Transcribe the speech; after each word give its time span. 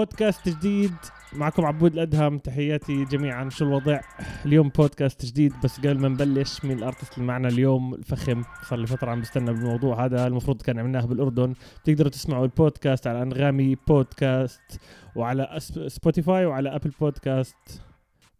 بودكاست 0.00 0.48
جديد. 0.48 0.94
معكم 1.32 1.64
عبود 1.64 1.92
الأدهم. 1.92 2.38
تحياتي 2.38 3.04
جميعا. 3.04 3.48
شو 3.48 3.64
الوضع؟ 3.64 4.00
اليوم 4.46 4.68
بودكاست 4.68 5.26
جديد 5.26 5.52
بس 5.64 5.78
قبل 5.78 5.98
ما 5.98 6.08
نبلش 6.08 6.64
مين 6.64 6.78
ال 6.78 6.83
artist 6.83 7.14
اللي 7.14 7.26
معنا 7.26 7.48
اليوم 7.48 7.94
الفخم. 7.94 8.42
صار 8.68 8.78
لي 8.78 8.86
فترة 8.86 9.10
عم 9.10 9.20
بستنى 9.20 9.52
بالموضوع 9.52 10.04
هذا. 10.04 10.26
المفروض 10.26 10.62
كان 10.62 10.78
عملناه 10.78 11.06
بالأردن. 11.06 11.54
تقدروا 11.84 12.10
تسمعوا 12.10 12.44
البودكاست 12.44 13.06
على 13.06 13.22
أنغامي 13.22 13.76
بودكاست 13.88 14.80
وعلى 15.16 15.58
سبوتيفاي 15.86 16.46
وعلى 16.46 16.74
Apple 16.74 16.90
Podcast. 17.00 17.82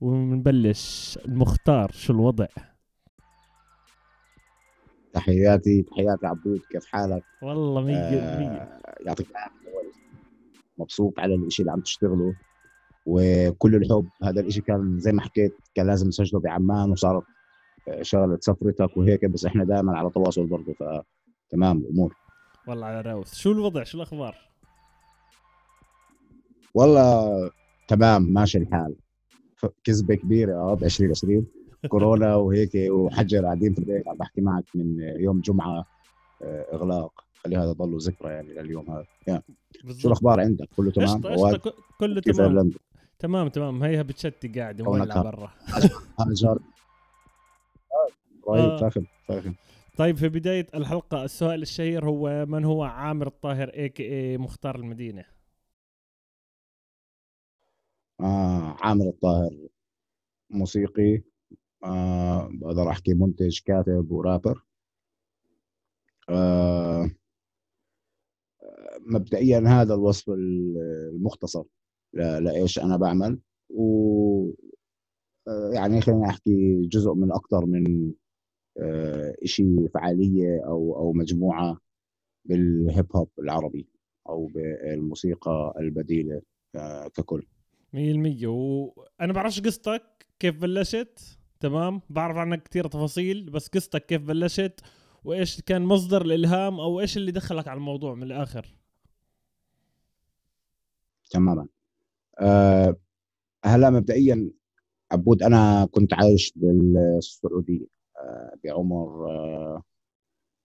ونبلش. 0.00 1.18
المختار 1.24 1.90
شو 1.92 2.12
الوضع؟ 2.12 2.46
تحياتي. 5.12 5.82
تحياتي 5.82 6.26
عبود. 6.26 6.60
كيف 6.72 6.86
حالك؟ 6.86 7.22
والله 7.42 7.80
مية. 7.80 7.94
آه 7.96 8.80
يعطيك 9.06 9.30
العافية. 9.30 9.59
مبسوط 10.80 11.18
على 11.18 11.34
الشيء 11.34 11.64
اللي 11.64 11.72
عم 11.72 11.80
تشتغله. 11.80 12.34
وكل 13.06 13.74
الحب 13.74 14.08
هذا 14.22 14.40
الشيء 14.40 14.62
كان 14.62 14.98
زي 14.98 15.12
ما 15.12 15.22
حكيت 15.22 15.56
كان 15.74 15.86
لازم 15.86 16.08
نسجله 16.08 16.40
بعمان 16.40 16.90
وصارت 16.90 17.22
آه، 17.88 18.02
شغلة 18.02 18.38
سفرتك 18.40 18.96
وهيك 18.96 19.24
بس 19.24 19.44
إحنا 19.44 19.64
دائما 19.64 19.98
على 19.98 20.10
تواصل 20.10 20.46
برضه 20.46 20.74
فتمام 21.50 21.78
الأمور. 21.78 22.14
والله 22.68 22.86
على 22.86 23.00
راوس 23.00 23.34
شو 23.34 23.52
الوضع؟ 23.52 23.84
شو 23.84 23.98
الأخبار؟ 23.98 24.36
والله 26.74 27.50
تمام 27.88 28.22
ماشي 28.22 28.58
الحال. 28.58 28.94
كذبة 29.84 30.14
كبيرة 30.14 30.54
آه 30.54 30.74
ب 30.74 30.84
2020 30.84 31.46
كورونا 31.88 32.34
وهيك 32.36 32.70
وحجر 32.90 33.44
قاعدين 33.44 33.74
في 33.74 33.78
البيت 33.78 34.08
عم 34.08 34.16
بحكي 34.16 34.40
معك 34.40 34.64
من 34.74 34.96
يوم 35.00 35.40
جمعة 35.40 35.84
آه، 36.42 36.66
إغلاق. 36.72 37.24
خلي 37.44 37.56
هذا 37.56 37.72
ضله 37.72 37.98
ذكرى 38.00 38.32
يعني 38.32 38.48
لليوم 38.52 38.90
هذا. 38.90 39.06
يعني. 39.26 39.42
شو 39.98 40.08
الأخبار 40.08 40.40
عندك؟ 40.40 40.68
كله 40.76 40.90
تمام؟ 40.90 41.22
قشطة 41.22 41.74
كله 42.00 42.20
تمام. 42.20 42.70
تمام 43.18 43.48
تمام. 43.48 43.82
هيها 43.82 44.02
بتشتي 44.02 44.48
قاعدة 44.48 44.84
مولعه 44.84 45.22
برا. 45.22 45.52
أنا 46.20 46.34
جار 46.34 46.58
طيب 48.46 48.76
فاهم 48.78 49.06
فاهم 49.24 49.54
طيب 49.96 50.16
في 50.16 50.28
بداية 50.28 50.66
الحلقة 50.74 51.24
السؤال 51.24 51.62
الشهير 51.62 52.04
هو 52.04 52.46
من 52.46 52.64
هو 52.64 52.82
عامر 52.82 53.26
الطاهر 53.26 53.68
اي 53.68 53.88
كي 53.88 54.02
اي 54.02 54.38
مختار 54.38 54.76
المدينة؟ 54.76 55.24
آه 58.20 58.76
عامر 58.80 59.08
الطاهر 59.08 59.50
موسيقي. 60.50 61.22
آه 61.84 62.48
بقدر 62.52 62.90
أحكي 62.90 63.14
منتج 63.14 63.60
كاتب 63.66 64.10
ورابر. 64.10 64.64
آه 66.28 67.10
مبدئيا 69.10 69.64
هذا 69.66 69.94
الوصف 69.94 70.30
المختصر. 70.30 71.64
لايش 72.14 72.78
أنا 72.78 72.96
بعمل. 72.96 73.38
و 73.70 74.50
آه، 75.48 75.70
يعني 75.74 76.00
خليني 76.00 76.26
أحكي 76.26 76.80
جزء 76.86 77.14
من 77.14 77.32
أكثر 77.32 77.66
من 77.66 78.12
آه، 78.78 79.34
شيء 79.44 79.88
فعالية 79.88 80.66
أو 80.66 80.96
أو 80.96 81.12
مجموعة 81.12 81.78
بالهيب 82.44 83.16
هوب 83.16 83.30
العربي 83.38 83.88
أو 84.28 84.46
بالموسيقى 84.46 85.74
البديلة 85.80 86.42
آه، 86.74 87.08
ككل. 87.08 87.46
100% 87.92 88.46
وأنا 88.46 89.32
بعرفش 89.32 89.60
قصتك 89.60 90.26
كيف 90.38 90.60
بلشت؟ 90.60 91.38
تمام؟ 91.60 92.00
بعرف 92.10 92.36
عنك 92.36 92.62
كثير 92.62 92.86
تفاصيل 92.86 93.50
بس 93.50 93.68
قصتك 93.68 94.06
كيف 94.06 94.22
بلشت؟ 94.22 94.80
وإيش 95.24 95.60
كان 95.60 95.82
مصدر 95.82 96.22
الإلهام؟ 96.22 96.80
أو 96.80 97.00
إيش 97.00 97.16
اللي 97.16 97.32
دخلك 97.32 97.68
على 97.68 97.76
الموضوع 97.76 98.14
من 98.14 98.22
الآخر؟ 98.22 98.79
تماما. 101.30 101.68
أه 102.40 102.96
هلا 103.64 103.90
مبدئيا 103.90 104.50
عبود 105.12 105.42
أنا 105.42 105.86
كنت 105.92 106.14
عايش 106.14 106.52
بالسعودية 106.56 107.86
أه 108.20 108.54
بعمر 108.64 109.30
أه 109.30 109.82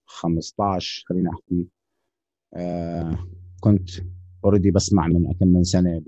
15 0.05 1.03
خلينا 1.07 1.29
أحكي. 1.31 1.67
كنت 3.61 3.89
already 4.45 4.71
بسمع 4.71 5.07
من 5.07 5.33
كم 5.33 5.47
من 5.47 5.63
سنة 5.63 6.03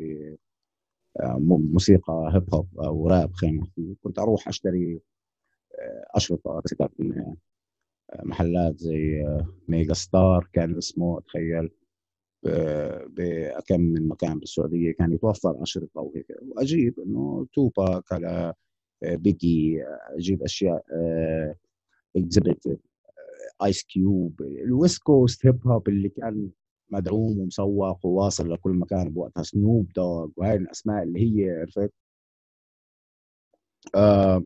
بموسيقى 1.38 2.32
hip 2.34 2.56
hop 2.56 2.80
أو 2.80 3.08
راب 3.08 3.34
خلينا 3.34 3.62
نحكي 3.62 3.96
كنت 4.04 4.20
أروح 4.20 4.48
أشتري 4.48 5.02
آه، 5.80 6.06
أشرطة 6.18 6.62
من 7.00 7.36
محلات 8.24 8.78
زي 8.80 9.26
Megastar 9.68 10.50
كان 10.54 10.78
اسمه 10.78 11.20
تخيل. 11.22 11.70
بكم 13.10 13.82
من 13.82 14.08
مكان 14.08 14.40
بالسعودية 14.40 14.92
كان 14.92 15.14
يتوفر 15.14 15.64
اشرطه 15.64 16.02
وهيك 16.02 16.26
وأجيب 16.42 17.00
إنه 17.00 17.48
Tupac 17.54 18.04
على 18.14 18.54
Biggie 19.04 19.84
أجيب 20.18 20.44
أشياء 20.44 20.84
Xzibit 22.18 22.80
Ice 23.64 23.84
Cube 23.84 24.42
ال 24.42 24.54
West 24.54 25.04
Coast 25.04 25.46
hip 25.46 25.68
hop 25.68 25.90
اللي 25.90 26.10
كان 26.10 26.50
مدعوم 26.90 27.40
ومسوق 27.40 28.06
وواصل 28.06 28.52
لكل 28.54 28.72
مكان 28.72 29.10
بوقتها 29.10 29.44
Snoop 29.44 29.92
Dogg 29.96 30.30
وهي 30.38 30.56
الأسماء 30.56 31.04
اللي 31.04 31.20
هي 31.20 31.50
عرفت؟ 31.60 31.94
آه 33.96 34.44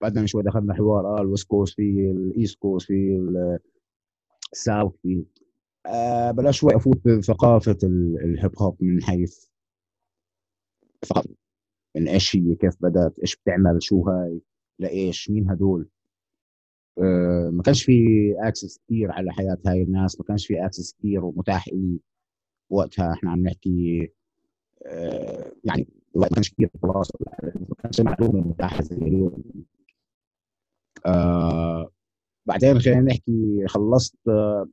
بعدين 0.00 0.26
شوي 0.26 0.42
دخلنا 0.42 0.74
حوار 0.74 1.18
آه 1.18 1.20
ال 1.22 1.27
West 1.27 1.46
Coast 1.46 1.74
في 1.76 2.10
ال 2.10 2.20
East 2.20 2.58
Coast 2.58 2.86
في 2.86 3.18
ال 4.52 4.59
South 4.59 4.92
في. 5.02 5.18
آه 5.18 5.45
بلا 6.30 6.50
شوي 6.50 6.76
افوت 6.76 7.08
بثقافه 7.08 7.78
ال 7.84 8.01
hip 8.01 8.52
hop 8.58 8.76
من 8.80 9.02
حيث 9.02 9.46
من 11.96 12.08
إيش 12.08 12.36
هي 12.36 12.54
كيف 12.54 12.74
بدأت 12.80 13.18
إيش 13.18 13.36
بتعمل 13.36 13.82
شو 13.82 14.02
هاي 14.08 14.40
لإيش 14.78 15.30
مين 15.30 15.50
هدول؟ 15.50 15.88
آه 16.98 17.50
ما 17.52 17.62
كانش 17.62 17.84
في 17.84 17.92
access 18.38 18.78
كثير 18.78 19.12
على 19.12 19.32
حياة 19.32 19.58
هاي 19.66 19.82
الناس 19.82 20.20
ما 20.20 20.26
كانش 20.26 20.46
في 20.46 20.66
access 20.66 20.94
كثير 20.98 21.24
ومتاح 21.24 21.68
لي 21.68 21.98
وقتها 22.70 23.12
إحنا 23.12 23.30
عم 23.30 23.42
نحكي 23.42 24.08
آه 24.86 25.52
يعني 25.64 25.88
ما 26.14 26.28
كانش 26.28 26.50
كثير 26.50 26.70
تواصل 26.82 27.18
ما 27.44 27.74
كانش 27.82 28.00
معلومة 28.00 28.48
متاحة 28.48 28.82
زي 28.82 28.96
اليوم. 28.96 29.42
آه 31.06 31.90
بعدين 32.46 32.80
خلينا 32.80 33.00
نحكي 33.00 33.66
خلصت 33.66 34.16
آه 34.28 34.68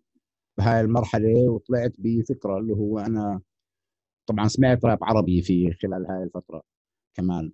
بهاي 0.57 0.81
المرحلة 0.81 1.49
وطلعت 1.51 1.93
بفكرة 1.99 2.57
اللي 2.59 2.73
هو 2.73 2.99
أنا 2.99 3.41
طبعا 4.27 4.47
سمعت 4.47 4.85
راب 4.85 4.99
عربي 5.03 5.41
في 5.41 5.73
خلال 5.73 6.05
هاي 6.11 6.23
الفترة 6.23 6.63
كمان. 7.15 7.51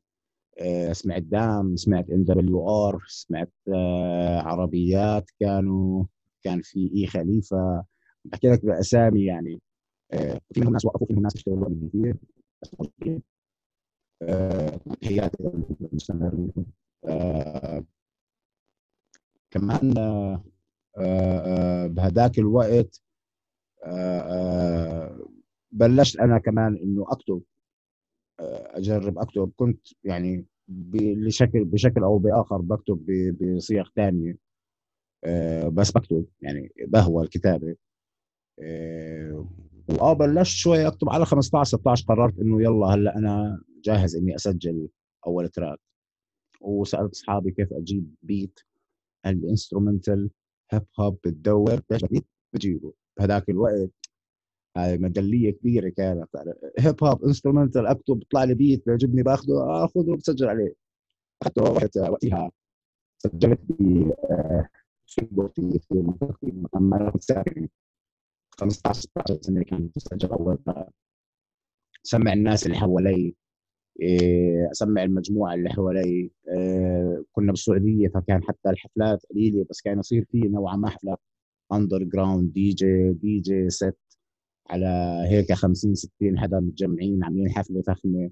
آه 0.61 0.93
سمعت 0.93 1.21
دام 1.23 1.75
سمعت 1.75 2.09
ام 2.11 2.23
دبليو 2.23 2.69
آر 2.69 3.03
سمعت 3.07 3.53
آه 3.75 4.39
عربيات 4.41 5.31
كانوا 5.39 6.05
كان 6.43 6.61
في 6.63 6.91
إي 6.95 7.07
خليفة. 7.07 7.83
بحكي 8.25 8.47
لك 8.49 8.65
بأسامي 8.65 9.25
يعني. 9.25 9.61
آه 10.13 10.41
في 10.53 10.61
منهم 10.61 10.73
ناس 10.73 10.85
وقفوا 10.85 11.07
في 11.07 11.13
منهم 11.13 11.23
ناس 11.23 11.35
اشتغلوا 11.35 11.69
كثير 11.89 12.17
آه 14.21 14.79
هي 15.03 15.29
آه 17.05 17.83
كمان 19.51 19.93
آه، 20.97 21.83
آه، 21.85 21.87
بهداك 21.87 22.39
الوقت 22.39 23.01
آه، 23.85 25.27
بلشت 25.71 26.19
أنا 26.19 26.39
كمان 26.39 26.75
إنه 26.75 27.05
أكتب 27.09 27.41
أجرب 28.39 29.17
أكتب. 29.19 29.51
كنت 29.55 29.87
يعني 30.03 30.45
بشكل 30.67 31.65
بشكل 31.65 32.03
أو 32.03 32.17
بآخر 32.17 32.57
بكتب 32.61 33.05
بصيغ 33.41 33.83
ثانية 33.95 34.37
بس 35.67 35.91
بكتب 35.91 36.25
يعني 36.41 36.71
بهوى 36.87 37.23
الكتابة. 37.23 37.75
وآه 39.89 40.13
بلشت 40.13 40.57
شوي 40.57 40.87
أكتب 40.87 41.09
على 41.09 41.25
15 41.25 41.77
16 41.77 42.05
قررت 42.07 42.39
إنه 42.39 42.61
يلا 42.61 42.87
هلأ 42.87 43.17
أنا 43.17 43.61
جاهز 43.83 44.15
إني 44.15 44.35
أسجل 44.35 44.87
أول 45.27 45.49
track. 45.49 45.79
وسألت 46.61 47.11
أصحابي 47.11 47.51
كيف 47.51 47.73
أجيب 47.73 48.15
beat 48.23 48.59
ال 49.25 49.33
instrumental 49.33 50.29
hip 50.71 50.85
hop 50.99 51.19
بتدور 51.25 51.81
بجيبه 52.53 52.93
بهذاك 53.17 53.49
الوقت 53.49 53.91
هاي 54.77 54.97
مجلية 54.97 55.51
كبيرة 55.51 55.89
كانت. 55.89 56.29
hip 56.79 57.03
hop 57.03 57.23
instrumental 57.25 57.87
أكتب 57.87 58.19
بيطلع 58.19 58.43
لي 58.43 58.53
beat 58.53 58.85
بيعجبني 58.85 59.23
باخذه 59.23 59.85
اخذه 59.85 60.15
بسجل 60.15 60.47
عليه. 60.47 60.75
اخذته 61.41 61.63
رحت 61.73 61.97
وقتها. 61.97 62.51
سجلت 63.17 63.59
في 63.67 64.13
في 65.07 65.79
في 65.79 65.93
منطقتي 65.93 66.53
أما 66.75 67.09
كنت 67.11 67.23
ساكن 67.23 67.67
15 68.59 69.01
16 69.01 69.41
سنة 69.41 69.63
كان 69.63 69.89
بسجل 69.95 70.29
أول 70.31 70.57
سمع 72.03 72.33
الناس 72.33 72.65
اللي 72.65 72.77
حوالي 72.77 73.35
أسمع 74.71 75.03
المجموعة 75.03 75.53
اللي 75.53 75.69
حوالي 75.69 76.31
إيه، 76.49 77.23
كنا 77.31 77.51
بالسعودية 77.51 78.07
فكان 78.07 78.43
حتى 78.43 78.69
الحفلات 78.69 79.25
قليلة 79.31 79.65
بس 79.69 79.81
كان 79.81 79.99
يصير 79.99 80.25
في 80.31 80.39
نوعا 80.39 80.75
ما 80.75 80.89
حفلات 80.89 81.19
underground 81.73 82.53
DJ 82.53 83.13
DJ 83.13 83.69
set 83.69 83.97
على 84.69 84.87
هيك 85.29 85.53
50 85.53 85.95
60 85.95 86.39
حدا 86.39 86.59
متجمعين 86.59 87.23
عاملين 87.23 87.49
حفلة 87.51 87.81
فخمة. 87.81 88.31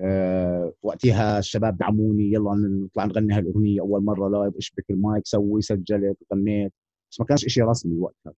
أه 0.00 0.72
وقتها 0.82 1.38
الشباب 1.38 1.76
دعموني 1.78 2.32
يلا 2.32 2.54
نطلع 2.54 3.04
نغني 3.04 3.34
هالأغنية 3.34 3.80
أول 3.80 4.04
مرة 4.04 4.28
live 4.28 4.56
اشبك 4.56 4.84
المايك 4.90 5.26
سوي 5.26 5.60
سجلت 5.62 6.18
غنيت. 6.34 6.72
بس 7.12 7.20
ما 7.20 7.26
كانش 7.26 7.46
شيء 7.46 7.64
رسمي 7.64 7.98
وقتها. 7.98 8.34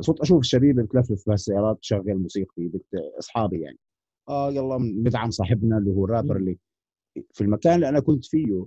صرت 0.00 0.20
أشوف 0.20 0.40
الشبيبة 0.40 0.82
بتلفلف 0.82 1.24
بهالسيارات 1.26 1.78
تشغل 1.80 2.14
موسيقتي 2.18 2.70
أصحابي 3.18 3.60
يعني. 3.60 3.78
آه 4.28 4.52
يلا 4.52 4.78
ندعم 4.78 5.30
صاحبنا 5.30 5.78
اللي 5.78 5.90
هو 5.90 6.04
الرابر 6.04 6.36
اللي 6.36 6.58
في 7.32 7.40
المكان 7.40 7.74
اللي 7.74 7.88
أنا 7.88 8.00
كنت 8.00 8.24
فيه. 8.24 8.66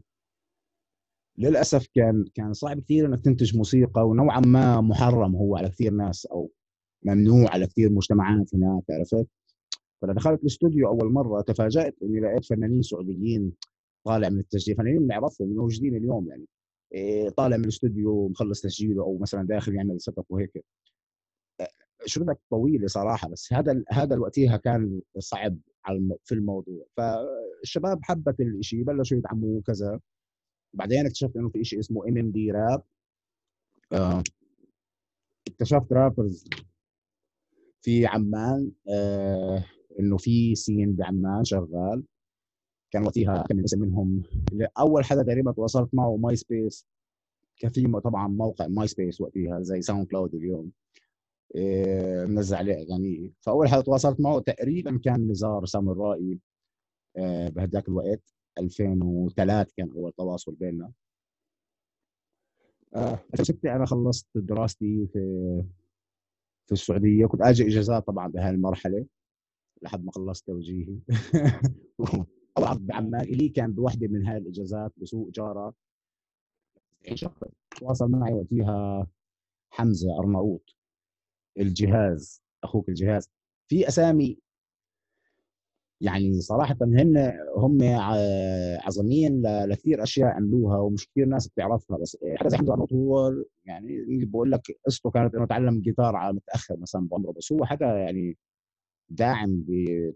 للأسف 1.38 1.88
كان 1.96 2.26
كان 2.36 2.54
صعب 2.54 2.80
كثير 2.80 3.06
إنك 3.06 3.20
تنتج 3.26 3.58
موسيقى 3.58 4.08
ونوعا 4.08 4.40
ما 4.40 4.82
محرم 4.82 5.36
هو 5.36 5.58
على 5.58 5.70
كثير 5.70 5.94
ناس 5.94 6.26
أو 6.26 6.52
ممنوع 7.04 7.50
على 7.52 7.68
كثير 7.68 7.92
مجتمعات 7.92 8.56
هناك 8.56 8.84
عرفت؟ 8.90 9.28
فلما 10.02 10.14
دخلت 10.14 10.42
الاستوديو 10.42 10.88
أول 10.88 11.14
مرة 11.14 11.42
تفاجأت 11.42 11.96
إني 12.04 12.20
لقيت 12.20 12.46
فنانين 12.46 12.82
سعوديين 12.82 13.54
طالع 14.06 14.30
من 14.30 14.40
التسجيل 14.40 14.76
فنانين 14.76 15.00
بنعرفهم 15.00 15.48
موجودين 15.50 15.96
اليوم 15.96 16.28
يعني. 16.30 16.46
إيه، 16.94 17.30
طالع 17.30 17.58
من 17.58 17.64
الاستوديو 17.64 18.28
مخلص 18.30 18.62
تسجيله 18.62 19.04
أو 19.04 19.18
مثلا 19.18 19.48
داخل 19.48 19.76
يعمل 19.76 20.02
set 20.02 20.18
up 20.20 20.26
وهيك. 20.30 20.66
شغلك 22.06 22.38
طويله 22.50 22.88
صراحة 22.88 23.30
بس 23.30 23.54
هذا 23.54 23.84
هذا 23.90 24.18
وقتها 24.18 24.58
كان 24.58 25.02
صعب 25.20 25.58
في 26.24 26.32
الموضوع. 26.32 26.86
فالشباب 26.98 28.00
حبت 28.04 28.40
الشيء 28.40 28.84
بلشوا 28.84 29.18
يدعموا 29.18 29.58
وكذا. 29.58 30.00
بعدين 30.74 31.06
اكتشفت 31.06 31.38
إنه 31.38 31.50
في 31.50 31.64
شيء 31.64 31.80
اسمه 31.80 32.08
ام 32.08 32.18
ام 32.18 32.32
دي 32.32 32.52
راب 32.52 32.84
اكتشفت 35.48 35.94
rappers 35.94 36.50
في 37.82 38.06
عمان 38.06 38.72
آه 38.90 39.66
إنه 40.00 40.18
في 40.18 40.56
scene 40.56 40.96
بعمان 40.96 41.44
شغال. 41.44 42.04
كان 42.92 43.04
وقتها 43.04 43.44
كم 43.50 43.64
منهم. 43.80 44.24
اول 44.78 45.06
حدا 45.06 45.24
تقريبا 45.24 45.52
تواصلت 45.52 45.90
معه 45.94 46.18
MySpace 46.18 46.86
كان 47.58 47.72
في 47.72 47.88
طبعا 48.04 48.28
موقع 48.28 48.68
MySpace 48.68 49.22
وقتها 49.22 49.62
زي 49.62 49.82
SoundCloud 49.82 50.36
اليوم. 50.36 50.72
منزل 52.28 52.58
عليه 52.58 52.74
اغاني 52.74 53.34
فأول 53.42 53.68
حدا 53.70 53.82
تواصلت 53.82 54.22
معه 54.22 54.40
تقريبا 54.40 55.00
كان 55.04 55.28
نزار 55.28 55.66
سامرائي 55.66 56.40
إيه 57.18 57.50
بهداك 57.50 57.88
الوقت 57.88 58.22
2003 58.58 59.74
كان 59.78 59.92
أول 59.92 60.12
تواصل 60.12 60.56
بيننا. 60.56 60.92
آه 62.96 63.20
2006 63.34 63.76
أنا 63.76 63.86
خلصت 63.86 64.28
دراستي 64.36 65.08
في 65.14 65.20
في 66.68 66.72
السعودية. 66.72 67.26
كنت 67.26 67.42
أجي 67.42 67.68
إجازات 67.68 68.08
طبعا 68.08 68.28
بهاي 68.28 68.50
المرحلة 68.50 69.06
لحد 69.82 70.06
ما 70.06 70.12
خلصت 70.12 70.48
توجيهي. 70.48 71.00
طبعا 72.56 72.74
بعمان 72.74 73.22
إلي 73.22 73.50
كان 73.50 73.74
بوحدة 73.74 74.08
من 74.08 74.26
هاي 74.26 74.38
الإجازات 74.38 74.94
بسوق 74.98 75.30
جارة. 75.30 75.74
تواصل 77.80 78.12
معي 78.12 78.34
وقتها 78.34 79.08
حمزة 79.70 80.20
أرناؤوط. 80.20 80.79
الجهاز 81.60 82.42
أخوك 82.64 82.90
الجهاز. 82.90 83.30
في 83.68 83.88
أسامي 83.88 84.38
يعني 86.02 86.42
صراحة 86.42 86.76
هن 86.82 87.34
هم 87.58 87.78
عظيمين 88.84 89.42
لكثير 89.66 90.04
أشياء 90.04 90.28
عملوها 90.30 90.78
ومش 90.78 91.08
كثير 91.10 91.26
ناس 91.26 91.48
بتعرفها 91.48 91.98
بس 91.98 92.18
زي 92.46 92.58
حمزه 92.58 92.74
ارناؤوط 92.74 93.46
يعني 93.66 94.06
بقول 94.26 94.52
لك 94.52 94.62
قصته 94.86 95.10
كانت 95.12 95.36
إنه 95.36 95.46
تعلم 95.46 95.82
جيتار 95.82 96.16
على 96.16 96.34
متأخر 96.34 96.78
مثلا 96.78 97.08
بعمره 97.12 97.32
بس 97.32 97.52
هو 97.52 97.66
حدا 97.66 97.86
يعني 97.86 98.38
داعم 99.10 99.66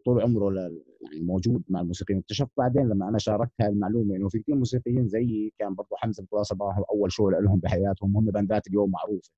طول 0.05 0.21
عمره 0.21 0.53
يعني 1.01 1.21
موجود 1.21 1.63
مع 1.69 1.81
الموسيقيين. 1.81 2.19
اكتشفت 2.19 2.51
بعدين 2.57 2.89
لما 2.89 3.09
أنا 3.09 3.17
شاركت 3.17 3.51
هاي 3.61 3.69
المعلومة 3.69 4.15
إنه 4.15 4.29
في 4.29 4.39
كثير 4.39 4.55
موسيقيين 4.55 5.07
زيي 5.07 5.53
كان 5.59 5.73
برضه 5.75 5.89
حمزة 5.95 6.23
متواصل 6.23 6.57
معهم 6.57 6.83
أول 6.91 7.11
شو 7.11 7.29
لهم 7.29 7.59
بحياتهم. 7.59 8.17
هم 8.17 8.25
باندات 8.25 8.67
اليوم 8.67 8.91
معروفة. 8.91 9.31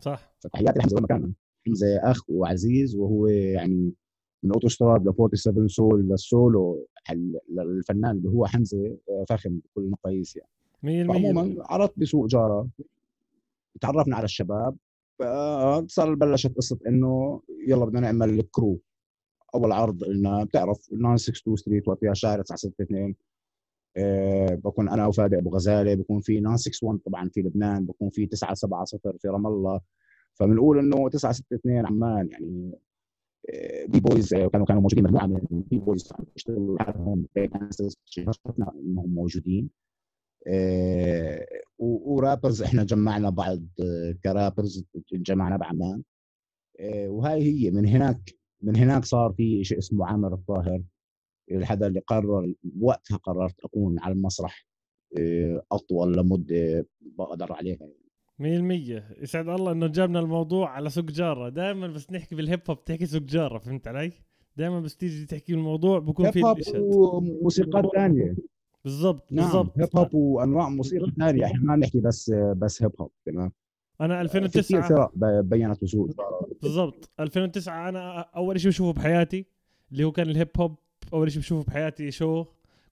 صح. 0.00 0.34
فتحياتي 0.40 0.78
لحمزه 0.78 1.00
مكان 1.00 1.32
حمزه 1.66 1.86
أخ 2.10 2.22
وعزيز 2.30 2.96
وهو 2.96 3.26
يعني 3.26 3.92
من 4.42 4.52
اوتوستراد 4.52 5.00
ل 5.08 5.12
47 5.38 5.68
سول 5.68 6.08
للسولو 6.08 6.86
الفنان 7.58 8.16
اللي 8.16 8.28
هو 8.28 8.46
حمزة 8.46 8.96
فخم 9.28 9.58
بكل 9.58 9.82
المقاييس 9.82 10.36
يعني 10.36 10.50
عموما 11.12 11.56
عرضت 11.58 11.98
بسوق 11.98 12.26
جارة. 12.26 12.68
تعرفنا 13.80 14.16
على 14.16 14.24
الشباب. 14.24 14.76
صار 15.86 16.14
بلشت 16.14 16.56
قصة 16.56 16.78
إنه 16.86 17.40
يلا 17.68 17.84
بدنا 17.84 18.00
نعمل 18.00 18.42
crew 18.42 18.78
أول 19.54 19.72
عرض 19.72 20.04
لنا 20.04 20.44
بتعرف 20.44 20.78
962 20.78 21.56
street 21.56 21.88
وقتها 21.88 22.14
شارع 22.14 22.42
962 22.42 23.08
أه 23.10 23.14
بكون 24.64 24.88
أنا 24.88 25.06
وفادي 25.06 25.38
ابو 25.38 25.50
غزاله 25.50 25.94
بكون 25.94 26.20
في 26.20 26.40
961 26.40 26.98
طبعا 26.98 27.28
في 27.28 27.40
لبنان 27.40 27.86
بكون 27.86 28.10
في 28.10 28.26
970 28.26 28.84
في 29.18 29.28
رام 29.28 29.46
الله. 29.46 29.80
فبنقول 30.34 30.78
إنه 30.78 31.08
962 31.08 31.86
عمان 31.86 32.28
يعني 32.30 32.72
B-boys 33.88 34.34
كانوا 34.34 34.66
كانوا 34.66 34.82
موجودين 34.82 35.04
مجموعة 35.04 35.26
من 35.26 35.40
ال 35.52 35.78
B-boys 35.78 36.12
يشتغلوا 36.36 36.76
لحالهم 36.76 37.26
إنهم 38.58 39.14
موجودين. 39.14 39.70
آه، 40.46 41.46
و 41.78 41.89
rappers 41.89 42.62
إحنا 42.68 42.84
جمعنا 42.84 43.30
بعض 43.30 43.62
ك 44.24 44.32
rappers 44.32 44.84
جمعنا 45.12 45.56
بعمان. 45.56 46.02
آه، 46.80 47.08
وهاي 47.08 47.42
هي. 47.42 47.70
من 47.70 47.86
هناك 47.86 48.34
من 48.62 48.76
هناك 48.76 49.04
صار 49.04 49.32
في 49.32 49.64
شيء 49.64 49.78
اسمه 49.78 50.06
عامر 50.06 50.34
الطاهر. 50.34 50.82
الحدا 51.50 51.86
اللي 51.86 52.00
قرر 52.00 52.54
وقتها 52.80 53.16
قررت 53.16 53.60
اكون 53.64 53.98
على 53.98 54.14
المسرح 54.14 54.66
آه، 55.18 55.62
أطول 55.72 56.16
لمدة 56.16 56.86
بقدر 57.00 57.52
عليها 57.52 57.78
مية 58.38 58.56
المية. 58.56 59.16
يسعد 59.22 59.48
الله 59.48 59.72
إنه 59.72 59.86
جابنا 59.86 60.20
الموضوع 60.20 60.70
على 60.70 60.90
سوق 60.90 61.04
جارة. 61.04 61.48
دائما 61.48 61.86
بس 61.86 62.12
نحكي 62.12 62.34
بالهيب 62.34 62.60
هوب 62.68 62.84
تحكي 62.84 63.06
سوق 63.06 63.22
جارة 63.22 63.58
فهمت 63.58 63.88
علي؟ 63.88 64.12
دائما 64.56 64.80
بس 64.80 64.96
تيجي 64.96 65.26
تحكي 65.26 65.52
الموضوع 65.54 65.98
بكون 65.98 66.30
في 66.30 66.38
هيب 66.38 66.44
هوب 66.46 66.84
وموسيقات 66.94 67.84
ثانية. 67.96 68.36
بالضبط 68.84 69.32
نعم 69.32 69.44
بالضبط. 69.46 69.78
هيب 69.78 69.88
هوب 69.96 70.14
وأنواع 70.14 70.68
موسيقى 70.68 71.12
ثانية. 71.18 71.44
إحنا 71.44 71.60
ما 71.62 71.76
نحكي 71.76 72.00
بس 72.00 72.30
بس 72.56 72.82
هيب 72.82 72.92
هوب 73.00 73.10
تمام؟ 73.26 73.52
أنا 74.00 74.20
2009 74.20 74.82
في 74.82 74.88
فرق 74.88 75.12
بينت 75.40 75.82
وسوق. 75.82 76.10
بالضبط. 76.62 77.10
2009 77.20 77.88
أنا 77.88 78.20
أول 78.20 78.60
شيء 78.60 78.70
بشوفه 78.70 78.92
بحياتي 78.92 79.46
اللي 79.92 80.04
هو 80.04 80.12
كان 80.12 80.30
الهيب 80.30 80.48
هوب 80.58 80.78
أول 81.12 81.32
شيء 81.32 81.40
بشوفه 81.42 81.64
بحياتي 81.70 82.10
شو؟ 82.10 82.44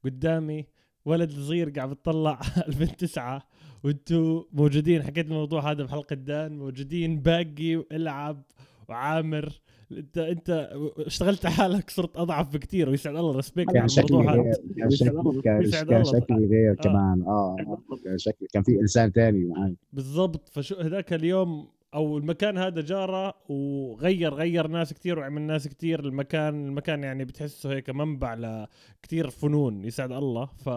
قدامي 0.05 0.65
ولد 1.05 1.31
صغير 1.31 1.71
قاعد 1.71 1.91
بتطلع 1.91 2.41
2009 2.69 3.43
وأنتم 3.85 4.43
موجودين. 4.53 5.03
حكيت 5.03 5.27
الموضوع 5.27 5.71
هذا 5.71 5.85
بحلقة 5.85 6.17
دان. 6.17 6.59
موجودين 6.59 7.21
باقي 7.21 7.77
والعب 7.77 8.43
وعامر. 8.89 9.61
انت 9.93 10.19
انت 10.19 10.71
اشتغلت 10.99 11.47
حالك 11.47 11.91
صرت 11.91 12.17
أضعف 12.17 12.53
بكثير 12.53 12.89
ويسعد 12.91 13.17
الله 13.17 13.37
ريسبكت 13.37 13.77
على 13.77 13.87
الموضوع 14.11 14.35
هذا. 14.35 14.53
كان 14.77 14.91
شكلي 14.91 15.43
كان 15.89 16.05
شكلي 16.05 16.47
غير 16.47 16.71
آه. 16.71 16.75
كمان. 16.75 17.23
آه 17.23 17.57
كان 18.05 18.19
شكلي 18.19 18.49
كان 18.53 18.63
في 18.63 18.81
إنسان 18.81 19.11
ثاني 19.11 19.45
معي 19.45 19.77
بالضبط. 19.93 20.49
فشو 20.49 20.75
هذاك 20.77 21.13
اليوم 21.13 21.69
أو 21.95 22.19
المكان 22.19 22.59
هذا 22.59 22.81
جاره 22.81 23.35
وغير 23.49 24.35
غير 24.35 24.67
ناس 24.67 24.93
كثير 24.93 25.19
وعمل 25.19 25.43
ناس 25.43 25.69
كثير 25.69 26.01
المكان 26.01 26.67
المكان 26.67 27.05
يعني 27.05 27.25
بتحسه 27.25 27.73
هيك 27.73 27.91
منبع 27.91 28.35
لكثير 28.35 29.31
فنون 29.31 29.85
يسعد 29.85 30.13
الله. 30.13 30.47
ف 30.47 30.69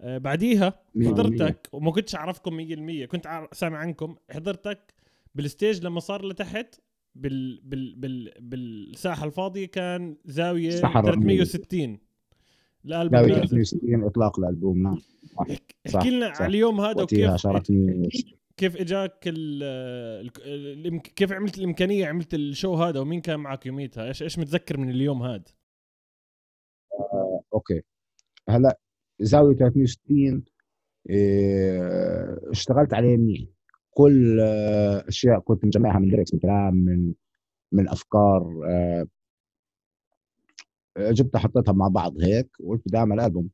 آه، 0.00 0.18
بعديها 0.18 0.80
حضرتك 1.04 1.68
وما 1.72 1.90
كنتش 1.90 2.14
أعرفكم 2.14 2.56
100% 3.02 3.06
كنت 3.06 3.48
سامع 3.52 3.78
عنكم. 3.78 4.16
حضرتك 4.30 4.94
بال 5.34 5.48
stage 5.48 5.84
لما 5.84 6.00
صار 6.00 6.26
لتحت 6.26 6.80
بال 7.14 7.60
بال 7.64 7.94
بال 7.94 8.32
بالساحة 8.40 9.26
الفاضية 9.26 9.66
كان 9.66 10.16
زاوية 10.24 10.70
360 10.70 11.98
الألبوم 12.84 13.18
زاوية 13.18 13.34
360 13.34 14.04
إطلاق 14.04 14.38
الألبوم. 14.38 14.82
نعم. 14.82 14.98
احكي 15.86 16.10
لنا 16.10 16.26
على 16.26 16.46
اليوم 16.46 16.80
هذا 16.80 17.02
وكيف 17.02 17.46
كيف 18.56 18.76
إجاك 18.76 19.24
ال 19.26 20.30
كيف 21.00 21.32
عملت 21.32 21.58
الإمكانية 21.58 22.06
عملت 22.06 22.34
ال 22.34 22.42
show 22.42 22.74
هذا 22.74 23.00
ومين 23.00 23.20
كان 23.20 23.40
معك 23.40 23.66
يوميتها؟ 23.66 24.08
إيش 24.08 24.22
إيش 24.22 24.38
متذكر 24.38 24.78
من 24.78 24.90
اليوم 24.90 25.22
هذا 25.22 25.44
آه، 27.00 27.40
okay. 27.54 27.82
هلأ 28.48 28.78
زاوية 29.20 29.56
360 29.56 30.44
إيه 31.10 32.50
اشتغلت 32.50 32.94
عليه 32.94 33.16
منيح 33.16 33.40
كل 33.90 34.40
آه، 34.40 35.04
أشياء 35.08 35.40
كنت 35.40 35.64
مجمعها 35.64 35.98
من 35.98 36.08
lyrics 36.08 36.34
من 36.34 36.40
كلام 36.40 36.74
من 36.74 37.14
من 37.72 37.88
أفكار 37.88 38.60
آه، 38.68 39.06
جبتها 40.98 41.38
حطيتها 41.38 41.72
مع 41.72 41.88
بعض 41.88 42.20
هيك 42.22 42.50
وقلت 42.60 42.82
بدي 42.86 42.96
أعمل 42.98 43.20
ألبوم. 43.20 43.50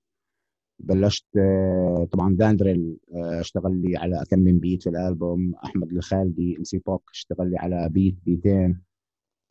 بلشت 0.85 1.27
آه، 1.39 2.09
طبعا 2.13 2.37
داندريل 2.37 2.97
آه، 3.15 3.41
اشتغل 3.41 3.83
لي 3.83 3.97
على 3.97 4.25
كم 4.31 4.39
من 4.39 4.59
beat 4.59 4.83
في 4.83 4.91
الألبوم. 4.91 5.55
أحمد 5.65 5.93
الخالدي 5.93 6.57
MC 6.59 6.79
بوك 6.79 7.11
اشتغل 7.13 7.51
لي 7.51 7.59
على 7.59 7.89
beat 7.89 8.17
beat 8.25 8.62
ين 8.62 8.81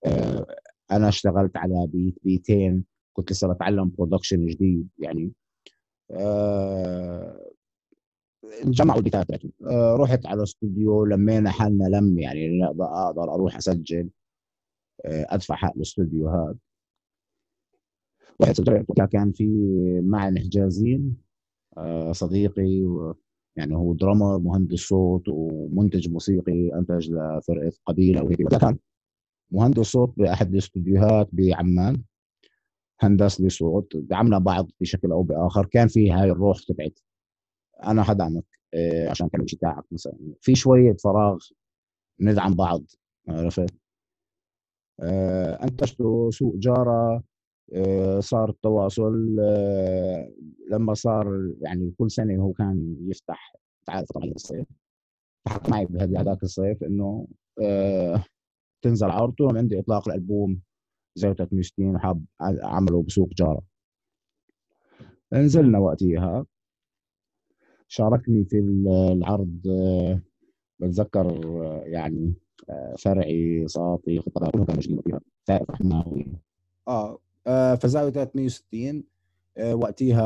آه، 0.05 0.45
أنا 0.91 1.07
اشتغلت 1.09 1.57
على 1.57 1.87
beat 1.87 2.15
beat 2.23 2.63
ين 2.63 2.83
كنت 3.13 3.31
لسه 3.31 3.53
بتعلم 3.53 3.91
production 3.97 4.45
جديد 4.45 4.89
يعني. 4.99 5.31
جمعوا 8.63 8.97
ال 8.99 9.04
beat 9.04 9.23
ات 9.23 9.27
رحت 9.71 10.25
على 10.25 10.43
استوديو 10.43 11.05
لمينا 11.05 11.49
حالنا 11.51 11.83
لم 11.83 12.19
يعني 12.19 12.65
أقدر 12.65 13.33
أروح 13.33 13.57
أسجل. 13.57 14.09
أدفع 15.05 15.55
حق 15.55 15.75
الاستوديو 15.75 16.29
هذا. 16.29 16.55
كان 19.05 19.31
في 19.31 19.47
معن 20.03 20.39
حجازين 20.39 21.17
آه، 21.77 22.11
صديقي 22.11 22.85
يعني 23.55 23.75
هو 23.75 23.93
drummer 23.93 24.39
مهندس 24.39 24.79
صوت 24.79 25.23
ومنتج 25.27 26.09
موسيقي 26.09 26.75
أنتج 26.75 27.11
لفرقة 27.11 27.71
قبيلة 27.85 28.23
وهيك. 28.23 28.47
كان 28.47 28.77
مهندس 29.51 29.85
صوت 29.85 30.13
بأحد 30.17 30.51
الاستوديوهات 30.53 31.29
بعمان 31.31 32.03
هندس 33.01 33.41
لي 33.41 33.49
صوت 33.49 33.97
دعمنا 33.97 34.37
بعض 34.37 34.71
بشكل 34.81 35.11
أو 35.11 35.23
بآخر. 35.23 35.65
كان 35.65 35.87
في 35.87 36.11
هاي 36.11 36.31
الروح 36.31 36.59
تبعت 36.59 36.99
أنا 37.83 38.11
هدعمك 38.11 38.45
آه، 38.73 39.09
عشان 39.09 39.27
كان 39.27 39.45
تاعك 39.45 39.83
مثلا. 39.91 40.17
في 40.41 40.55
شوية 40.55 40.93
فراغ 40.93 41.37
ندعم 42.19 42.53
بعض 42.53 42.83
عرفت؟ 43.27 43.73
آه، 44.99 45.63
انتجت 45.63 45.97
سوق 46.29 46.55
جارة 46.55 47.23
صار 48.19 48.49
التواصل 48.49 49.37
آه، 49.39 50.31
لما 50.71 50.93
صار 50.93 51.53
يعني 51.61 51.93
كل 51.97 52.11
سنة 52.11 52.41
هو 52.43 52.53
كان 52.53 52.95
يفتح 53.07 53.53
تعرف 53.85 54.11
طبعا 54.11 54.25
الصيف 54.25 54.67
فحكى 55.45 55.71
معي 55.71 55.85
بهذاك 55.85 56.43
الصيف 56.43 56.83
إنه 56.83 57.27
آه، 57.61 58.23
تنزل 58.81 59.09
عرضه 59.09 59.57
عندي 59.57 59.79
إطلاق 59.79 60.09
الألبوم 60.09 60.61
زي 61.15 61.33
360 61.33 61.95
وحاب 61.95 62.25
عمله 62.63 63.03
بسوق 63.03 63.29
جارة. 63.33 63.61
نزلنا 65.33 65.79
وقتها 65.79 66.45
شاركني 67.87 68.45
في 68.45 68.59
العرض 69.13 69.61
بتذكر 70.79 71.41
يعني 71.85 72.33
فرعي 72.99 73.67
صاطي 73.67 74.19
خطباء 74.19 74.51
كلهم 74.51 74.65
كانوا 74.65 74.83
موجودين 74.89 75.19
رحماوي 75.51 76.27
آه 76.87 77.09
آه، 77.09 77.19
فزاوية 77.81 78.11
360 78.11 79.03
آه، 79.57 79.75
وقتها 79.75 80.21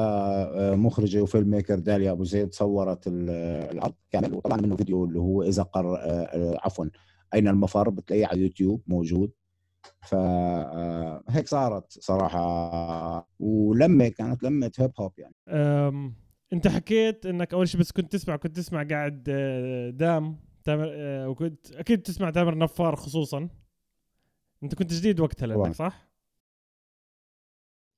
آه، 0.72 0.76
مخرجة 0.76 1.22
وفيلم 1.22 1.50
ميكر 1.50 1.80
داليا 1.80 2.12
أبو 2.12 2.24
زيد 2.24 2.54
صورت 2.54 3.04
العرض 3.08 3.94
كامل 4.12 4.34
وطبعا 4.34 4.62
منه 4.62 4.76
فيديو 4.76 5.06
اللي 5.06 5.20
هو 5.20 5.44
إذا 5.44 5.64
قر 5.64 5.98
عفوا 6.64 6.86
أين 7.34 7.48
المفر؟ 7.48 7.90
بتلاقيه 7.90 8.26
على 8.26 8.38
اليوتيوب 8.38 8.82
موجود. 8.88 9.32
فهيك 10.02 11.48
صارت 11.48 11.92
صراحة. 11.92 13.30
ولمة 13.40 14.08
كانت 14.08 14.44
لمة 14.44 14.72
هيب 14.80 14.92
هوب 15.00 15.14
يعني. 15.18 15.36
أنت 16.54 16.68
حكيت 16.68 17.26
إنك 17.26 17.54
أول 17.54 17.68
شيء 17.68 17.80
بس 17.80 17.92
كنت 17.92 18.12
تسمع 18.12 18.36
كنت 18.36 18.56
تسمع 18.56 18.84
قاعد 18.84 19.24
دام 19.98 20.40
تامر 20.64 20.88
وكنت 21.30 21.72
أكيد 21.72 22.02
تسمع 22.02 22.30
تامر 22.30 22.58
نفار 22.58 22.96
خصوصا. 22.96 23.50
أنت 24.64 24.76
كنت 24.76 24.94
جديد 24.94 25.20
وقتها 25.20 25.48
لأنك 25.48 25.72
صح؟ 25.72 26.13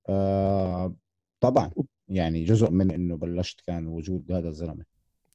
آه 0.09 0.95
طبعا. 1.39 1.71
يعني 2.07 2.43
جزء 2.43 2.71
من 2.71 2.91
إنه 2.91 3.17
بلشت 3.17 3.61
كان 3.61 3.87
وجود 3.87 4.31
هذا 4.31 4.49
الزلمة. 4.49 4.85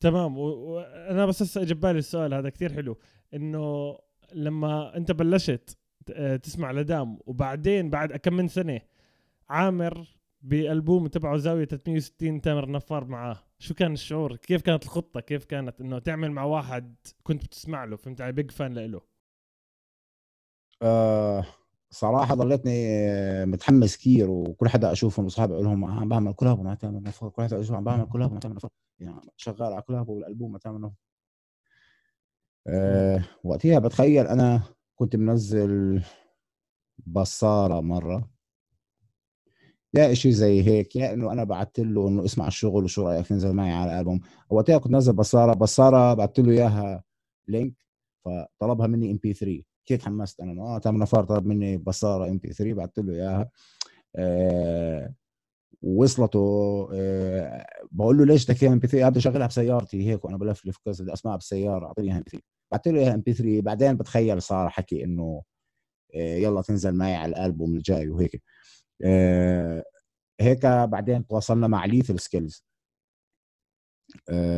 تمام. 0.01 0.39
وأنا 0.39 1.27
بس 1.27 1.43
هسه 1.43 1.63
اجى 1.63 1.75
بالي 1.75 1.99
السؤال 1.99 2.35
هذا 2.35 2.49
كثير 2.49 2.73
حلو. 2.73 2.99
إنه 3.35 3.99
لما 4.33 4.97
أنت 4.97 5.13
بلشت 5.13 5.79
آه، 6.13 6.37
تسمع 6.37 6.73
لدام 6.73 7.19
وبعدين 7.27 7.91
بعد 7.91 8.17
كم 8.17 8.35
من 8.35 8.49
سنة 8.49 8.81
عامر 9.49 10.17
بألبوم 10.43 11.07
تبعه 11.07 11.37
زاوية 11.37 11.65
360 11.65 12.41
تامر 12.41 12.71
نفار 12.71 13.05
معاه 13.05 13.39
شو 13.59 13.75
كان 13.75 13.93
الشعور؟ 13.93 14.37
كيف 14.37 14.63
كانت 14.63 14.85
الخطة؟ 14.85 15.21
كيف 15.21 15.45
كانت 15.45 15.81
إنه 15.81 15.99
تعمل 15.99 16.33
مع 16.33 16.45
واحد 16.45 16.95
كنت 17.23 17.45
بتسمع 17.45 17.85
له؟ 17.85 17.97
فهمت 17.97 18.21
علي؟ 18.21 18.33
بيج 18.33 18.51
فان 18.51 18.79
له. 18.79 19.01
آه 20.83 21.47
صراحة 21.91 22.35
ضليتني 22.35 22.73
متحمس 23.47 23.97
كثير 23.97 24.31
وكل 24.31 24.69
حدا 24.69 24.93
أشوفهم 24.93 25.27
اصحابي 25.27 25.55
أقول 25.55 25.65
لهم 25.65 25.85
عم 25.85 26.09
بعمل 26.09 26.33
كلاب 26.33 26.61
مع 26.61 26.75
تامر 26.75 27.01
نفر 27.03 27.29
كل 27.29 27.43
حدا 27.43 27.61
اشوفهم 27.61 27.77
عم 27.77 27.85
بعمل 27.85 28.07
كلاب 28.09 28.33
مع 28.33 28.39
تامر 28.39 28.55
نفر 28.55 28.69
يعني 29.01 29.21
شغال 29.37 29.73
على 29.73 29.83
كلاب 29.83 30.09
والألبوم 30.09 30.53
مع 30.53 30.59
تامر 30.59 30.81
نفر 30.81 30.95
أه 32.67 33.23
وقتها 33.45 33.79
بتخيل 33.79 34.27
أنا 34.27 34.63
كنت 34.97 35.17
منزل 35.17 36.03
بصارة 37.07 37.81
مرة. 37.81 38.31
يا 39.95 40.15
شيء 40.15 40.33
زي 40.33 40.63
هيك 40.63 40.97
يا 40.97 41.13
إنه 41.13 41.33
أنا 41.33 41.45
بعثت 41.45 41.81
له 41.81 42.09
إنه 42.09 42.25
اسمع 42.25 42.47
الشغل 42.47 42.85
وشو 42.85 43.09
رأيك 43.09 43.27
تنزل 43.27 43.53
معي 43.53 43.73
على 43.73 43.93
الألبوم. 43.93 44.21
وقتها 44.51 44.79
كنت 44.79 44.93
نزل 44.93 45.13
بصارة 45.13 45.55
بصارة 45.55 46.15
بعثت 46.15 46.39
له 46.41 46.53
إياها 46.53 47.05
link 47.49 47.75
فطلبها 48.25 48.87
مني 48.87 49.11
MP3 49.11 49.70
كثير 49.91 49.99
تحمست 49.99 50.41
أنا 50.41 50.63
آه 50.63 50.79
تامر 50.79 50.99
نفار 50.99 51.25
طلب 51.25 51.47
مني 51.47 51.77
بصارة 51.77 52.29
MP3 52.31 52.75
بعثت 52.75 52.99
له 52.99 53.15
إياها. 53.15 53.51
آه 54.17 55.15
وصلته. 55.83 56.39
آه 56.95 57.67
بقول 57.93 58.19
له 58.19 58.25
ليش 58.25 58.45
بدك 58.51 58.63
اياها 58.63 58.73
MP3 58.73 59.09
بدي 59.09 59.19
أشغلها 59.19 59.47
بسيارتي 59.47 60.09
هيك 60.11 60.25
وأنا 60.25 60.37
بلفلف 60.37 60.77
كذا 60.85 61.05
بدي 61.05 61.13
أسمعها 61.13 61.37
بالسياره 61.37 61.87
أعطيني 61.87 62.09
اياها 62.09 62.17
MP3 62.19 62.45
بعثت 62.73 62.89
له 62.89 63.01
إياها 63.01 63.15
MP3 63.15 63.61
بعدين 63.63 63.97
بتخيل 63.97 64.43
صار 64.43 64.69
حكي 64.69 65.05
إنه 65.05 65.43
آه 66.15 66.37
يلا 66.37 66.63
تنزل 66.63 66.95
معي 66.95 67.15
على 67.15 67.31
الألبوم 67.31 67.75
الجاي 67.77 68.09
وهيك. 68.11 68.43
آه 69.05 69.85
هيك 70.41 70.67
بعدين 70.67 71.27
تواصلنا 71.27 71.67
مع 71.69 71.85
Lethal 71.85 72.21
Skillz 72.21 72.65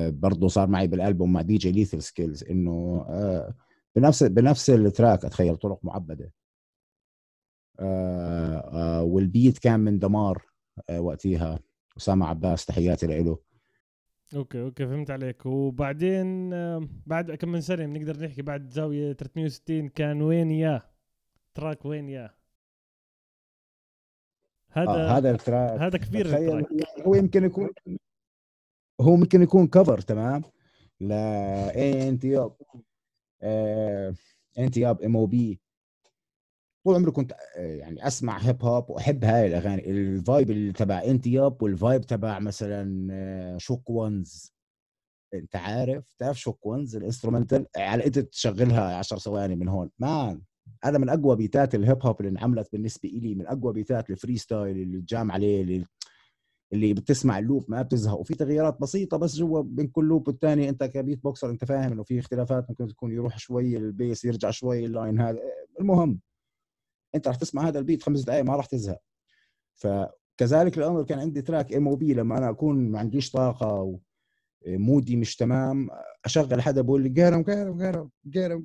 برضه 0.09 0.49
صار 0.49 0.69
معي 0.69 0.87
بالألبوم 0.87 1.33
مع 1.33 1.43
DJ 1.43 1.73
Lethal 1.73 2.03
Skillz 2.03 2.45
إنه 2.45 3.07
آه 3.09 3.55
بنفس 3.97 4.23
بنفس 4.23 4.71
ال 4.71 4.80
track 4.80 5.25
أتخيل 5.25 5.57
طرق 5.57 5.79
معبدة. 5.83 6.33
آه 7.81 8.57
آه 8.59 9.03
وال 9.03 9.22
beat 9.22 9.59
كان 9.59 9.81
من 9.81 9.99
دمار 9.99 10.43
آه 10.91 11.01
وقتها 11.01 11.59
أسامة 11.97 12.27
عباس 12.27 12.67
تحياتي 12.67 13.07
له 13.07 13.39
okay 14.37 14.63
okay 14.63 14.87
فهمت 14.87 15.11
عليك. 15.11 15.47
وبعدين 15.47 16.51
بعد 17.07 17.31
كم 17.31 17.49
من 17.49 17.61
سنة 17.61 17.87
بنقدر 17.87 18.25
نحكي 18.25 18.43
بعد 18.43 18.71
زاوية 18.71 19.13
360 19.13 19.89
كان 19.89 20.23
وين 20.23 20.51
يا؟ 20.51 20.83
track 21.55 21.85
وين 21.85 22.09
يا؟ 22.09 22.35
هذا 24.71 24.91
آه 24.91 25.19
هذا 25.19 25.31
ال 25.31 25.39
track 25.39 25.81
هذا 25.81 25.99
كبير 25.99 26.27
ال 26.27 26.33
track. 26.33 26.67
هو 27.07 27.15
يمكن 27.15 27.45
يكون 27.45 27.71
هو 29.01 29.17
ممكن 29.17 29.43
يكون 29.43 29.67
cover 29.67 30.01
تمام؟ 30.01 30.43
لا 31.01 32.09
أنت 32.09 32.25
Ante 34.59 34.77
Up 34.77 35.03
M.O.P. 35.03 35.61
طول 36.85 36.95
عمري 36.95 37.11
كنت 37.11 37.33
آه، 37.57 37.77
يعني 37.77 38.07
أسمع 38.07 38.39
هيب 38.39 38.65
هوب 38.65 38.91
وأحب 38.91 39.25
هاي 39.25 39.47
الأغاني. 39.47 39.91
ال 39.91 40.03
vibe 40.03 40.51
اللي 40.51 40.73
تبع 40.73 41.03
Ante 41.05 41.27
Up 41.27 41.63
وال 41.63 41.75
vibe 41.75 42.01
تبع 42.03 42.39
مثلا 42.39 43.59
Shook 43.59 43.91
آه، 43.91 43.93
Ones 43.93 44.53
أنت 45.35 45.57
عارف 45.57 46.15
تعرف 46.19 46.41
Shook 46.41 46.67
Ones 46.67 46.97
ال 46.97 47.02
instrumental؟ 47.02 47.67
على 47.77 48.07
انت 48.07 48.19
تشغلها 48.19 48.97
10 48.97 49.19
ثواني 49.19 49.57
من 49.57 49.69
هون. 49.69 49.91
man 49.99 50.43
هذا 50.85 50.99
من 50.99 51.09
أقوى 51.09 51.37
beat 51.37 51.67
ات 51.67 51.75
الهيب 51.75 52.07
هوب 52.07 52.21
اللي 52.21 52.31
انعملت 52.31 52.73
بالنسبة 52.73 53.09
لي 53.09 53.35
من 53.35 53.47
أقوى 53.47 53.73
beat 53.73 53.98
ات 53.98 54.05
ال 54.05 54.11
freestyle 54.11 54.77
اللي 54.77 55.01
jam 55.01 55.33
عليه 55.33 55.63
اللي 55.63 55.85
اللي 56.73 56.95
بتسمع 56.95 57.39
ال 57.39 57.44
loop 57.44 57.65
ما 57.69 57.83
بتزهق. 57.83 58.21
وفي 58.21 58.35
تغييرات 58.35 58.81
بسيطة 58.81 59.17
بس 59.17 59.37
جوا 59.37 59.63
بين 59.63 59.87
كل 59.89 60.05
loop 60.05 60.29
والثاني 60.29 60.69
انت 60.69 60.85
ك 60.85 61.23
beatboxer 61.23 61.51
انت 61.51 61.65
فاهم 61.65 61.93
انه 61.93 62.03
في 62.03 62.19
اختلافات 62.19 62.71
ممكن 62.71 62.89
تكون 62.89 63.13
يروح 63.13 63.39
شوي 63.39 63.77
ال 63.77 63.86
bass 63.86 64.25
يرجع 64.25 64.51
شوي 64.51 64.87
ال 64.87 64.94
line 64.94 65.21
هذا. 65.21 65.39
المهم 65.81 66.21
انت 67.15 67.29
رح 67.29 67.37
تسمع 67.37 67.69
هذا 67.69 67.79
ال 67.79 67.84
beat 67.84 68.03
خمس 68.03 68.21
دقائق 68.23 68.45
ما 68.45 68.57
رح 68.57 68.67
تزهق. 68.67 69.01
فكذلك 69.75 70.79
الامر 70.79 71.03
كان 71.05 71.19
عندي 71.19 71.43
track 71.43 71.73
M.O.P. 71.73 72.15
لما 72.15 72.39
أنا 72.39 72.51
أكون 72.51 72.91
ما 72.91 72.99
عنديش 72.99 73.31
طاقة 73.31 73.99
و 74.67 74.75
mood 74.75 75.09
ي 75.09 75.17
مش 75.17 75.37
تمام 75.37 75.89
أشغل 76.25 76.63
حدا 76.63 76.83
بقول 76.83 77.03
لي 77.03 77.09
جارم 77.09 77.43
جارم 77.43 77.79
جارم 77.79 78.13
جارم 78.27 78.65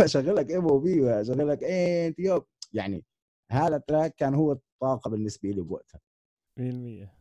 اشغل 0.00 0.36
لك 0.36 0.52
M.O.P. 0.52 1.10
اشغل 1.10 1.48
لك 1.48 1.64
Ante 1.64 2.42
يعني 2.72 3.04
هذا 3.50 3.76
ال 3.76 3.82
track 3.82 4.14
كان 4.14 4.34
هو 4.34 4.52
الطاقة 4.52 5.10
بالنسبة 5.10 5.50
لي 5.50 5.60
بوقتها. 5.60 6.00
100% 6.60 7.17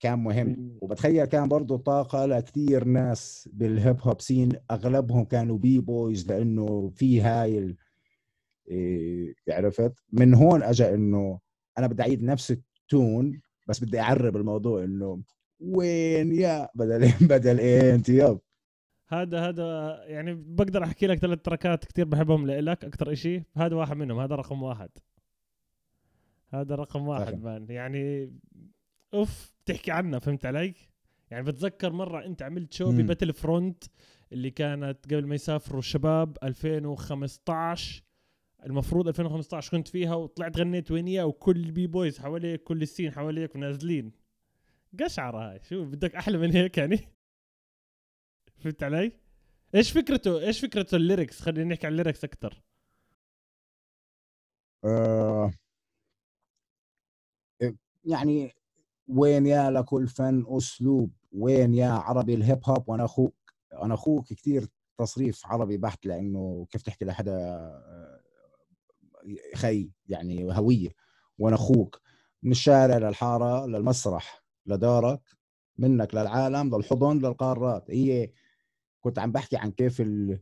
كان 0.00 0.18
مهم. 0.18 0.78
وبتخيل 0.80 1.24
كان 1.24 1.48
برضه 1.48 1.78
طاقة 1.78 2.26
لكثير 2.26 2.84
ناس 2.84 3.48
بالهيب 3.52 4.00
هوب 4.00 4.20
scene 4.20 4.52
أغلبهم 4.70 5.24
كانوا 5.24 5.58
B-boys 5.58 6.32
لأنه 6.32 6.92
في 6.94 7.20
هاي 7.20 7.58
ال... 7.58 7.76
إيه 8.68 9.34
عرفت؟ 9.48 9.92
من 10.12 10.34
هون 10.34 10.62
أجا 10.62 10.94
إنه 10.94 11.40
أنا 11.78 11.86
بدي 11.86 12.02
أعيد 12.02 12.22
نفس 12.22 12.50
ال 12.50 12.68
tune 12.68 13.40
بس 13.66 13.84
بدي 13.84 14.00
أعرب 14.00 14.36
الموضوع 14.36 14.84
إنه 14.84 15.22
وين 15.60 16.34
يا 16.34 16.68
بدل 16.74 17.12
بدل 17.30 17.60
Ante 17.60 18.08
Up. 18.08 18.38
هذا 19.08 19.48
هذا 19.48 20.00
يعني 20.04 20.34
بقدر 20.34 20.84
أحكي 20.84 21.06
لك 21.06 21.18
ثلاث 21.18 21.38
track 21.42 21.77
ات 21.77 21.84
كثير 21.84 22.04
بحبهم 22.04 22.46
لإلك 22.46 22.84
أكثر 22.84 23.12
إشي. 23.12 23.42
هذا 23.56 23.76
واحد 23.76 23.96
منهم 23.96 24.20
هذا 24.20 24.34
رقم 24.34 24.62
واحد. 24.62 24.88
هذا 26.48 26.74
رقم 26.74 27.08
واحد. 27.08 27.42
man 27.42 27.66
يعني 27.70 28.32
أوف. 29.14 29.55
بتحكي 29.66 29.90
عنه 29.90 30.18
فهمت 30.18 30.46
علي؟ 30.46 30.74
يعني 31.30 31.44
بتذكر 31.44 31.92
مرة 31.92 32.24
أنت 32.24 32.42
عملت 32.42 32.72
show. 32.72 32.90
ب 32.90 32.96
battle 32.96 33.32
front 33.32 33.84
اللي 34.32 34.50
كانت 34.50 35.04
قبل 35.04 35.26
ما 35.26 35.34
يسافروا 35.34 35.78
الشباب 35.78 36.38
2015 36.42 38.02
المفروض 38.66 39.08
2015 39.08 39.70
كنت 39.70 39.88
فيها 39.88 40.14
وطلعت 40.14 40.56
غنيت 40.58 40.90
وينيا 40.90 41.24
وكل 41.24 41.56
ال 41.56 41.86
b-boys 41.86 42.18
حواليك 42.18 42.62
كل 42.62 42.82
ال 42.82 42.87
scene 42.87 43.12
حواليك 43.12 43.54
ونازلين 43.54 44.12
قشعرة 45.00 45.50
هاي 45.50 45.60
شو 45.62 45.84
بدك 45.84 46.14
أحلى 46.14 46.38
من 46.38 46.52
هيك 46.52 46.78
يعني 46.78 46.98
فهمت 48.58 48.82
علي؟ 48.82 49.12
إيش 49.74 49.92
فكرته 49.92 50.40
إيش 50.40 50.60
فكرته 50.60 50.96
ال 50.96 51.02
lyrics 51.02 51.40
خلينا 51.40 51.74
نحكي 51.74 51.86
عن 51.86 51.92
ال 51.92 51.97
lyrics 51.97 52.24
أكثر 52.24 52.62
آه 54.84 55.52
يعني 58.04 58.52
وين 59.08 59.46
يا 59.46 59.70
لكل 59.70 60.08
فن 60.08 60.44
أسلوب؟ 60.48 61.10
وين 61.32 61.74
يا 61.74 61.90
عربي 61.90 62.34
الهيب 62.34 62.60
هوب؟ 62.64 62.88
وأنا 62.88 63.04
أخوك 63.04 63.34
أنا 63.82 63.94
أخوك 63.94 64.28
كثير 64.28 64.68
تصريف 64.98 65.46
عربي 65.46 65.76
بحت 65.76 66.06
لأنه 66.06 66.66
كيف 66.70 66.82
تحكي 66.82 67.04
لحدا 67.04 67.32
آه، 67.32 68.20
خي 69.54 69.90
يعني 70.08 70.58
هوية. 70.58 70.90
وأنا 71.38 71.56
أخوك 71.56 72.00
من 72.42 72.50
الشارع 72.50 72.98
للحارة 72.98 73.66
للمسرح 73.66 74.44
لدارك 74.66 75.20
منك 75.78 76.14
للعالم 76.14 76.76
للحضن 76.76 77.18
للقارات. 77.18 77.90
هي 77.90 78.30
كنت 79.00 79.18
عم 79.18 79.32
بحكي 79.32 79.56
عن 79.56 79.70
كيف 79.70 80.00
ال 80.00 80.40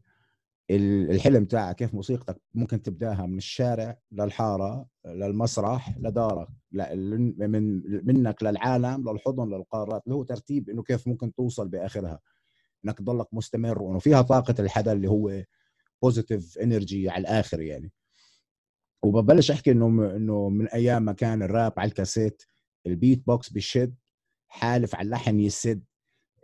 الحلم 0.70 1.44
تاعك 1.44 1.76
كيف 1.76 1.94
موسيقتك 1.94 2.40
ممكن 2.54 2.82
تبدأها 2.82 3.26
من 3.26 3.38
الشارع 3.38 3.98
للحارة 4.12 4.86
للمسرح 5.06 5.98
لدارك 5.98 6.48
من 6.72 7.82
منك 8.06 8.42
للعالم 8.42 9.10
للحضن 9.10 9.54
للقارات. 9.54 10.02
اللي 10.04 10.14
هو 10.14 10.22
ترتيب 10.22 10.70
إنه 10.70 10.82
كيف 10.82 11.08
ممكن 11.08 11.34
توصل 11.34 11.68
بآخرها. 11.68 12.20
إنك 12.84 12.98
تضلك 12.98 13.26
مستمر. 13.34 13.82
وإنه 13.82 13.98
فيها 13.98 14.22
طاقة 14.22 14.54
الحدا 14.58 14.92
اللي 14.92 15.08
هو 15.10 15.42
positive 16.02 16.58
energy 16.58 17.10
على 17.10 17.20
الآخر 17.20 17.60
يعني. 17.60 17.92
وببلش 19.02 19.50
أحكي 19.50 19.70
إنه 19.70 19.86
إنه 20.16 20.48
من 20.48 20.68
أيام 20.68 21.02
ما 21.02 21.12
كان 21.12 21.42
الراب 21.42 21.72
على 21.76 21.88
الكاسيت 21.88 22.42
البيت 22.86 23.26
بوكس 23.26 23.50
بيشد 23.50 23.94
حالف 24.48 24.94
على 24.94 25.06
اللحن 25.06 25.40
يسد. 25.40 25.84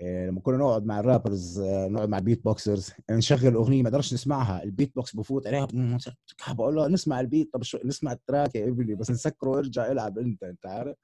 لما 0.03 0.41
كنا 0.41 0.57
نقعد 0.57 0.85
مع 0.87 1.01
ال 1.01 1.08
rappers 1.08 1.59
آه، 1.61 1.89
نقعد 1.89 2.09
مع 2.09 2.19
ال 2.19 2.45
beatboxers 2.45 2.91
نشغل 3.11 3.55
أغنية 3.55 3.83
ما 3.83 3.91
نقدرش 3.91 4.15
نسمعها 4.15 4.63
البيت 4.63 4.95
بوكس 4.95 5.17
بفوت 5.17 5.47
عليها 5.47 5.69
بقول 6.49 6.75
له 6.75 6.89
نسمع 6.89 7.21
ال 7.21 7.27
beat 7.27 7.53
طب 7.53 7.63
شو 7.63 7.79
نسمع 7.85 8.13
ال 8.13 8.20
track 8.20 8.55
يا 8.55 8.69
ابني 8.69 8.95
بس 8.95 9.11
نسكره 9.11 9.49
وارجع 9.51 9.93
العب 9.93 10.19
أنت 10.19 10.43
أنت 10.43 10.67
عارف؟ 10.67 10.97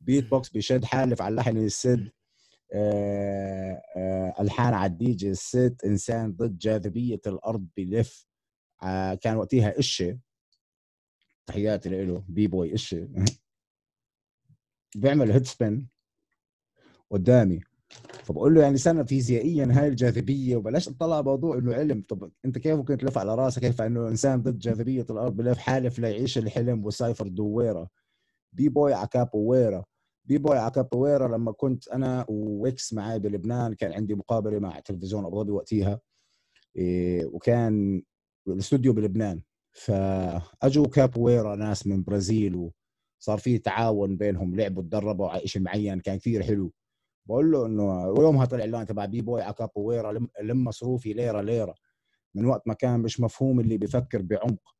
بيت 0.00 0.30
بوكس 0.30 0.48
بيشد 0.48 0.84
حالف 0.84 1.22
على 1.22 1.32
اللحن 1.32 1.56
يسد 1.56 2.10
آه، 2.72 3.82
آه، 3.96 4.34
ألحان 4.40 4.74
على 4.74 4.92
ال 4.92 5.12
DJ 5.12 5.30
set 5.30 5.76
إنسان 5.84 6.32
ضد 6.32 6.58
جاذبية 6.58 7.20
الأرض 7.26 7.66
بلف 7.76 8.26
آه، 8.82 9.14
كان 9.14 9.36
وقتها 9.36 9.78
إشي. 9.78 10.18
تحياتي 11.46 11.88
له 12.04 12.24
b-boy 12.28 12.74
إشي. 12.74 13.08
بيعمل 14.96 15.32
headspin 15.32 15.88
قدامي. 17.10 17.60
فبقول 18.24 18.54
له 18.54 18.62
يعني 18.62 18.74
استنى 18.74 19.06
فيزيائيا 19.06 19.68
هاي 19.70 19.88
الجاذبية 19.88 20.56
وبلاش 20.56 20.84
تطلع 20.86 21.22
موضوع 21.22 21.58
إنه 21.58 21.74
علم. 21.74 22.04
طب 22.08 22.30
أنت 22.44 22.58
كيف 22.58 22.76
ممكن 22.76 22.98
تلف 22.98 23.18
على 23.18 23.34
راسك؟ 23.34 23.60
كيف 23.60 23.82
إنه 23.82 24.08
إنسان 24.08 24.42
ضد 24.42 24.58
جاذبية 24.58 25.06
الأرض؟ 25.10 25.36
بلف 25.36 25.58
حالف 25.58 25.98
ليعيش 25.98 26.38
الحلم 26.38 26.84
و 26.84 26.90
cypher 26.90 27.28
دويرة. 27.28 27.88
b-boy 28.52 28.94
عكابويرا 28.94 29.84
b-boy 30.24 30.58
عكابويرا 30.58 31.36
لما 31.36 31.52
كنت 31.52 31.88
أنا 31.88 32.26
ويكس 32.28 32.92
معي 32.92 33.18
بلبنان 33.18 33.74
كان 33.74 33.92
عندي 33.92 34.14
مقابلة 34.14 34.58
مع 34.58 34.80
تلفزيون 34.80 35.24
أبو 35.24 35.40
ظبي 35.42 35.52
وقتها 35.52 36.00
إيه 36.76 37.26
وكان 37.26 38.02
الاستوديو 38.48 38.92
بلبنان. 38.92 39.42
فأجوا 39.72 40.86
كابويرا 40.86 41.56
ناس 41.56 41.86
من 41.86 42.02
برازيل 42.02 42.70
وصار 43.20 43.38
في 43.38 43.58
تعاون 43.58 44.16
بينهم 44.16 44.56
لعبوا 44.56 44.82
تدربوا 44.82 45.28
على 45.28 45.46
شيء 45.46 45.62
معين 45.62 46.00
كان 46.00 46.16
كثير 46.18 46.42
حلو. 46.42 46.72
بقول 47.26 47.52
له 47.52 47.66
إنه 47.66 48.06
ويومها 48.08 48.44
طلع 48.44 48.60
اعلان 48.60 48.86
تبع 48.86 49.04
بي 49.04 49.20
بوي 49.20 49.42
على 49.42 49.54
كابويرا 49.54 50.12
لم, 50.12 50.28
لم 50.42 50.64
مصروفي 50.64 51.12
ليره 51.12 51.40
ليره 51.40 51.74
من 52.34 52.44
وقت 52.46 52.68
ما 52.68 52.74
كان 52.74 53.00
مش 53.00 53.20
مفهوم 53.20 53.60
اللي 53.60 53.78
بيفكر 53.78 54.22
بعمق. 54.22 54.74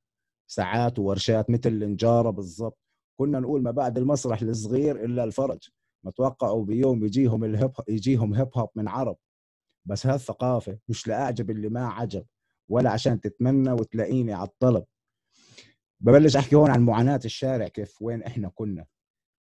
ساعات 0.47 0.99
وورشات 0.99 1.51
مثل 1.51 1.69
النجاره 1.69 2.31
بالضبط. 2.31 2.79
كنا 3.17 3.41
نقول 3.41 3.63
ما 3.63 3.71
بعد 3.71 3.99
المسرح 3.99 4.43
الصغير 4.43 5.05
إلا 5.05 5.25
الفرج. 5.25 5.59
ما 6.05 6.11
توقعوا 6.11 6.65
بيوم 6.65 7.05
يجيهم 7.05 7.45
الهيب 7.45 7.71
يجيهم 7.89 8.35
هيب 8.35 8.49
هوب 8.57 8.69
من 8.75 8.89
عرب. 8.89 9.17
بس 9.85 10.07
هالثقافة 10.07 10.79
مش 10.89 11.09
لأعجب 11.09 11.51
اللي 11.51 11.69
ما 11.69 11.87
عجب 11.89 12.27
ولا 12.69 12.91
عشان 12.91 13.21
تتمنى 13.21 13.73
وتلاقيني 13.73 14.33
على 14.33 14.49
الطلب. 14.49 14.85
ببلش 16.01 16.37
أحكي 16.37 16.57
هون 16.57 16.71
عن 16.71 16.81
معاناة 16.83 17.21
الشارع 17.25 17.69
كيف 17.69 18.03
وين 18.03 18.23
إحنا 18.23 18.49
كنا. 18.49 18.87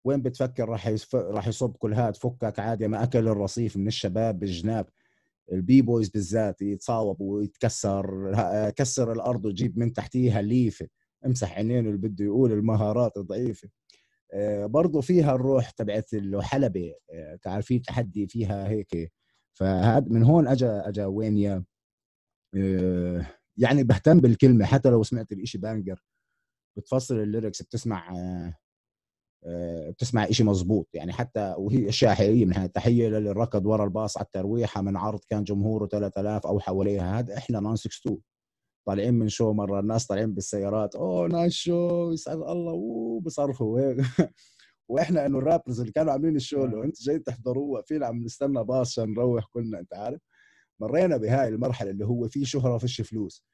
وين 0.03 0.21
بتفكر 0.21 0.69
راح 0.69 0.87
يصف... 0.87 1.15
راح 1.15 1.47
يصب 1.47 1.71
كل 1.77 1.93
هاد 1.93 2.15
فكك 2.15 2.59
عادي 2.59 2.87
ما 2.87 3.03
أكل 3.03 3.27
الرصيف 3.27 3.77
من 3.77 3.87
الشباب 3.87 4.39
بالجناب. 4.39 4.89
ال 5.51 5.81
b-boys 5.81 6.09
بالذات 6.09 6.61
يتصاوب 6.61 7.21
ويتكسر 7.21 8.33
كسر 8.75 9.11
الأرض 9.11 9.45
وجيب 9.45 9.79
من 9.79 9.93
تحتيها 9.93 10.41
ليفة. 10.41 10.87
امسح 11.25 11.57
عينين 11.57 11.87
اللي 11.87 11.97
بده 11.97 12.25
يقول 12.25 12.51
المهارات 12.51 13.19
ضعيفه 13.19 13.69
آه، 14.33 14.65
برضو 14.65 15.01
فيها 15.01 15.35
الروح 15.35 15.69
تبعت 15.69 16.13
الحلبة. 16.13 16.93
آه، 17.13 17.35
تعرف 17.35 17.65
في 17.65 17.79
تحدي 17.79 18.27
فيها 18.27 18.67
هيك. 18.67 19.11
فهذا 19.53 20.05
من 20.09 20.23
هون 20.23 20.47
اجى 20.47 20.67
اجى 20.67 21.05
وينيا 21.05 21.63
آه، 22.55 23.25
يعني 23.57 23.83
بهتم 23.83 24.19
بالكلمة 24.19 24.65
حتى 24.65 24.89
لو 24.89 25.03
سمعت 25.03 25.31
الإشي 25.31 25.57
banger. 25.57 26.03
بتفصل 26.77 27.19
ال 27.19 27.25
lyrics 27.25 27.61
بتسمع 27.61 28.13
بتسمع 29.89 30.23
إشي 30.23 30.43
مزبوط. 30.43 30.89
يعني 30.93 31.13
حتى 31.13 31.55
وهي 31.57 31.89
اشياء 31.89 32.13
حقيقيه 32.13 32.45
من 32.45 32.53
هاي 32.53 32.67
تحية 32.67 33.07
للي 33.07 33.31
ركض 33.31 33.65
ورا 33.65 33.83
الباص 33.85 34.17
على 34.17 34.25
الترويحه 34.25 34.81
من 34.81 34.97
عرض 34.97 35.19
كان 35.29 35.43
جمهوره 35.43 35.85
3000 35.87 36.45
أو 36.47 36.59
حواليها. 36.59 37.19
هذا 37.19 37.37
إحنا 37.37 37.59
962 37.59 38.17
طالعين 38.87 39.13
من 39.13 39.29
show 39.29 39.53
مرة 39.53 39.79
الناس 39.79 40.05
طالعين 40.07 40.33
بالسيارات 40.33 40.95
أوه 40.95 41.27
nice 41.27 41.53
show 41.53 42.11
يسعد 42.13 42.37
الله. 42.37 42.71
أوه 42.71 43.21
بصرخوا 43.21 43.79
هيك. 43.81 43.97
وإحنا 44.89 45.25
إنه 45.25 45.37
ال 45.37 45.42
rappers 45.42 45.79
اللي 45.79 45.91
كانوا 45.91 46.11
عاملين 46.13 46.35
ال 46.35 46.41
show 46.41 46.65
لو 46.65 46.83
أنت 46.83 47.01
جاي 47.03 47.19
تحضروه 47.19 47.81
فينا 47.81 48.05
عم 48.07 48.23
نستنى 48.23 48.63
باص 48.63 48.99
عشان 48.99 49.13
نروح 49.13 49.45
كلنا 49.45 49.79
أنت 49.79 49.93
عارف. 49.93 50.21
مرينا 50.81 51.17
بهاي 51.17 51.47
المرحلة 51.47 51.89
اللي 51.91 52.05
هو 52.05 52.27
في 52.27 52.45
شهرة 52.45 52.77
فيش 52.77 53.01
فلوس. 53.01 53.45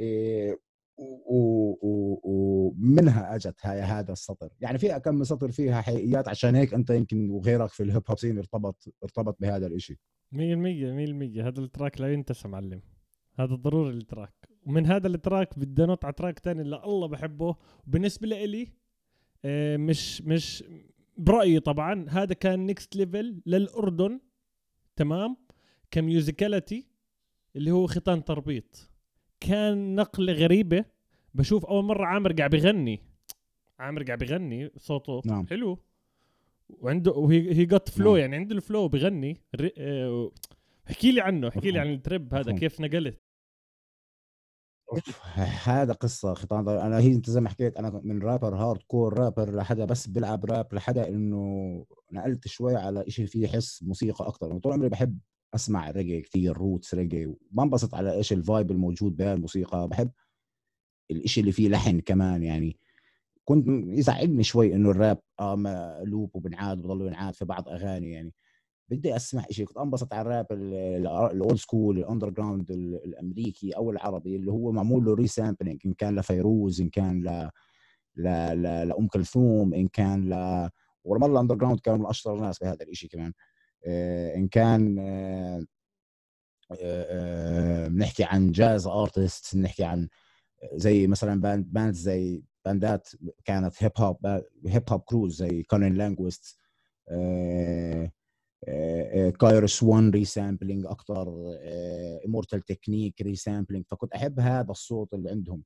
إيه 0.00 0.58
ومنها 2.22 3.34
اجت 3.34 3.54
هاي 3.62 3.80
هذا 3.80 4.12
السطر. 4.12 4.48
يعني 4.60 4.78
في 4.78 5.00
كم 5.00 5.24
سطر 5.24 5.50
فيها 5.50 5.80
حقيقيات 5.80 6.28
عشان 6.28 6.54
هيك 6.54 6.74
أنت 6.74 6.90
يمكن 6.90 7.30
وغيرك 7.30 7.70
في 7.70 7.82
ال 7.82 7.87
hip 7.87 8.02
hop 8.08 8.18
scene 8.18 8.38
ارتبط 8.38 8.84
ارتبط 9.02 9.36
بهذا 9.40 9.66
الإشي. 9.66 9.98
100% 10.32 10.36
100% 10.36 11.46
هذا 11.46 11.60
ال 11.60 11.67
track 11.67 12.00
لا 12.00 12.12
ينتسى 12.12 12.48
معلم. 12.48 12.82
هذا 13.38 13.54
ضروري 13.54 13.96
ال 13.96 14.01
track. 14.01 14.34
ومن 14.66 14.86
هذا 14.86 15.06
ال 15.06 15.15
track 15.15 15.58
بدي 15.58 15.84
أنط 15.84 16.04
على 16.04 16.14
track 16.14 16.38
تاني 16.38 16.62
اللي 16.62 16.84
الله 16.84 17.08
بحبه. 17.08 17.56
بالنسبة 17.86 18.26
لإلي 18.26 18.68
آه، 19.44 19.76
مش 19.76 20.22
مش 20.22 20.64
برأيي 21.16 21.60
طبعا 21.60 22.06
هذا 22.08 22.34
كان 22.34 22.66
next 22.66 22.96
level 22.96 23.42
للأردن. 23.46 24.20
تمام؟ 24.96 25.36
ك 25.90 25.99
musicality 25.99 26.86
اللي 27.56 27.70
هو 27.70 27.86
خيطان 27.86 28.24
تربيط. 28.24 28.89
كان 29.40 29.94
نقله 29.94 30.32
غريبة 30.32 30.84
بشوف 31.34 31.66
أول 31.66 31.84
مرة 31.84 32.06
عامر 32.06 32.32
قاعد 32.32 32.50
بغني 32.50 33.00
عامر 33.78 34.02
قاعد 34.02 34.18
بغني 34.18 34.70
صوته 34.76 35.22
نعم. 35.24 35.46
حلو 35.46 35.78
وعنده 36.68 37.12
وهي 37.12 37.54
he 37.54 37.64
got 37.64 37.88
flow 37.88 38.10
نعم. 38.10 38.20
يعني 38.20 38.36
عنده 38.36 38.54
ال 38.56 38.62
flow 38.62 38.88
بغني 38.88 39.40
آه، 39.78 40.30
احكي 40.90 41.12
لي 41.12 41.20
عنه 41.20 41.48
احكي 41.48 41.70
لي. 41.70 41.78
عن 41.78 41.92
ال 41.92 42.00
trip 42.00 42.34
هذا. 42.34 42.52
كيف 42.52 42.80
نقلت 42.80 43.20
هذا 45.64 45.92
قصة 45.92 46.34
خيطان. 46.34 46.68
أنا 46.68 46.98
هي 46.98 47.12
أنت 47.12 47.30
زي 47.30 47.40
ما 47.40 47.48
حكيت 47.48 47.76
أنا 47.76 48.00
من 48.04 48.22
rapper 48.22 48.54
hardcore 48.54 49.18
rapper 49.18 49.54
لحدا 49.54 49.84
بس 49.84 50.06
بيلعب 50.06 50.44
راب 50.44 50.74
لحدا 50.74 51.08
إنه 51.08 51.86
نقلت 52.12 52.48
شوي 52.48 52.76
على 52.76 53.04
شيء 53.08 53.26
فيه 53.26 53.46
حس 53.48 53.82
موسيقى 53.82 54.28
أكثر 54.28 54.58
طول 54.58 54.72
عمري 54.72 54.88
بحب 54.88 55.18
أسمع 55.54 55.90
ريجي 55.90 56.20
كثير 56.20 56.56
roots 56.56 56.94
reggae 56.94 57.26
وما 57.26 57.62
انبسط 57.62 57.94
على 57.94 58.12
إيش 58.12 58.32
ال 58.32 58.40
vibe 58.40 58.70
الموجود 58.70 59.16
بهالموسيقى 59.16 59.88
بحب 59.88 60.10
الإشي 61.10 61.40
اللي 61.40 61.52
فيه 61.52 61.68
لحن 61.68 62.00
كمان 62.00 62.42
يعني. 62.42 62.76
كنت 63.44 63.66
يزعجني 63.98 64.42
شوي 64.42 64.74
إنه 64.74 64.90
الراب 64.90 65.18
ما- 65.40 66.02
loop 66.04 66.36
وبنعاد 66.36 66.78
وبضل 66.78 67.06
ينعاد 67.06 67.34
في 67.34 67.44
بعض 67.44 67.68
أغاني 67.68 68.10
يعني. 68.12 68.32
بدي 68.90 69.16
أسمع 69.16 69.44
شيء 69.50 69.66
كنت 69.66 69.76
أنبسط 69.78 70.14
على 70.14 70.22
الراب 70.22 70.46
ال 70.52 70.77
old 70.77 71.54
school 71.54 71.92
ال 71.92 71.98
underground 71.98 72.70
الأمريكي 72.70 73.70
أو 73.76 73.90
العربي 73.90 74.36
اللي 74.36 74.50
هو 74.52 74.72
معمول 74.72 75.04
له 75.04 75.14
resampling 75.14 75.80
إن 75.86 75.92
كان 75.92 76.18
لفيروز 76.18 76.80
إن 76.80 76.88
كان 76.88 77.22
ل 77.22 77.50
ل 78.16 78.22
ل 78.62 78.88
لأم 78.88 79.06
كلثوم 79.06 79.74
إن 79.74 79.88
كان 79.88 80.30
ل 80.30 80.68
ورمال 81.04 81.30
ال 81.30 81.54
underground 81.54 81.80
كانوا 81.80 81.98
من 81.98 82.06
أشطر 82.06 82.34
الناس 82.36 82.58
بهذا 82.58 82.82
الشيء 82.84 83.10
كمان. 83.10 83.26
آه، 83.28 83.32
إن 84.36 84.48
كان 84.48 84.94
بنحكي 87.88 88.24
عن 88.24 88.52
jazz 88.52 88.86
artist 88.86 89.56
بنحكي 89.56 89.84
عن 89.84 90.08
زي 90.74 91.06
مثلا 91.06 91.40
باند 91.40 91.72
band 91.72 91.94
زي 91.94 92.42
band 92.64 92.99
ات 92.99 93.08
كانت 93.44 93.82
hip 93.82 93.92
hop 93.98 94.26
hip 94.66 94.82
hop 94.90 95.00
crews 95.00 95.36
زي 95.36 95.62
CunninLynguists 95.62 96.58
KRS-One 99.40 99.82
resampling 99.82 100.86
أكثر 100.86 101.34
Immortal 102.26 102.60
Technique 102.62 103.22
resampling 103.22 103.84
فكنت 103.88 104.12
أحب 104.14 104.40
هذا 104.40 104.70
الصوت 104.70 105.14
اللي 105.14 105.30
عندهم. 105.30 105.62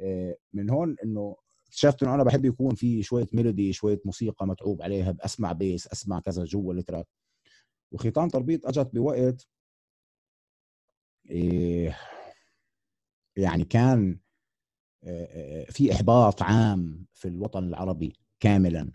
آه، 0.00 0.36
من 0.52 0.70
هون 0.70 0.96
إنه 1.04 1.36
اكتشفت 1.68 2.02
إنه 2.02 2.14
أنا 2.14 2.24
بحب 2.24 2.44
يكون 2.44 2.74
في 2.74 3.02
شوية 3.02 3.26
melody 3.32 3.72
شوية 3.72 4.00
موسيقى 4.04 4.46
متعوب 4.46 4.82
عليها 4.82 5.16
اسمع 5.20 5.52
bass 5.52 5.88
أسمع 5.88 6.20
كذا 6.20 6.44
جوا 6.44 6.74
ال 6.74 6.79
track 6.79 7.06
وخيطان 7.92 8.28
تربيط 8.28 8.66
أجت 8.66 8.94
بوقت 8.94 9.48
إيه 11.30 11.96
يعني 13.36 13.64
كان 13.64 14.18
في 15.70 15.92
إحباط 15.92 16.42
عام 16.42 17.06
في 17.14 17.28
الوطن 17.28 17.64
العربي 17.64 18.16
كاملا. 18.40 18.92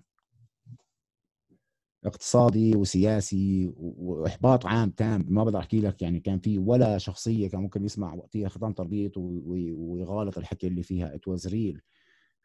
اقتصادي 2.05 2.75
وسياسي 2.75 3.73
وإحباط 3.77 4.65
عام 4.65 4.89
تام. 4.89 5.25
ما 5.29 5.43
بقدر 5.43 5.59
أحكي 5.59 5.81
لك 5.81 6.01
يعني 6.01 6.19
كان 6.19 6.39
في 6.39 6.57
ولا 6.57 6.97
شخصية 6.97 7.49
كان 7.49 7.61
ممكن 7.61 7.85
يسمع 7.85 8.13
وقتها 8.13 8.49
خيطان 8.49 8.75
تربيط 8.75 9.17
ويغالط 9.17 10.37
الحكي 10.37 10.67
اللي 10.67 10.83
فيها. 10.83 11.15
it's 11.15 11.47
real 11.47 11.81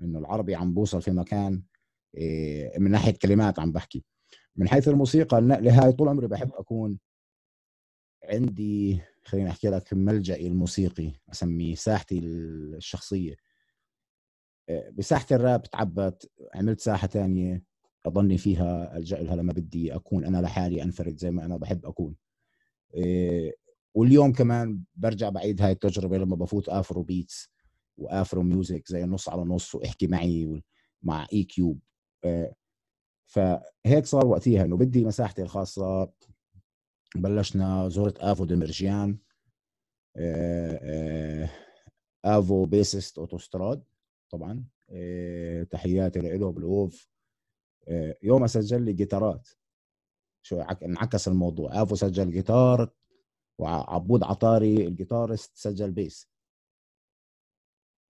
إنه 0.00 0.18
العربي 0.18 0.54
عم 0.54 0.74
بوصل 0.74 1.02
في 1.02 1.10
مكان 1.10 1.62
إيه، 2.16 2.78
من 2.78 2.90
ناحية 2.90 3.14
كلمات 3.22 3.58
عم 3.58 3.72
بحكي. 3.72 4.04
من 4.56 4.68
حيث 4.68 4.88
الموسيقى 4.88 5.38
النقله 5.38 5.84
هاي 5.84 5.92
طول 5.92 6.08
عمري 6.08 6.26
بحب 6.26 6.50
أكون 6.54 6.98
عندي 8.24 9.00
خليني 9.24 9.50
أحكي 9.50 9.68
لك 9.68 9.92
ملجئي 9.92 10.46
الموسيقي 10.46 11.12
أسميه 11.32 11.74
ساحتي 11.74 12.18
الشخصية. 12.18 13.34
إيه، 14.68 14.90
بساحة 14.90 15.26
الراب 15.32 15.62
تعبت 15.62 16.30
عملت 16.54 16.80
ساحة 16.80 17.06
ثانية 17.06 17.62
اضلني 18.06 18.38
فيها 18.38 18.96
ألجأ 18.96 19.22
لها 19.22 19.36
لما 19.36 19.52
بدي 19.52 19.94
أكون 19.94 20.24
أنا 20.24 20.38
لحالي 20.38 20.82
أنفرد 20.82 21.18
زي 21.18 21.30
ما 21.30 21.44
أنا 21.44 21.56
بحب 21.56 21.86
أكون. 21.86 22.16
إيه، 22.94 23.52
واليوم 23.94 24.32
كمان 24.32 24.82
برجع 24.96 25.28
بعيد 25.28 25.62
هاي 25.62 25.72
التجربة 25.72 26.18
لما 26.18 26.36
بفوت 26.36 26.68
Afrobeats 26.68 27.50
و 27.96 28.06
Afro 28.06 28.42
music 28.42 28.88
زي 28.88 29.04
النص 29.04 29.28
على 29.28 29.42
نص 29.42 29.74
وأحكي 29.74 30.06
معي 30.06 30.62
مع 31.02 31.26
إي 31.32 31.44
كيوب. 31.44 31.80
إيه، 32.24 32.52
فهيك 33.26 34.06
صار 34.06 34.26
وقتها 34.26 34.64
إنه 34.64 34.76
بدي 34.76 35.04
مساحتي 35.04 35.42
الخاصة 35.42 36.12
بلشنا 37.16 37.88
زرت 37.88 38.18
آفو 38.18 38.44
دمرجيان 38.44 39.18
إيه، 40.16 41.50
آفو 42.24 42.64
bassist 42.64 43.18
أوتوستراد 43.18 43.82
طبعا 44.30 44.64
تحياتي 45.70 46.20
له 46.20 46.52
بالاوف 46.52 47.12
آه، 47.88 48.16
يوم 48.22 48.46
سجل 48.46 48.82
لي 48.82 48.92
جيتارات. 48.92 49.48
شو 50.42 50.61
انعكس 50.61 51.28
الموضوع 51.28 51.82
آفو 51.82 51.94
سجل 51.94 52.30
جيتار 52.30 52.90
وعبود 53.58 54.22
عطاري 54.22 54.87
ال 54.87 54.93
guitarist 54.93 55.56
سجل 55.56 55.90
bass. 55.90 56.31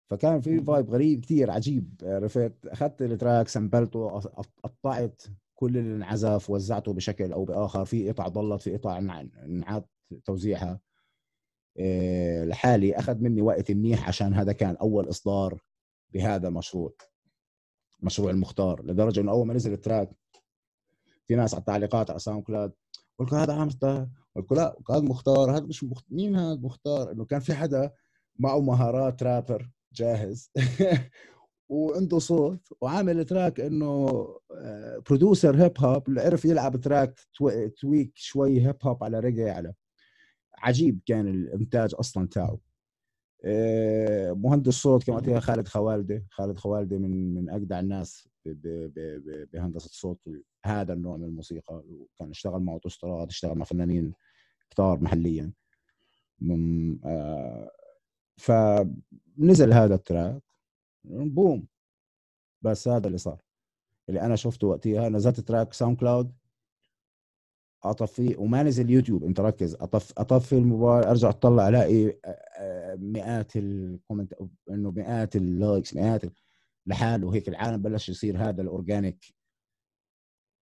فكان 0.09 0.41
في 0.41 0.61
vibe 0.61 0.89
غريب 0.89 1.21
كثير 1.21 1.51
عجيب. 1.51 2.01
عرفت؟ 2.03 2.65
أخذت 2.65 3.01
ال 3.01 3.09
track 3.09 3.47
سمبلته 3.47 4.19
قطعت 4.63 5.21
كل 5.55 5.77
اللي 5.77 5.95
انعزف 5.95 6.49
وزعته 6.49 6.93
بشكل 6.93 7.33
أو 7.33 7.45
بآخر. 7.45 7.85
في 7.85 8.11
قطع 8.11 8.27
ضلت 8.27 8.61
في 8.61 8.77
قطع 8.77 8.97
انعاد 8.97 9.85
توزيعها. 10.25 10.79
آه، 11.79 12.45
لحالي 12.45 12.95
أخذ 12.95 13.17
مني 13.17 13.41
وقت 13.41 13.71
منيح 13.71 14.07
عشان 14.07 14.33
هذا 14.33 14.51
كان 14.51 14.75
أول 14.75 15.09
إصدار 15.09 15.61
بهذا 16.13 16.47
المشروع 16.47 16.93
مشروع 17.99 18.31
المختار. 18.31 18.85
لدرجة 18.85 19.19
إنه 19.19 19.31
أول 19.31 19.47
ما 19.47 19.53
نزل 19.53 19.73
ال 19.73 19.79
track 19.79 20.09
في 21.27 21.35
ناس 21.35 21.53
على 21.53 21.59
التعليقات 21.59 22.09
على 22.09 22.19
SoundCloud 22.19 22.71
قلت 23.19 23.33
هذا 23.33 23.53
عم 23.53 23.69
قلت 24.35 24.51
لا 24.51 24.77
هذا 24.89 24.99
مختار. 24.99 25.57
هذا 25.57 25.65
مش 25.65 25.83
مخت... 25.83 26.05
مين 26.09 26.35
هذا 26.35 26.55
مختار؟ 26.55 27.11
إنه 27.11 27.25
كان 27.25 27.39
في 27.39 27.53
حدا 27.53 27.91
معه 28.39 28.59
مهارات 28.59 29.23
رابر 29.23 29.69
جاهز. 29.93 30.51
وعنده 31.69 32.19
صوت 32.19 32.67
وعامل 32.81 33.25
track 33.25 33.59
إنه 33.59 34.07
producer 35.09 35.63
hip 35.63 35.71
hop 35.79 36.09
اللي 36.09 36.21
عرف 36.21 36.45
يلعب 36.45 36.81
track 36.81 37.19
tweak 37.81 38.11
شوي 38.15 38.67
hip 38.67 38.75
hop 38.83 39.03
على 39.03 39.19
ريجي 39.19 39.49
على 39.49 39.73
عجيب 40.57 40.99
كان 41.05 41.27
الإنتاج 41.27 41.95
أصلا 41.99 42.27
تاعه. 42.27 42.59
آه، 43.45 44.31
مهندس 44.31 44.73
صوت 44.73 45.03
كما 45.03 45.15
قلت 45.15 45.37
خالد 45.37 45.67
خوالدة. 45.67 46.25
خالد 46.31 46.57
خوالدة 46.57 46.97
من 46.97 47.33
من 47.33 47.49
أجدع 47.49 47.79
الناس 47.79 48.29
بهندسة 49.53 49.85
الصوت 49.85 50.19
هذا 50.65 50.93
النوع 50.93 51.17
من 51.17 51.23
الموسيقى. 51.23 51.83
كان 52.19 52.29
اشتغل 52.29 52.61
مع 52.61 52.73
أوتوستراد 52.73 53.27
اشتغل 53.27 53.57
مع 53.57 53.65
فنانين 53.65 54.13
كتار 54.69 54.99
محليا. 54.99 55.51
آه، 57.05 57.71
فنزل 59.37 59.73
هذا 59.73 59.95
ال 59.95 60.03
track 60.03 60.43
boom. 61.05 61.67
بس 62.61 62.87
هذا 62.87 63.07
اللي 63.07 63.17
صار. 63.17 63.41
اللي 64.09 64.21
أنا 64.21 64.35
شفته 64.35 64.67
وقتها 64.67 65.09
نزلت 65.09 65.39
track 65.39 65.73
SoundCloud 65.73 66.33
أطفي 67.83 68.35
وما 68.37 68.63
نزل 68.63 68.89
يوتيوب. 68.89 69.23
أنت 69.23 69.39
ركز 69.39 69.75
أطف 69.75 70.13
أطفي 70.19 70.57
الموبايل 70.57 71.03
أرجع 71.03 71.29
أطلع 71.29 71.69
ألاقي 71.69 72.19
مئات 72.97 73.55
ال 73.55 73.65
comment 73.65 74.33
إنه 74.69 74.91
مئات 74.91 75.35
ال 75.35 75.45
likes 75.45 75.95
مئات 75.95 76.21
لحاله 76.85 77.33
هيك 77.35 77.49
العالم 77.49 77.81
بلش 77.81 78.09
يصير 78.09 78.37
هذا 78.37 78.61
ال 78.61 78.70
organic 78.70 79.35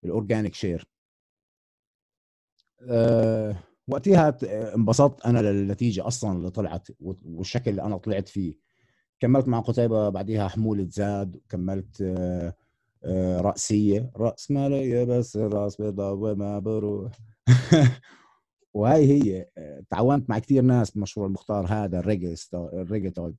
ال 0.04 0.10
organic 0.10 0.54
share. 0.54 0.88
أه 2.82 3.56
وقتها 3.88 4.38
انبسطت 4.76 5.26
أنا 5.26 5.40
للنتيجة 5.40 6.08
أصلا 6.08 6.38
اللي 6.38 6.50
طلعت 6.50 6.88
والشكل 7.00 7.72
اللي 7.72 7.82
أنا 7.82 7.98
طلعت 7.98 8.30
فيه. 8.30 8.56
كملت 9.20 9.48
مع 9.48 9.60
قتيبة 9.60 10.10
بعديها 10.10 10.48
حمولة 10.48 10.88
زاد 10.90 11.42
كملت 11.50 12.02
أه 12.02 12.56
أه 13.04 13.42
رأسية. 13.42 14.12
رأس 14.16 14.52
مالية 14.52 15.04
بس 15.04 15.36
الرأس 15.38 15.82
بيضاء 15.82 16.14
وما 16.14 16.60
بروح. 16.60 17.12
وهي 18.74 19.24
هي 19.24 19.48
تعاونت 19.90 20.30
مع 20.30 20.40
كثير 20.40 20.64
ناس 20.64 20.92
بمشروع 20.92 21.28
المختار 21.28 21.66
هذا 21.66 22.00
ال 22.00 22.05
reggae 22.05 22.36
ال 22.54 22.62
reggaeton 22.62 23.36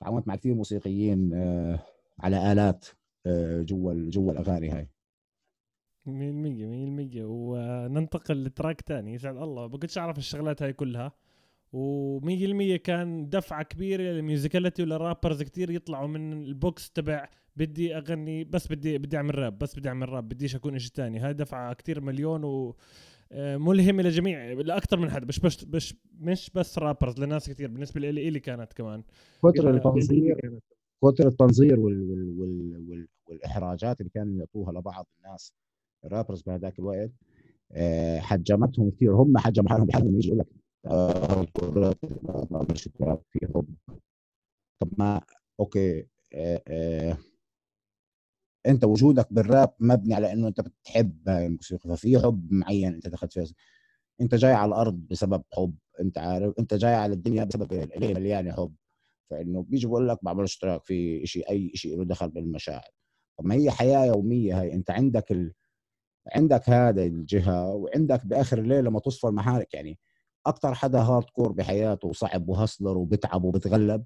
تعاونت 0.00 0.28
مع 0.28 0.36
كثير 0.36 0.54
موسيقيين 0.54 1.34
آه، 1.34 1.78
على 2.20 2.52
آلات 2.52 2.86
آه، 3.26 3.62
جوا 3.62 3.94
جوا 4.10 4.32
الأغاني 4.32 4.70
هاي. 4.70 4.88
100% 6.08 7.14
100% 7.14 7.24
وننتقل 7.24 8.44
ل 8.44 8.50
track 8.50 8.80
تاني 8.80 9.14
يسعد 9.14 9.36
الله. 9.36 9.68
ما 9.68 9.78
كنتش 9.78 9.98
أعرف 9.98 10.18
الشغلات 10.18 10.62
هاي 10.62 10.72
كلها. 10.72 11.12
و100% 11.72 12.76
كان 12.76 13.28
دفعة 13.28 13.62
كبيرة 13.62 14.02
لل 14.02 14.15
musicality 14.15 14.82
ولل 14.82 15.00
rappers 15.00 15.42
كتير 15.42 15.70
يطلعوا 15.70 16.06
من 16.08 16.32
ال 16.32 16.46
box 16.46 16.90
تبع 16.90 17.28
بدي 17.56 17.96
أغني 17.96 18.44
بس 18.44 18.68
بدي 18.68 18.98
بدي 18.98 19.16
أعمل 19.16 19.38
راب 19.38 19.58
بس 19.58 19.78
بدي 19.78 19.88
أعمل 19.88 20.08
راب 20.08 20.28
بديش 20.28 20.56
أكون 20.56 20.78
شيء 20.78 20.90
ثاني 20.94 21.18
هاي 21.18 21.34
دفعة 21.34 21.74
كتير 21.74 22.00
مليون 22.00 22.44
و 22.44 22.76
آه، 23.32 23.56
ملهمة 23.56 24.02
لجميع 24.02 24.52
لاكثر 24.52 24.98
من 24.98 25.10
حد. 25.10 25.28
مش 25.28 25.40
بس 25.40 25.64
مش 25.64 25.94
مش 26.20 26.50
بس 26.54 26.78
رابرز 26.78 27.20
لناس 27.20 27.50
كثير 27.50 27.70
بالنسبة 27.70 28.00
لي 28.00 28.28
إلي 28.28 28.40
كانت 28.40 28.72
كمان. 28.72 29.02
كثر 29.44 29.70
التنظير 29.70 30.60
كثر 31.04 31.28
التنظير 31.28 31.80
وال 31.80 32.02
وال 32.10 32.40
وال 32.40 32.90
وال 32.90 33.08
والإحراجات 33.28 34.00
اللي 34.00 34.10
كانوا 34.10 34.38
يعطوها 34.38 34.72
لبعض 34.72 35.06
الناس. 35.18 35.52
الرابرز 36.04 36.42
بهذاك 36.42 36.78
الوقت 36.78 37.10
آه، 37.72 38.18
حجمتهم 38.18 38.90
كثير. 38.90 39.14
هم 39.14 39.38
حجموا 39.38 39.68
حالهم 39.70 39.86
بحالهم 39.86 40.16
يجي 40.16 40.28
يقول 40.28 40.38
لك 40.38 40.46
آه، 40.86 41.46
مش 42.70 42.82
في 43.32 43.46
حب. 43.54 43.74
طب 44.80 44.88
ما 44.98 45.20
أوكي 45.60 46.06
أنت 48.66 48.84
وجودك 48.84 49.32
بالراب 49.32 49.74
مبني 49.80 50.14
على 50.14 50.32
إنه 50.32 50.48
أنت 50.48 50.60
بتحب 50.60 51.28
الموسيقى 51.28 51.90
ففي 51.96 52.18
حب 52.18 52.52
معين 52.52 52.94
أنت 52.94 53.08
دخلت 53.08 53.32
فيه. 53.32 53.46
أنت 54.20 54.34
جاي 54.34 54.52
على 54.52 54.68
الأرض 54.68 54.94
بسبب 55.10 55.42
حب 55.52 55.74
أنت 56.00 56.18
عارف 56.18 56.54
أنت 56.58 56.74
جاي 56.74 56.94
على 56.94 57.12
الدنيا 57.12 57.44
بسبب 57.44 57.72
اللي 57.72 58.14
مليانه 58.14 58.52
حب. 58.52 58.74
فإنه 59.30 59.62
بيجي 59.62 59.86
بقول 59.86 60.08
لك 60.08 60.18
بعملش 60.24 60.44
track 60.44 60.84
في 60.84 61.26
شيء 61.26 61.50
أي 61.50 61.70
شيء 61.74 61.98
له 61.98 62.04
دخل 62.04 62.28
بالمشاعر. 62.30 62.88
طب 63.38 63.46
ما 63.46 63.54
هي 63.54 63.70
حياة 63.70 64.04
يومية 64.06 64.60
هاي. 64.60 64.72
أنت 64.74 64.90
عندك 64.90 65.32
ال... 65.32 65.52
عندك 66.36 66.70
هذا 66.70 67.02
الجهة 67.04 67.74
وعندك 67.74 68.26
بآخر 68.26 68.58
الليل 68.58 68.84
لما 68.84 69.00
تصفى 69.00 69.26
المحارك 69.26 69.74
يعني 69.74 69.98
أكثر 70.46 70.74
حدا 70.74 70.98
hardcore 71.00 71.52
بحياته 71.52 72.08
وصعب 72.08 72.48
و 72.48 72.54
hustler 72.54 72.98
وبتعب 72.98 73.44
وبتغلب 73.44 74.04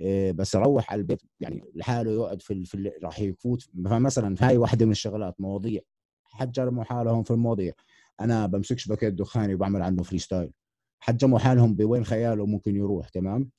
إيه، 0.00 0.32
بس 0.32 0.54
يروح 0.54 0.92
على 0.92 1.00
البيت 1.00 1.22
يعني 1.40 1.64
لحاله 1.74 2.10
يقعد 2.12 2.42
في, 2.42 2.64
في 2.64 2.92
راح 3.04 3.20
يفوت. 3.20 3.62
فمثلا 3.84 4.36
هاي 4.40 4.56
واحدة 4.56 4.86
من 4.86 4.92
الشغلات 4.92 5.40
مواضيع 5.40 5.80
حجموا 6.24 6.84
حالهم 6.84 7.22
في 7.22 7.30
المواضيع. 7.30 7.72
أنا 8.20 8.46
بمسكش 8.46 8.88
باكيت 8.88 9.14
دخاني 9.14 9.54
وبعمل 9.54 9.82
عنه 9.82 10.02
freestyle 10.02 10.52
حجموا 11.00 11.38
حالهم 11.38 11.74
بوين 11.76 12.04
خياله 12.04 12.46
ممكن 12.46 12.76
يروح 12.76 13.08
تمام؟ 13.08 13.50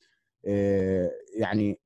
إيه 0.45 1.11
يعني 1.39 1.79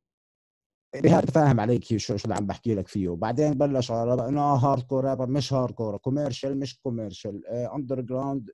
بهذا 0.96 1.26
فاهم 1.26 1.60
عليك 1.60 1.84
شو 1.84 1.98
شو 1.98 2.24
اللي 2.24 2.36
عم 2.36 2.46
بحكي 2.46 2.76
لك 2.76 2.88
فيه. 2.88 3.10
وبعدين 3.10 3.54
بلش 3.54 3.92
إنه 3.92 4.42
hardcore 4.42 5.28
مش 5.28 5.54
hardcore 5.54 5.98
commercial 5.98 6.60
مش 6.60 6.80
commercial 6.80 7.48
underground 7.48 8.52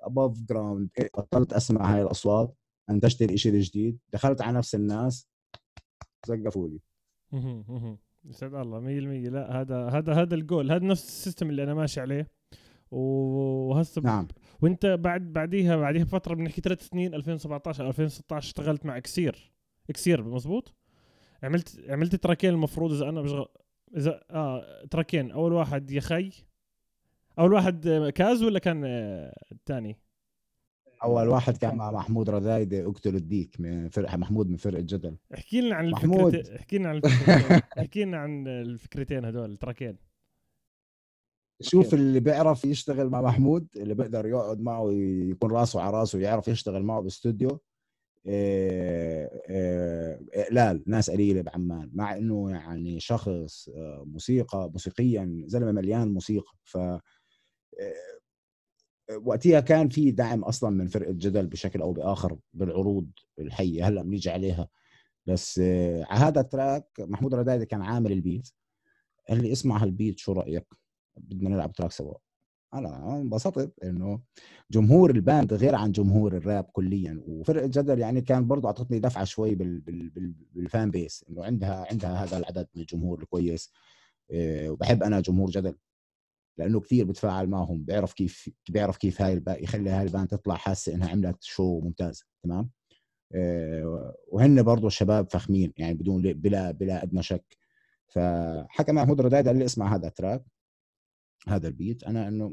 above 0.00 0.42
ground 0.42 0.88
بطلت 1.18 1.52
أسمع 1.52 1.94
هاي 1.94 2.02
الأصوات 2.02 2.54
انتجت 2.90 3.22
الشيء 3.22 3.54
الجديد 3.54 3.98
دخلت 4.12 4.42
على 4.42 4.58
نفس 4.58 4.74
الناس 4.74 5.28
زقفوا 6.26 6.68
لي. 6.68 6.80
يسعد 8.24 8.54
الله 8.54 8.80
100% 8.80 9.30
لا 9.30 9.60
هذا 9.60 9.88
هذا 9.88 10.14
هذا 10.14 10.34
الجول 10.34 10.72
هذا 10.72 10.84
نفس 10.84 11.04
ال 11.04 11.11
system 11.11 11.50
اللي 11.50 11.62
أنا 11.62 11.74
ماشي 11.74 12.00
عليه. 12.00 12.30
وهسه 12.90 14.02
نعم. 14.02 14.28
وأنت 14.62 14.86
بعد 14.86 15.32
بعديها 15.32 15.76
بعديها 15.76 16.04
بفترة 16.04 16.34
بنحكي 16.34 16.60
ثلاث 16.60 16.88
سنين 16.88 17.14
2017 17.14 17.84
أو 17.84 17.88
2016 17.88 18.46
اشتغلت 18.46 18.86
مع 18.86 18.96
إكسير. 18.96 19.52
إكسير 19.90 20.24
مزبوط 20.24 20.74
عملت 21.42 21.84
عملت 21.88 22.14
تراكين 22.14 22.50
المفروض 22.50 22.92
إذا 22.92 23.08
أنا 23.08 23.22
بشغل 23.22 23.48
اذا 23.96 24.20
آه 24.30 24.84
تراكين. 24.90 25.30
أول 25.30 25.52
واحد 25.52 25.90
يا 25.90 26.00
خي. 26.00 26.30
أول 27.38 27.52
واحد 27.52 27.88
كاز 28.14 28.42
ولا 28.42 28.58
كان 28.58 28.84
الثاني 29.52 29.98
أول 31.04 31.28
واحد 31.28 31.56
كان 31.56 31.76
مع 31.76 31.90
محمود 31.90 32.30
رذايدة 32.30 32.86
أقتل 32.86 33.16
الديك 33.16 33.60
من 33.60 33.88
فرقه 33.88 34.16
محمود 34.16 34.50
من 34.50 34.56
فرقة 34.56 34.80
جدل. 34.80 35.16
احكي 35.34 35.60
لنا 35.60 35.74
عن 35.74 35.90
محمود. 35.90 36.34
احكي 36.34 36.78
لنا 36.78 36.88
عن 36.88 37.00
احكي 37.78 38.04
لنا 38.04 38.18
عن 38.18 38.48
الفكرتين 38.48 39.24
هدول 39.24 39.52
التراكين. 39.52 39.96
شوف 41.60 41.94
اللي 41.94 42.20
بيعرف 42.20 42.64
يشتغل 42.64 43.08
مع 43.08 43.22
محمود 43.22 43.68
اللي 43.76 43.94
بيقدر 43.94 44.26
يقعد 44.26 44.60
معه 44.60 44.92
يكون 45.30 45.50
راسه 45.52 45.80
على 45.80 45.96
راسه 45.96 46.18
ويعرف 46.18 46.48
يشتغل 46.48 46.82
معه 46.82 47.00
باستوديو. 47.00 47.60
اقلال 50.34 50.82
ناس 50.86 51.10
قليلة 51.10 51.42
بعمان 51.42 51.90
مع 51.94 52.16
إنه 52.16 52.50
يعني 52.50 53.00
شخص 53.00 53.68
آه، 53.68 54.04
موسيقى 54.06 54.70
موسيقيا 54.72 55.42
زلمة 55.46 55.72
مليان 55.72 56.14
موسيقى 56.14 56.52
ف 56.64 56.76
آه، 56.76 57.00
وقتها 59.24 59.60
كان 59.60 59.88
في 59.88 60.10
دعم 60.10 60.44
أصلا 60.44 60.70
من 60.70 60.86
فرقة 60.86 61.12
جدل 61.12 61.46
بشكل 61.46 61.80
أو 61.82 61.92
بآخر 61.92 62.38
بالعروض 62.54 63.10
الحية 63.38 63.88
هلأ 63.88 64.02
بنيجي 64.02 64.30
عليها. 64.30 64.68
بس 65.26 65.58
آه، 65.64 66.04
على 66.04 66.20
هذا 66.20 66.40
ال 66.40 66.48
track 66.48 66.86
محمود 67.00 67.34
ردايدي 67.34 67.66
كان 67.66 67.82
عامل 67.82 68.12
ال 68.12 68.19
beat 68.19 68.48
قال 69.28 69.42
لي 69.42 69.52
اسمع 69.52 69.78
هال 69.84 69.95
beat 69.95 70.18
شو 70.18 70.32
رأيك؟ 70.32 70.66
بدنا 71.16 71.50
نلعب 71.50 71.72
track 71.72 71.92
سوا. 71.92 72.14
أنا 72.74 73.20
انبسطت 73.20 73.84
انه 73.84 74.20
جمهور 74.70 75.10
ال 75.10 75.19
band 75.19 75.54
غير 75.54 75.74
عن 75.74 75.92
جمهور 75.92 76.36
الراب 76.36 76.64
كليا. 76.64 77.22
وفرقه 77.26 77.66
جدل 77.66 77.98
يعني 77.98 78.20
كان 78.20 78.46
برضه 78.46 78.68
أعطتني 78.68 78.98
دفعة 78.98 79.24
شوي 79.24 79.54
بال 79.54 79.80
بال 79.80 80.10
بال 80.10 80.34
بال 80.54 80.68
fan 80.68 80.90
base 80.90 81.24
إنه 81.30 81.44
عندها 81.44 81.86
عندها 81.90 82.24
هذا 82.24 82.38
العدد 82.38 82.68
من 82.74 82.82
الجمهور 82.82 83.22
الكويس. 83.22 83.72
إيه 84.30 84.70
وبحب 84.70 85.02
أنا 85.02 85.20
جمهور 85.20 85.50
جدل 85.50 85.74
لأنه 86.58 86.80
كثير 86.80 87.04
بتفاعل 87.04 87.46
معهم 87.46 87.84
بيعرف 87.84 88.12
كيف 88.12 88.50
بيعرف 88.68 88.96
كيف 88.96 89.22
هاي 89.22 89.42
يخلي 89.48 89.90
هاي 89.90 90.02
ال 90.02 90.07
band 90.07 90.28
تطلع 90.28 90.54
حاسة 90.54 90.94
إنها 90.94 91.08
عملت 91.08 91.42
show 91.42 91.80
ممتاز 91.80 92.24
تمام؟ 92.42 92.70
إيه 93.34 94.12
وهن 94.28 94.62
برضه 94.62 94.86
الشباب 94.86 95.30
فخمين 95.30 95.72
يعني 95.76 95.94
بدون 95.94 96.22
بلا 96.32 96.70
بلا 96.70 97.02
أدنى 97.02 97.22
شك. 97.22 97.56
فحكى 98.08 98.92
محمود 98.92 99.20
رداد 99.20 99.48
قال 99.48 99.58
لي 99.58 99.64
اسمع 99.64 99.94
هذا 99.96 100.06
ال 100.08 100.13
track. 100.13 100.44
هذا 101.48 101.68
ال 101.68 101.75
beat 101.75 102.04
أنا 102.04 102.28
إنه 102.28 102.50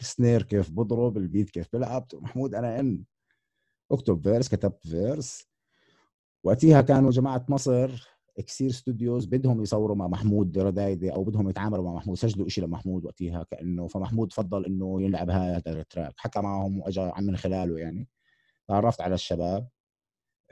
ال 0.00 0.07
snare 0.07 0.42
كيف 0.42 0.70
بضرب 0.70 1.16
ال 1.16 1.23
beat 1.23 1.50
كيف 1.50 1.68
بلعب 1.72 2.06
محمود 2.14 2.54
أنا 2.54 2.80
in. 2.80 3.04
أكتب 3.92 4.22
verse 4.22 4.48
كتبت 4.48 4.86
verse 4.86 5.48
وقتها 6.44 6.80
كانوا 6.80 7.10
جماعة 7.10 7.46
مصر 7.48 8.08
اكسير 8.38 8.70
studios 8.70 9.26
بدهم 9.26 9.62
يصوروا 9.62 9.96
مع 9.96 10.08
محمود 10.08 10.58
ردايدي 10.58 11.12
أو 11.12 11.24
بدهم 11.24 11.50
يتعاملوا 11.50 11.84
مع 11.84 11.92
محمود 11.92 12.16
سجلوا 12.16 12.48
شيء 12.48 12.64
لمحمود 12.64 13.04
وقتها 13.04 13.42
كأنه 13.42 13.86
فمحمود 13.86 14.32
فضل 14.32 14.66
إنه 14.66 15.02
يلعب 15.02 15.30
هذا 15.30 15.62
ال 15.66 15.73
track. 15.73 16.14
حكى 16.16 16.40
معهم 16.40 16.80
واجى 16.80 17.12
من 17.20 17.36
خلاله 17.36 17.78
يعني. 17.78 18.08
تعرفت 18.68 19.00
على 19.00 19.14
الشباب 19.14 19.68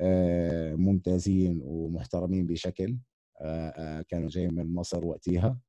آه، 0.01 0.75
ممتازين 0.75 1.61
ومحترمين 1.65 2.47
بشكل 2.47 2.99
آه، 3.41 3.69
آه، 3.69 4.03
كانوا 4.03 4.29
جايين 4.29 4.55
من 4.55 4.75
مصر 4.75 5.05
وقتها 5.05 5.47
آه، 5.47 5.61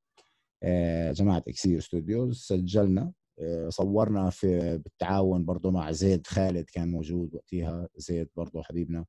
جماعة 1.12 1.42
إكسير 1.48 1.80
studios 1.80 2.38
سجلنا 2.38 3.12
آه، 3.40 3.68
صورنا 3.68 4.30
في 4.30 4.78
بالتعاون 4.78 5.44
برضه 5.44 5.70
مع 5.70 5.92
زيد 5.92 6.26
خالد 6.26 6.64
كان 6.70 6.88
موجود 6.90 7.34
وقتها 7.34 7.88
زيد 7.96 8.28
برضه 8.36 8.62
حبيبنا. 8.62 9.06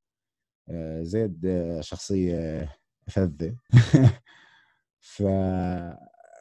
آه، 0.70 1.02
زيد 1.02 1.46
شخصية 1.80 2.68
فذة. 3.08 3.56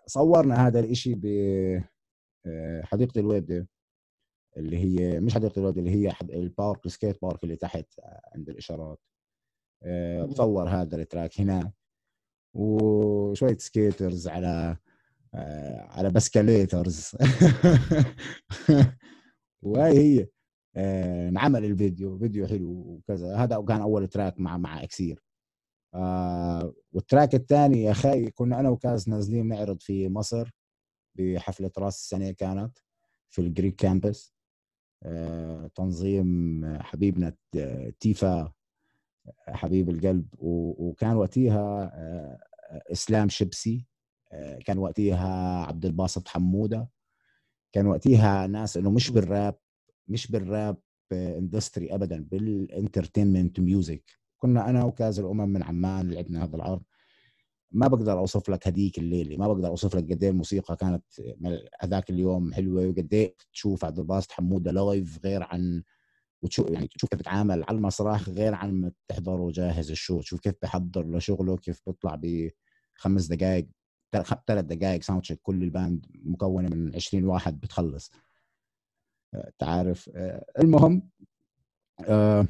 فصورنا 0.05 0.67
هذا 0.67 0.79
الإشي 0.79 1.15
بحديقة 2.45 3.19
اللويبدة 3.19 3.67
اللي 4.57 4.77
هي 4.77 5.19
مش 5.19 5.33
حديقة 5.35 5.59
اللويبدة 5.59 5.79
اللي 5.81 5.91
هي 5.91 6.13
ال 6.23 6.36
park 6.36 6.85
ال 6.85 6.91
skate 6.91 7.21
park 7.21 7.43
اللي 7.43 7.55
تحت 7.55 7.85
عند 8.35 8.49
الإشارات. 8.49 8.99
بصور 10.29 10.69
هذا 10.69 10.95
ال 10.97 11.04
track 11.04 11.39
هناك 11.41 11.73
وشوية 12.53 13.57
skaters 13.57 14.27
على 14.27 14.47
آه، 14.47 14.77
على 15.89 16.09
بسكاليترز 16.09 17.11
وهي 19.61 19.99
هي 19.99 20.27
آه، 20.75 21.29
انعمل 21.29 21.65
الفيديو 21.65 22.19
فيديو 22.19 22.47
حلو 22.47 22.69
وكذا. 22.71 23.35
هذا 23.35 23.61
كان 23.67 23.81
أول 23.81 24.07
track 24.07 24.39
مع 24.39 24.57
مع 24.57 24.83
إكسير. 24.83 25.23
آه 25.95 26.73
وال 26.91 27.04
track 27.04 27.35
الثاني 27.35 27.83
يا 27.83 27.91
أخي 27.91 28.31
كنا 28.31 28.59
أنا 28.59 28.69
وكاز 28.69 29.09
نازلين 29.09 29.47
نعرض 29.47 29.81
في 29.81 30.09
مصر 30.09 30.51
بحفلة 31.15 31.71
راس 31.77 31.95
السنة 31.97 32.31
كانت 32.31 32.77
في 33.29 33.41
ال 33.41 33.47
Greek 33.47 33.75
Campus 33.75 34.33
آه 35.03 35.67
تنظيم 35.75 36.63
حبيبنا 36.81 37.35
تيفا 37.99 38.53
حبيب 39.47 39.89
القلب 39.89 40.25
وكان 40.39 41.15
وقتها 41.15 41.91
آه 41.95 42.39
إسلام 42.91 43.29
شبسي. 43.29 43.75
آه، 43.77 43.98
كان 44.65 44.77
وقتها 44.77 45.65
عبد 45.65 45.85
الباسط 45.85 46.27
حمودة. 46.27 46.89
كان 47.71 47.87
وقتها 47.87 48.47
ناس 48.47 48.77
إنه 48.77 48.91
مش 48.91 49.09
بالراب 49.11 49.55
مش 50.07 50.31
بال 50.31 50.50
rap 50.50 50.77
industry 51.13 51.95
ابدا 51.95 52.27
بال 52.31 52.48
entertainment 52.48 53.59
music 53.59 54.03
كنا 54.37 54.69
أنا 54.69 54.83
وكاز 54.83 55.19
الأمم 55.19 55.49
من 55.49 55.63
عمان 55.63 56.11
لعبنا 56.11 56.43
هذا 56.43 56.55
العرض. 56.55 56.83
ما 57.71 57.87
بقدر 57.87 58.19
أوصف 58.19 58.49
لك 58.49 58.67
هذيك 58.67 58.97
الليلة 58.99 59.37
ما 59.37 59.47
بقدر 59.47 59.67
أوصف 59.67 59.95
لك 59.95 60.03
قد 60.11 60.23
إيه 60.23 60.29
الموسيقى 60.29 60.75
كانت 60.75 61.03
هذاك 61.81 62.09
اليوم 62.09 62.53
حلوة 62.53 62.87
وقد 62.87 63.13
إيه 63.13 63.35
تشوف 63.53 63.85
عبد 63.85 63.99
الباسط 63.99 64.31
حمودة 64.31 64.71
live 64.71 65.19
غير 65.25 65.43
عن 65.43 65.83
وتشوف 66.41 66.69
يعني 66.69 66.87
تشوف 66.87 67.09
كيف 67.09 67.19
بتعامل 67.19 67.63
على 67.63 67.77
المسرح 67.77 68.29
غير 68.29 68.53
عن 68.55 68.71
ما 68.73 68.91
تحضره 69.07 69.51
جاهز 69.51 69.91
ال 69.91 69.96
show. 69.96 70.21
تشوف 70.21 70.39
كيف 70.39 70.53
بحضر 70.61 71.17
لشغله 71.17 71.57
كيف 71.57 71.81
بيطلع 71.87 72.21
بخمس 72.23 73.27
دقائق 73.27 73.67
ثلاث 74.47 74.65
دقائق 74.65 75.01
sound 75.01 75.21
check 75.21 75.39
كل 75.43 75.63
ال 75.63 75.72
band 75.72 76.05
مكونة 76.23 76.69
من 76.69 76.95
20 76.95 77.25
واحد 77.25 77.59
بتخلص. 77.59 78.11
آه، 79.33 79.51
تعرف 79.59 80.09
آه، 80.15 80.45
المهم 80.59 81.09
آه، 82.09 82.47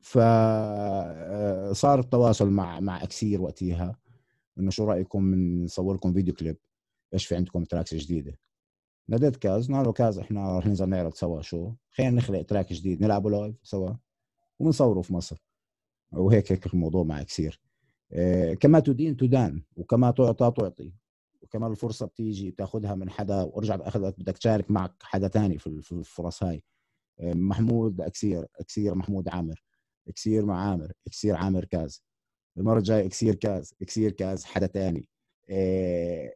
فصار 0.00 1.98
التواصل 2.00 2.50
مع 2.50 2.80
مع 2.80 3.02
أكسير 3.02 3.42
وقتها 3.42 3.96
إنه 4.58 4.70
شو 4.70 4.84
رأيكم 4.84 5.34
نصور 5.64 5.94
لكم 5.94 6.12
video 6.12 6.34
clip؟ 6.34 6.56
إيش 7.14 7.26
في 7.26 7.36
عندكم 7.36 7.64
tracks 7.64 7.94
جديدة؟ 7.94 8.38
ناديت 9.08 9.36
كاز 9.36 9.72
قال 9.72 9.84
له 9.86 9.92
كاز 9.92 10.18
إحنا 10.18 10.58
رح 10.58 10.66
ننزل 10.66 10.88
نعرض 10.88 11.14
سوا 11.14 11.42
شو؟ 11.42 11.74
خلينا 11.90 12.16
نخلق 12.16 12.42
track 12.42 12.72
جديد 12.72 13.02
نلعبه 13.02 13.30
live 13.30 13.56
سوا 13.62 13.94
ونصوره 14.60 15.00
في 15.00 15.14
مصر. 15.14 15.36
وهيك 16.12 16.52
هيك 16.52 16.66
الموضوع 16.74 17.02
مع 17.04 17.22
كثير 17.22 17.60
كما 18.60 18.80
تدين 18.80 19.16
تدان 19.16 19.62
وكما 19.76 20.10
تعطى 20.10 20.52
تعطي 20.58 20.92
وكما 21.42 21.66
الفرصة 21.66 22.06
بتيجي 22.06 22.50
بتاخذها 22.50 22.94
من 22.94 23.10
حدا 23.10 23.42
وارجع 23.42 23.76
باخذك 23.76 24.20
بدك 24.20 24.38
تشارك 24.38 24.70
معك 24.70 24.94
حدا 25.02 25.28
تاني 25.28 25.58
في 25.58 25.66
الفرص 25.92 26.42
هاي. 26.42 26.62
آه، 27.20 27.34
محمود 27.34 28.00
أكسير 28.00 28.46
أكسير 28.60 28.94
محمود 28.94 29.28
عامر 29.28 29.62
أكسير 30.08 30.44
مع 30.46 30.70
عامر 30.70 30.92
أكسير 31.06 31.36
عامر 31.36 31.64
كاز. 31.64 32.02
المرة 32.58 32.78
الجاية 32.78 33.06
أكسير 33.06 33.34
كاز 33.34 33.74
أكسير 33.82 34.10
كاز 34.12 34.44
حدا 34.44 34.66
تاني. 34.66 35.08
آه، 35.50 36.32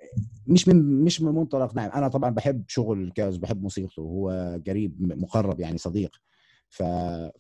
مش 0.47 0.69
من 0.69 1.05
مش 1.05 1.23
من 1.23 1.33
منطلق 1.35 1.75
نعم 1.75 1.91
أنا 1.91 2.09
طبعا 2.09 2.31
بحب 2.31 2.65
شغل 2.69 3.13
كاز 3.15 3.37
بحب 3.37 3.63
موسيقته. 3.63 4.01
هو 4.03 4.59
قريب 4.67 4.97
مقرب 5.03 5.61
يعني 5.61 5.79
صديق. 5.79 6.17
ف... 6.69 6.83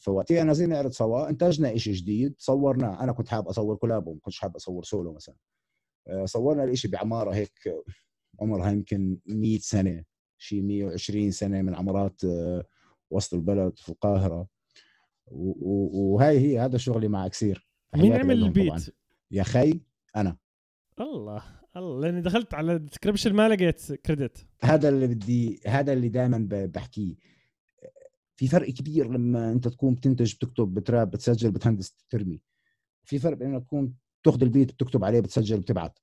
فوقتها 0.00 0.44
نزلنا 0.44 0.74
نعرض 0.74 0.92
سوا 0.92 1.28
انتجنا 1.28 1.76
شيء 1.76 1.94
جديد 1.94 2.34
صورناه 2.38 3.02
أنا 3.02 3.12
كنت 3.12 3.28
حابب 3.28 3.48
أصور 3.48 3.76
collabo 3.76 4.14
ما 4.14 4.20
كنتش 4.20 4.38
حابب 4.38 4.56
أصور 4.56 4.84
سولو 4.84 5.12
مثلا. 5.12 5.34
آه، 6.08 6.24
صورنا 6.24 6.64
الإشي 6.64 6.88
بعمارة 6.88 7.34
هيك 7.34 7.52
عمرها 8.40 8.70
يمكن 8.70 9.18
100 9.26 9.58
سنة 9.58 10.04
شيء 10.38 10.62
120 10.62 11.30
سنة 11.30 11.62
من 11.62 11.74
عمارات 11.74 12.24
آه، 12.24 12.64
وسط 13.10 13.34
البلد 13.34 13.78
في 13.78 13.88
القاهرة. 13.88 14.48
وهاي 15.26 16.38
هي 16.38 16.60
هذا 16.60 16.78
شغلي 16.78 17.08
مع 17.08 17.26
إكسير. 17.26 17.68
مين 17.96 18.12
عمل 18.12 18.42
ال 18.42 18.47
beat؟ 18.47 18.68
طبعاً. 18.68 18.80
يا 19.30 19.42
خي 19.42 19.80
أنا. 20.16 20.36
الله 21.00 21.42
الله 21.76 22.00
لأني 22.00 22.20
دخلت 22.20 22.54
على 22.54 22.72
ال 22.72 22.77
description 22.77 23.32
ما 23.32 23.48
لقيت 23.48 23.92
credit 23.92 24.46
هذا 24.60 24.88
اللي 24.88 25.06
بدي 25.06 25.60
هذا 25.66 25.92
اللي 25.92 26.08
دائما 26.08 26.48
بحكيه. 26.50 27.14
في 28.36 28.48
فرق 28.48 28.70
كبير 28.70 29.12
لما 29.12 29.52
انت 29.52 29.68
تكون 29.68 29.94
بتنتج 29.94 30.34
بتكتب 30.34 30.74
بتراب 30.74 31.10
بتسجل 31.10 31.50
بتهندس 31.50 31.96
ترمي 32.10 32.40
في 33.04 33.18
فرق 33.18 33.36
بين 33.36 33.54
انك 33.54 33.64
تكون 33.64 33.94
تاخذ 34.24 34.42
ال 34.42 34.48
beat 34.48 34.72
بتكتب 34.72 35.04
عليه 35.04 35.20
بتسجل 35.20 35.60
بتبعت. 35.60 35.98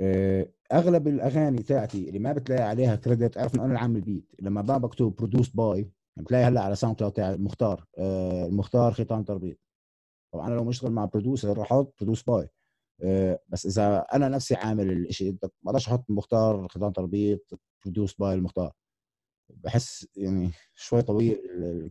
آه، 0.00 0.48
أغلب 0.72 1.08
الأغاني 1.08 1.62
تاعتي 1.62 2.08
اللي 2.08 2.18
ما 2.18 2.32
بتلاقي 2.32 2.62
عليها 2.62 2.96
credit 2.96 3.38
أعرف 3.38 3.54
إنه 3.54 3.62
أنا 3.62 3.68
اللي 3.72 3.80
عامل 3.80 3.96
ال 3.96 4.02
beat. 4.02 4.34
لما 4.40 4.62
ما 4.62 4.78
بكتب 4.78 5.06
produced 5.06 5.48
by 5.48 5.90
بتلاقي 6.16 6.44
هلأ 6.44 6.60
على 6.60 6.76
SoundCloud 6.76 7.12
تاعي 7.12 7.34
المختار. 7.34 7.86
آه، 7.98 8.46
المختار 8.46 8.92
ختان 8.92 9.24
تربيط. 9.24 9.58
طبعا 10.32 10.46
أنا 10.48 10.54
لو 10.54 10.64
مشتغل 10.64 10.92
مع 10.92 11.04
producer 11.04 11.58
راح 11.58 11.72
أحط 11.72 11.94
produced 12.00 12.22
by 12.22 12.48
آه، 13.02 13.40
بس 13.48 13.66
إذا 13.66 13.98
أنا 14.14 14.28
نفسي 14.28 14.54
عامل 14.54 14.90
الشيء 14.92 15.32
ما 15.42 15.50
بقدرش 15.62 15.88
أحط 15.88 16.04
مختار 16.10 16.68
ختان 16.68 16.92
تربيط 16.92 17.60
produced 17.84 18.14
by 18.14 18.34
المختار. 18.34 18.72
بحس 19.50 20.06
يعني 20.16 20.50
شوي 20.74 21.02
طويل 21.02 21.38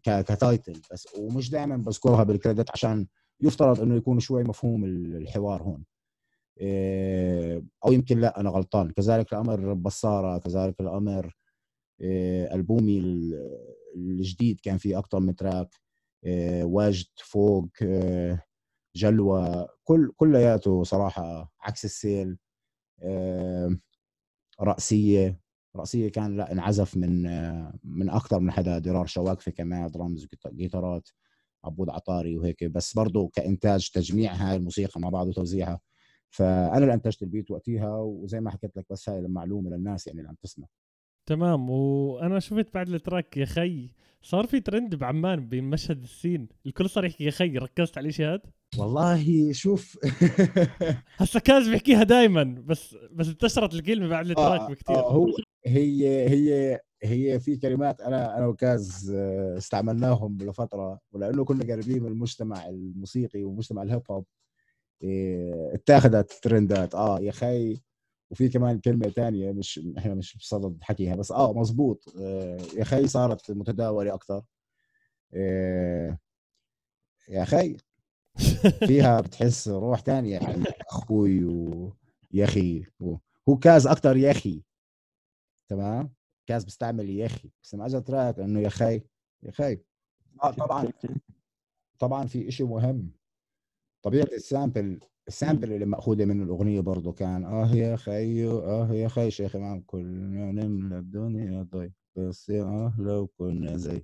كتايتل 0.04 0.82
بس 0.92 1.08
ومش 1.18 1.50
دائما 1.50 1.78
بذكرها 1.78 2.24
بالكريدت 2.24 2.72
عشان 2.72 3.08
يفترض 3.42 3.82
إنه 3.82 3.96
يكون 3.96 4.20
شوي 4.20 4.44
مفهوم 4.44 4.86
الحوار 4.86 5.64
هون. 5.64 5.86
آه، 6.62 7.64
أو 7.86 7.92
يمكن 7.92 8.20
لا 8.20 8.40
أنا 8.40 8.50
غلطان. 8.50 8.92
كذلك 8.92 9.34
الأمر 9.34 9.74
بصاره 9.74 10.38
كذلك 10.38 10.80
الأمر 10.80 11.36
آه، 12.02 12.56
ألبومي 12.56 13.00
الجديد 13.96 14.60
كان 14.62 14.78
فيه 14.78 15.00
أكثر 15.00 15.20
من 15.20 15.36
تراك 15.36 15.76
واجد 16.64 17.08
فوق 17.18 17.70
جلوى 18.96 19.68
كل 19.84 20.12
كلياته 20.18 20.84
صراحة 20.84 21.54
عكس 21.62 21.86
السيل 21.86 22.38
رأسية 24.62 25.40
رأسية 25.76 26.10
كان 26.10 26.38
لا 26.38 26.52
انعزف 26.52 26.98
من 26.98 27.24
من 27.84 28.10
أكثر 28.10 28.40
من 28.40 28.52
حدا. 28.52 28.80
درار 28.80 29.06
شواكفي 29.06 29.52
كمان 29.52 29.88
درامز 29.88 30.28
جيتارات 30.54 31.10
عبود 31.64 31.90
عطاري 31.90 32.38
وهيك. 32.38 32.64
بس 32.64 32.94
برضه 32.94 33.30
كإنتاج 33.34 33.90
تجميع 33.90 34.34
هاي 34.34 34.56
الموسيقى 34.56 35.02
مع 35.02 35.10
بعض 35.10 35.28
وتوزيعها. 35.28 35.80
فأنا 36.30 36.78
اللي 36.78 36.94
أنتجت 36.94 37.22
البيت 37.24 37.52
وقتها 37.52 37.98
وزي 37.98 38.40
ما 38.40 38.52
حكيت 38.52 38.78
لك 38.78 38.86
بس 38.90 39.10
هاي 39.10 39.20
المعلومة 39.20 39.70
للناس 39.70 40.08
يعني 40.08 40.20
اللي 40.20 40.30
عم 40.30 40.36
تسمع. 40.44 40.68
تمام. 41.26 41.70
وأنا 41.70 42.40
شفت 42.40 42.74
بعد 42.74 42.90
التراك 42.90 43.38
يا 43.38 43.46
خي؟ 43.46 43.90
صار 44.26 44.48
في 44.48 44.60
ترند 44.60 44.96
بعمان 44.96 45.50
بمشهد 45.50 46.04
السين. 46.04 46.48
الكل 46.66 46.90
صار 46.90 47.06
يحكي 47.06 47.24
يا 47.24 47.32
خي 47.32 47.58
ركزت 47.58 47.98
على 47.98 48.08
الشيء 48.10 48.26
هذا؟ 48.26 48.42
والله 48.78 49.52
شوف. 49.54 49.98
هسا 51.18 51.40
كاز 51.40 51.70
بيحكيها 51.70 52.04
دائما 52.04 52.44
بس 52.44 52.96
بس 53.12 53.28
انتشرت 53.28 53.74
الكلمة 53.74 54.08
بعد 54.08 54.30
ال 54.30 54.35
track 54.35 54.60
آه 54.62 54.68
بكثير 54.68 54.96
آه 54.96 55.12
هو 55.12 55.28
هي 55.66 56.30
هي 56.30 56.80
هي 57.04 57.40
في 57.40 57.58
كلمات 57.58 58.02
أنا 58.02 58.38
أنا 58.38 58.48
وكاز 58.48 59.12
آه، 59.16 59.58
استعملناهم 59.58 60.38
لفترة 60.42 61.00
ولأنه 61.12 61.46
كنا 61.46 61.74
قريبين 61.74 62.04
من 62.04 62.12
المجتمع 62.12 62.70
الموسيقي 62.70 63.44
ومجتمع 63.44 63.82
ال 63.84 63.88
hip 63.88 64.02
hop 64.12 64.26
آه، 65.04 65.72
اتاخذت 65.74 66.32
ترندات. 66.44 66.96
آه 66.96 67.20
يا 67.20 67.32
خي. 67.32 67.78
وفي 68.32 68.50
كمان 68.50 68.80
كلمة 68.80 69.08
ثانية 69.10 69.52
مش 69.52 69.80
إحنا 69.98 70.14
مش 70.16 70.38
بصدد 70.38 70.78
حكيها 70.82 71.16
بس 71.16 71.32
آه 71.32 71.54
مزبوط 71.54 72.14
آه 72.20 72.58
يا 72.78 72.84
خي 72.84 73.08
صارت 73.08 73.52
متداولة 73.52 74.14
أكثر 74.14 74.44
آه 75.34 76.18
يا 77.30 77.46
خي. 77.46 77.78
فيها 78.88 79.22
بتحس 79.26 79.68
روح 79.68 80.00
ثانية 80.02 80.40
يعني 80.40 80.64
أخوي 80.90 81.44
ويا 81.46 82.44
أخي 82.46 82.86
هو 83.50 83.58
كاز 83.58 83.88
أكثر 83.88 84.18
يا 84.18 84.32
أخي. 84.32 84.64
تمام؟ 85.70 86.14
كاز 86.48 86.64
بيستعمل 86.64 87.10
يا 87.10 87.26
أخي. 87.26 87.52
بس 87.64 87.74
لما 87.76 87.86
اجى 87.86 88.02
track 88.02 88.40
إنه 88.40 88.60
يا 88.60 88.70
خي 88.70 89.02
يا 89.44 89.52
خي. 89.52 89.80
آه 90.44 90.52
طبعا. 90.52 90.92
طبعا 92.00 92.28
في 92.28 92.52
شيء 92.52 92.66
مهم. 92.68 93.12
طبيعة 94.02 94.24
ال 94.34 94.43
sample 94.43 95.00
ال 95.28 95.34
sample 95.34 95.74
اللي 95.74 95.86
مأخوذة 95.86 96.26
من 96.26 96.44
الأغنية 96.44 96.80
برضه 96.80 97.12
كان 97.12 97.44
آه 97.46 97.76
يا 97.76 97.96
خيو 97.96 98.60
آه 98.60 98.94
يا 98.94 99.08
خي 99.08 99.32
شيخ 99.32 99.56
إمام 99.56 99.82
كلنا 99.86 100.52
نملى 100.52 100.98
الدنيا 100.98 101.64
ضي 101.64 101.92
بس 102.16 102.50
يا 102.50 102.64
آه 102.64 102.94
لو 103.00 103.28
كنا 103.38 103.78
زي 103.78 104.04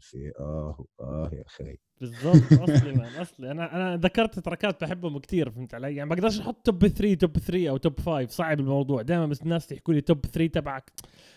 في 0.00 0.32
آه 0.40 0.84
آه 1.00 1.30
يا 1.32 1.44
خي. 1.46 1.76
بالضبط 2.00 2.52
أصلي 2.52 2.92
man 2.98 3.14
أصلي. 3.20 3.50
أنا 3.50 3.76
أنا 3.76 3.96
ذكرت 3.96 4.38
تراكات 4.38 4.84
بحبهم 4.84 5.18
كثير 5.18 5.50
فهمت 5.50 5.74
علي؟ 5.74 5.96
يعني 5.96 6.08
ما 6.10 6.14
بقدرش 6.14 6.40
أحط 6.40 6.66
top 6.66 6.86
3 6.86 7.14
top 7.14 7.38
3 7.38 7.68
أو 7.70 7.76
top 7.76 8.00
5 8.00 8.26
صعب 8.26 8.60
الموضوع. 8.60 9.02
دائما 9.02 9.26
بس 9.26 9.42
الناس 9.42 9.72
يحكوا 9.72 9.94
لي 9.94 10.00
top 10.00 10.20
3 10.26 10.46
تبعك. 10.52 10.92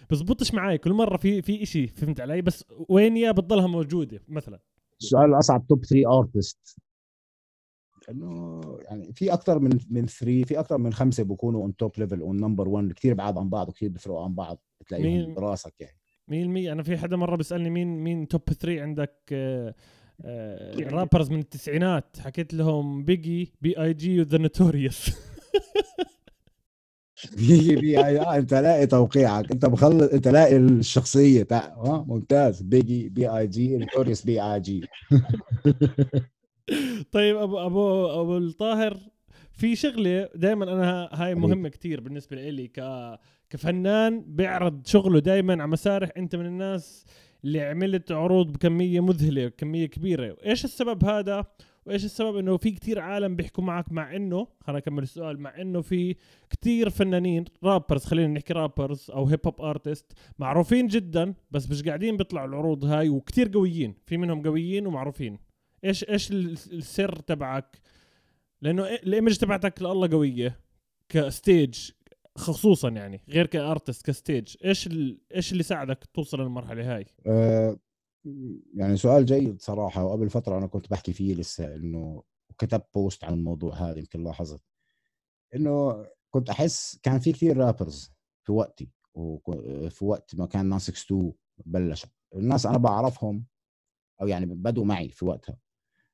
بزبطش 0.10 0.54
معي 0.54 0.78
كل 0.78 0.94
مرة 0.94 1.18
في 1.18 1.42
في 1.42 1.66
شيء 1.66 1.88
فهمت 1.88 2.20
علي؟ 2.22 2.42
بس 2.42 2.66
وين 2.90 3.18
يا 3.18 3.32
بتضلها 3.32 3.68
موجودة 3.68 4.20
مثلا؟ 4.28 4.60
السؤال 5.02 5.26
الأصعب 5.30 5.68
top 5.68 5.86
3 5.86 6.20
artist 6.20 6.78
انه 8.10 8.62
يعني 8.82 9.14
في 9.14 9.34
أكثر 9.34 9.60
من 9.60 9.80
من 9.90 10.06
3 10.06 10.44
في 10.44 10.60
أكثر 10.60 10.78
من 10.78 10.94
خمسة 10.94 11.24
بيكونوا 11.24 11.62
on 11.62 11.76
top 11.76 11.92
level 11.98 12.22
on 12.22 12.38
number 12.38 12.70
1 12.70 12.92
كثير 12.92 13.14
بعاد 13.14 13.38
عن 13.38 13.50
بعض 13.50 13.70
وكثير 13.70 13.90
بيفرقوا 13.90 14.24
عن 14.24 14.36
بعض 14.36 14.62
بتلاقيهم 14.82 15.34
براسك 15.34 15.74
يعني. 15.82 15.98
مين 16.28 16.48
مين 16.48 16.72
أنا 16.72 16.84
في 16.84 16.98
حدا 16.98 17.16
مرة 17.18 17.36
بيسألني 17.36 17.70
مين 17.70 17.88
مين 17.88 18.28
top 18.28 18.42
3 18.50 18.82
عندك؟ 18.82 19.20
آه 19.32 19.76
آه 20.22 20.76
rappers 20.80 21.32
من 21.32 21.40
التسعينات. 21.40 22.18
حكيت 22.20 22.54
لهم 22.54 23.04
Biggie 23.04 23.54
B.I.G. 23.62 24.20
و 24.22 24.26
The 24.26 24.38
Notorious 24.38 25.10
Biggie 27.38 27.76
B.I. 27.76 28.20
آه 28.20 28.36
أنت 28.38 28.54
لاقي 28.54 28.88
توقيعك. 28.88 29.52
أنت 29.52 29.66
مخلص 29.66 30.14
أنت 30.14 30.28
لاقي 30.28 30.58
الشخصية 30.58 31.44
تاع 31.44 31.66
آه 31.78 32.06
ممتاز. 32.08 32.62
بيجي 32.62 33.10
بي 33.10 33.28
اي 33.38 33.48
جي 33.48 33.78
نوتوريوس 33.78 34.26
بي 34.26 34.42
اي 34.42 34.60
جي 34.60 34.82
طيب 37.12 37.38
ابو 37.38 37.60
ابو 37.60 38.06
أبو 38.22 38.38
الطاهر 38.38 38.98
في 39.52 39.76
شغلة 39.76 40.30
دائما 40.36 40.74
أنا 40.74 41.10
هاي 41.14 41.36
مهمة 41.36 41.70
كتير 41.70 42.02
بالنسبة 42.02 42.50
لي 42.50 42.68
ك 42.68 42.82
كفنان 43.50 44.24
بيعرض 44.28 44.88
شغله 44.88 45.20
دائما 45.20 45.54
على 45.54 45.68
مسارح 45.68 46.10
أنت 46.18 46.36
من 46.36 46.46
الناس 46.46 47.06
اللي 47.44 47.62
عملت 47.62 48.12
عروض 48.12 48.54
بكمية 48.54 49.00
مذهلة 49.00 49.50
كميه 49.50 49.86
كبيرة. 49.86 50.38
إيش 50.46 50.66
السبب 50.66 51.06
هذا؟ 51.06 51.46
وإيش 51.86 52.06
السبب 52.06 52.38
إنه 52.38 52.58
في 52.58 52.72
كتير 52.72 53.00
عالم 53.00 53.36
بيحكوا 53.36 53.64
معك 53.64 53.92
مع 53.92 54.16
إنه 54.16 54.48
خلينا 54.62 54.80
نكمل 54.80 55.04
السؤال 55.04 55.40
مع 55.40 55.62
إنه 55.62 55.82
في 55.82 56.16
كتير 56.50 56.90
فنانين 56.90 57.46
rappers 57.64 58.06
خلينا 58.06 58.34
نحكي 58.34 58.54
rappers 58.54 59.12
أو 59.12 59.26
hip 59.26 59.40
hop 59.46 59.62
artist 59.62 60.14
معروفين 60.40 60.88
جدا 60.88 61.34
بس 61.52 61.72
مش 61.72 61.84
قاعدين 61.84 62.18
بيطلعوا 62.18 62.48
العروض 62.48 62.86
هاي 62.86 63.10
وكتير 63.10 63.52
قويين 63.54 63.96
في 64.06 64.18
منهم 64.18 64.42
قويين 64.42 64.88
ومعروفين. 64.88 65.40
إيش 65.84 66.04
إيش 66.04 66.32
السر 66.32 67.16
تبعك؟ 67.16 67.82
لأنه 68.62 68.84
ال 68.88 68.96
image 68.96 69.38
تبعتك 69.38 69.82
لله 69.82 70.08
قوية 70.08 70.60
ك 71.10 71.23
stage 71.23 71.92
خصوصا 72.36 72.90
يعني 72.90 73.22
غير 73.30 73.46
ك 73.46 73.54
artist 73.54 74.06
ك 74.06 74.13
stage. 74.13 74.56
إيش 74.66 74.90
إيش 75.36 75.52
اللي 75.52 75.64
ساعدك 75.64 76.06
توصل 76.14 76.42
للمرحلة 76.42 76.96
هاي؟ 76.96 77.06
أه 77.28 77.78
يعني 78.74 78.98
سؤال 78.98 79.26
جيد 79.26 79.62
صراحة 79.62 80.04
وقبل 80.06 80.30
فترة 80.30 80.58
أنا 80.58 80.68
كنت 80.68 80.92
بحكي 80.92 81.14
فيه 81.14 81.36
لسه 81.36 81.76
إنه 81.76 82.24
كتبت 82.58 82.88
post 82.94 83.24
عن 83.24 83.34
الموضوع 83.34 83.76
هذا 83.76 84.00
يمكن 84.00 84.24
لاحظت. 84.24 84.62
إنه 85.56 86.06
كنت 86.30 86.50
أحس 86.50 87.00
كان 87.04 87.20
في 87.20 87.32
كثير 87.32 87.58
rappers 87.58 88.12
في 88.44 88.52
وقتي 88.52 88.90
وفي 89.14 90.06
وقت 90.06 90.36
ما 90.36 90.46
كان 90.46 90.70
ناس 90.70 90.90
2 90.90 91.34
بلش. 91.66 92.06
الناس 92.36 92.66
أنا 92.66 92.78
بعرفهم 92.78 93.46
أو 94.22 94.28
يعني 94.28 94.46
بدوا 94.46 94.86
معي 94.86 95.10
في 95.10 95.26
وقتها. 95.26 95.58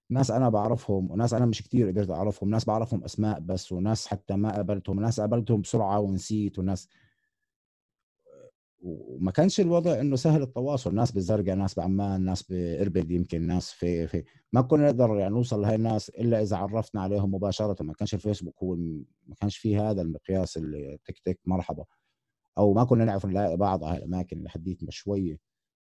ناس 0.10 0.32
أنا 0.32 0.50
بعرفهم 0.50 1.12
وناس 1.12 1.34
أنا 1.34 1.46
مش 1.46 1.62
كتير 1.64 1.88
قدرت 1.88 2.10
أعرفهم 2.12 2.50
ناس 2.50 2.66
بعرفهم 2.66 3.04
أسماء 3.04 3.40
بس 3.40 3.72
وناس 3.72 4.08
حتى 4.08 4.36
ما 4.36 4.56
قابلتهم 4.56 4.98
وناس 4.98 5.20
قابلتهم 5.20 5.62
بسرعة 5.62 6.00
ونسيت 6.00 6.60
وناس 6.60 6.90
وما 8.82 9.32
كانش 9.32 9.60
الوضع 9.60 10.00
إنه 10.02 10.16
سهل 10.16 10.42
التواصل 10.42 10.96
ناس 10.96 11.12
بالزرقاء 11.12 11.56
ناس 11.56 11.76
بعمان 11.76 12.22
ناس 12.26 12.44
بإربد 12.44 13.12
يمكن 13.12 13.48
ناس 13.48 13.72
في 13.72 14.08
في 14.08 14.24
ما 14.54 14.62
كنا 14.62 14.86
نقدر 14.86 15.18
يعني 15.20 15.34
نوصل 15.34 15.62
لهي 15.62 15.76
الناس 15.76 16.10
إلا 16.10 16.42
إذا 16.42 16.58
عرفنا 16.58 17.02
عليهم 17.02 17.34
مباشرة 17.36 17.84
ما 17.84 17.94
كانش 17.94 18.14
الفيسبوك 18.14 18.64
هو 18.64 18.76
ما 19.28 19.36
كانش 19.42 19.58
فيه 19.58 19.90
هذا 19.92 20.02
المقياس 20.02 20.58
اللي 20.58 20.98
تك 21.06 21.20
تك 21.20 21.40
مرحبا 21.46 21.86
أو 22.58 22.74
ما 22.74 22.84
كنا 22.84 23.06
نعرف 23.06 23.26
نلاقي 23.26 23.58
بعض 23.58 23.84
على 23.84 23.98
الأماكن 23.98 24.44
لحديت 24.44 24.84
ما 24.84 24.92
شوية 24.92 25.40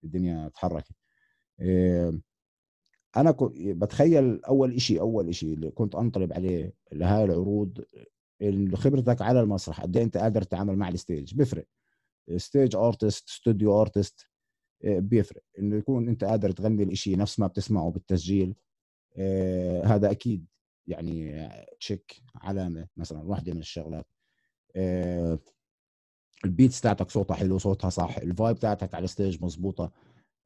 الدنيا 0.05 0.49
تحركت. 0.49 0.93
إيه 1.61 2.21
أنا 3.21 3.37
بتخيل 3.57 4.45
أول 4.45 4.81
شيء 4.81 5.01
أول 5.01 5.35
شيء 5.35 5.55
اللي 5.55 5.71
كنت 5.71 5.95
أنطلب 5.95 6.33
عليه 6.33 6.73
لهاي 6.93 7.25
العروض 7.25 7.85
خبرتك 8.75 9.23
على 9.23 9.41
المسرح 9.41 9.81
قد 9.81 9.97
إيه 9.97 10.05
أنت 10.05 10.17
قادر 10.17 10.43
تتعامل 10.43 10.77
مع 10.77 10.89
ال 10.89 10.95
stage؟ 10.95 11.35
بيفرق. 11.35 11.67
stage 12.37 12.77
artist 12.77 13.29
studio 13.29 13.81
artist 13.81 14.27
بيفرق. 14.85 15.43
إنه 15.59 15.77
يكون 15.77 16.09
أنت 16.09 16.25
قادر 16.25 16.51
تغني 16.51 16.83
الإشي 16.83 17.17
نفس 17.17 17.41
ما 17.41 17.47
بتسمعه 17.47 17.91
بالتسجيل 17.91 18.55
آه، 19.17 19.85
هذا 19.85 20.11
أكيد 20.11 20.47
يعني 20.87 21.49
check 21.81 22.23
علامة 22.35 22.89
مثلا 22.97 23.23
واحدة 23.23 23.53
من 23.53 23.61
الشغلات. 23.61 24.07
آه، 24.77 25.39
ال 26.45 26.51
beats 26.51 26.81
تاعتك 26.81 27.11
صوتها 27.11 27.35
حلو 27.35 27.59
صوتها 27.59 27.91
صح 27.91 28.17
ال 28.19 28.27
vibe 28.27 28.59
تاعتك 28.59 28.95
على 28.95 29.05
ال 29.05 29.11
stage 29.11 29.45
مزبوطه 29.45 29.93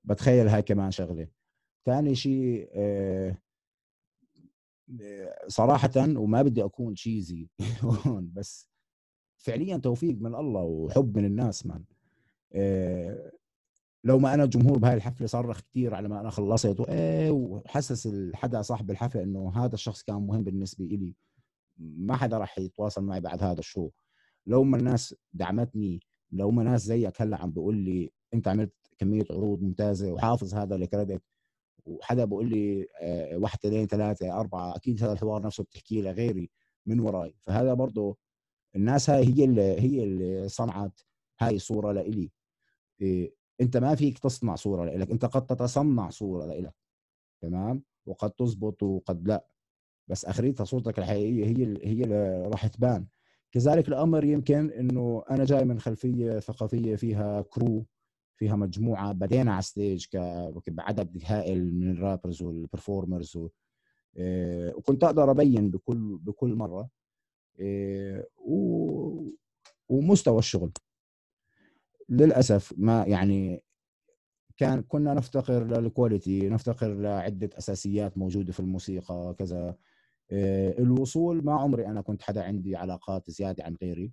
بتخيل 0.04 0.48
هاي 0.48 0.62
كمان 0.62 0.90
شغلة. 0.90 1.41
ثاني 1.84 2.14
شيء 2.14 2.68
آه، 2.74 3.36
صراحة 5.48 5.90
وما 5.96 6.42
بدي 6.42 6.64
أكون 6.64 6.94
cheesy 6.94 7.48
هون 8.06 8.30
بس 8.32 8.68
فعليا 9.36 9.76
توفيق 9.76 10.16
من 10.20 10.34
الله 10.34 10.62
وحب 10.62 11.18
من 11.18 11.24
الناس 11.24 11.66
man 11.66 11.84
آه، 12.52 13.32
لو 14.04 14.18
ما 14.18 14.34
أنا 14.34 14.44
الجمهور 14.44 14.78
بهاي 14.78 14.94
الحفلة 14.94 15.26
صرخ 15.26 15.60
كثير 15.60 15.94
على 15.94 16.08
ما 16.08 16.20
أنا 16.20 16.30
خلصت 16.30 16.80
وايه 16.80 17.30
وحسس 17.30 18.06
الحدا 18.06 18.62
صاحب 18.62 18.90
الحفلة 18.90 19.22
إنه 19.22 19.52
هذا 19.54 19.74
الشخص 19.74 20.02
كان 20.02 20.16
مهم 20.16 20.44
بالنسبة 20.44 20.84
لي 20.84 21.14
ما 21.78 22.16
حدا 22.16 22.38
راح 22.38 22.58
يتواصل 22.58 23.04
معي 23.04 23.20
بعد 23.20 23.42
هذا 23.42 23.58
الشو. 23.58 23.90
لو 24.46 24.64
ما 24.64 24.76
الناس 24.76 25.14
دعمتني 25.32 26.00
لو 26.32 26.50
ما 26.50 26.62
ناس 26.62 26.82
زيك 26.84 27.22
هلأ 27.22 27.42
عم 27.42 27.50
بيقول 27.50 27.76
لي 27.76 28.10
أنت 28.34 28.48
عملت 28.48 28.72
كمية 28.98 29.24
عروض 29.30 29.62
ممتازة 29.62 30.12
وحافظ 30.12 30.54
هذا 30.54 30.74
الكريدت 30.76 31.22
وحدا 31.86 32.24
بقول 32.24 32.50
لي 32.50 32.86
آه، 33.00 33.36
واحد 33.36 33.58
اثنين 33.66 33.86
ثلاثة 33.86 34.40
أربعة 34.40 34.76
أكيد 34.76 35.02
هذا 35.04 35.12
الحوار 35.12 35.42
نفسه 35.42 35.64
بتحكيه 35.64 36.02
لغيري 36.02 36.50
من 36.86 37.00
وراي. 37.00 37.34
فهذا 37.40 37.74
برضه 37.74 38.16
الناس 38.76 39.10
هاي 39.10 39.24
هي 39.24 39.44
اللي 39.44 39.62
هي 39.80 40.04
اللي 40.04 40.48
صنعت 40.48 41.00
هاي 41.40 41.56
الصورة 41.56 41.92
لإلي. 41.92 42.30
إيه 43.00 43.34
أنت 43.60 43.76
ما 43.76 43.94
فيك 43.94 44.18
تصنع 44.18 44.56
صورة 44.56 44.84
لإلك 44.84 45.10
أنت 45.10 45.24
قد 45.24 45.46
تتصنع 45.46 46.10
صورة 46.10 46.46
لإلك 46.46 46.74
تمام؟ 47.42 47.82
وقد 48.06 48.30
تزبط 48.30 48.82
وقد 48.82 49.28
لا. 49.28 49.46
بس 50.08 50.24
أخريتها 50.24 50.64
صورتك 50.64 50.98
الحقيقية 50.98 51.44
هي 51.46 51.78
هي 51.88 52.04
اللي 52.04 52.48
راح 52.52 52.66
تبان. 52.66 53.06
كذلك 53.52 53.88
الأمر 53.88 54.24
يمكن 54.24 54.70
إنه 54.70 55.24
أنا 55.30 55.44
جاي 55.44 55.64
من 55.64 55.80
خلفية 55.80 56.38
ثقافية 56.38 56.96
فيها 56.96 57.42
crew 57.42 57.86
فيها 58.36 58.56
مجموعة 58.56 59.12
بدينا 59.12 59.52
على 59.52 59.62
stage 59.62 60.06
بعدد 60.68 61.22
هائل 61.24 61.74
من 61.74 61.90
ال 61.90 61.97
rappers 61.97 62.42
وال 62.42 62.58
performers 62.58 63.36
و... 63.36 63.48
إيه 64.16 64.74
وكنت 64.74 65.04
أقدر 65.04 65.30
أبين 65.30 65.70
بكل 65.70 66.18
بكل 66.22 66.54
مرة. 66.54 66.88
إيه 67.60 68.28
ومستوى 69.88 70.38
الشغل. 70.38 70.72
للأسف 72.08 72.74
ما 72.76 73.04
يعني 73.06 73.62
كان 74.56 74.82
كنا 74.82 75.14
نفتقر 75.14 75.64
للكواليتي 75.64 76.48
نفتقر 76.48 76.94
لعدة 76.94 77.50
أساسيات 77.58 78.18
موجودة 78.18 78.52
في 78.52 78.60
الموسيقى 78.60 79.34
كذا. 79.38 79.76
إيه 80.32 80.78
الوصول 80.78 81.44
ما 81.44 81.54
عمري 81.54 81.86
أنا 81.86 82.00
كنت 82.00 82.22
حدا 82.22 82.42
عندي 82.42 82.76
علاقات 82.76 83.30
زيادة 83.30 83.64
عن 83.64 83.76
غيري. 83.82 84.12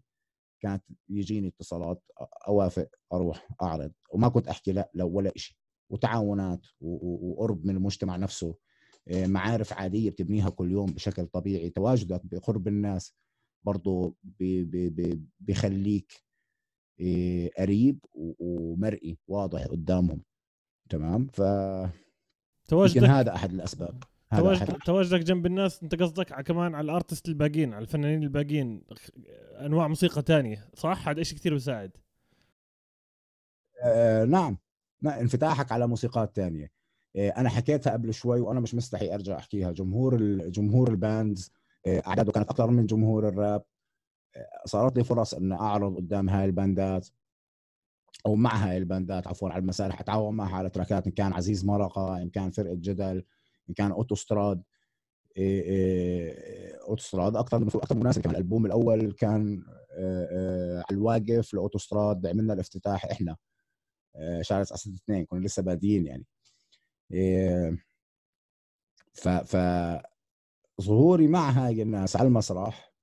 كانت 0.61 0.83
يجيني 1.09 1.47
اتصالات 1.47 2.03
أوافق 2.47 2.89
أروح 3.13 3.47
أعرض. 3.61 3.91
وما 4.11 4.29
كنت 4.29 4.47
أحكي 4.47 4.71
لا 4.71 4.91
لو 4.93 5.09
ولا 5.09 5.31
شيء 5.35 5.57
وتعاونات 5.89 6.67
وقرب 6.81 7.65
من 7.65 7.75
المجتمع 7.75 8.15
نفسه. 8.15 8.55
إيه 9.07 9.27
معارف 9.27 9.73
عادية 9.73 10.09
بتبنيها 10.09 10.49
كل 10.49 10.71
يوم 10.71 10.85
بشكل 10.85 11.25
طبيعي. 11.25 11.69
تواجدك 11.69 12.21
بقرب 12.25 12.67
الناس 12.67 13.15
برضه 13.63 14.15
بيخليك 15.39 16.23
آه، 17.01 17.49
قريب 17.57 17.99
ومرئي 18.13 19.17
واضح 19.27 19.65
قدامهم. 19.65 20.21
تمام؟ 20.89 21.27
ف 21.27 21.41
تواجدك 22.67 23.03
هذا 23.03 23.35
أحد 23.35 23.53
الأسباب. 23.53 24.03
تواجد 24.37 24.77
تواجدك 24.85 25.19
جنب 25.19 25.45
الناس 25.45 25.83
انت 25.83 25.95
قصدك 26.01 26.41
كمان 26.41 26.75
على 26.75 26.85
الأرتست 26.85 27.27
الباقيين 27.27 27.73
على 27.73 27.81
الفنانين 27.81 28.23
الباقيين 28.23 28.83
أنواع 29.65 29.87
موسيقى 29.87 30.21
تانية 30.21 30.69
صح؟ 30.75 31.07
هذا 31.09 31.23
شيء 31.23 31.37
كثير 31.37 31.53
بيساعد. 31.53 31.91
آه 33.83 34.25
نعم. 34.25 34.57
انفتاحك 35.05 35.71
على 35.71 35.87
موسيقات 35.87 36.35
تانية. 36.35 36.71
آه 37.15 37.29
أنا 37.29 37.49
حكيتها 37.49 37.93
قبل 37.93 38.13
شوي 38.13 38.39
وأنا 38.39 38.59
مش 38.59 38.75
مستحي 38.75 39.13
أرجع 39.13 39.37
أحكيها. 39.37 39.71
جمهور 39.71 40.17
جمهور 40.49 40.89
الباندز 40.89 41.51
آه، 41.87 42.03
اعداده 42.07 42.31
كانت 42.31 42.49
أكثر 42.49 42.71
من 42.71 42.85
جمهور 42.85 43.27
الراب. 43.27 43.63
آه، 44.35 44.61
صارت 44.65 44.97
لي 44.97 45.03
فرص 45.03 45.33
ان 45.33 45.51
أعرض 45.51 45.95
قدام 45.95 46.29
هاي 46.29 46.45
الباندات 46.45 47.07
أو 48.25 48.35
مع 48.35 48.55
هاي 48.55 48.77
الباندات 48.77 49.27
عفوا 49.27 49.49
على 49.49 49.61
المسارح 49.61 49.99
أتعاون 49.99 50.35
معها 50.35 50.55
على 50.55 50.69
تراكات 50.69 51.07
إن 51.07 51.11
كان 51.11 51.33
عزيز 51.33 51.65
مرقة 51.65 52.21
إن 52.21 52.29
كان 52.29 52.51
فرقة 52.51 52.75
جدل. 52.75 53.23
ان 53.69 53.73
كان 53.73 53.91
أوتوستراد 53.91 54.63
آه، 55.37 56.79
أوتوستراد 56.87 57.35
أكثر 57.35 57.59
من 57.59 57.67
أكثر 57.67 57.95
مناسب. 57.95 58.21
كان 58.21 58.31
الألبوم 58.31 58.65
الأول 58.65 59.11
كان 59.11 59.63
على 60.89 60.97
الواقف 60.97 61.53
لأوتوستراد 61.53 62.27
عملنا 62.27 62.53
الافتتاح 62.53 63.05
إحنا 63.05 63.35
شارع 64.41 64.61
اسد 64.61 64.93
اثنين 64.93 65.25
كنا 65.25 65.45
لسه 65.45 65.63
بادين 65.63 66.05
يعني. 66.07 66.25
ف 69.13 69.29
ف 69.29 69.57
ظهوري 70.81 71.27
مع 71.27 71.49
هاي 71.49 71.81
الناس 71.81 72.15
على 72.15 72.27
المسرح 72.27 72.93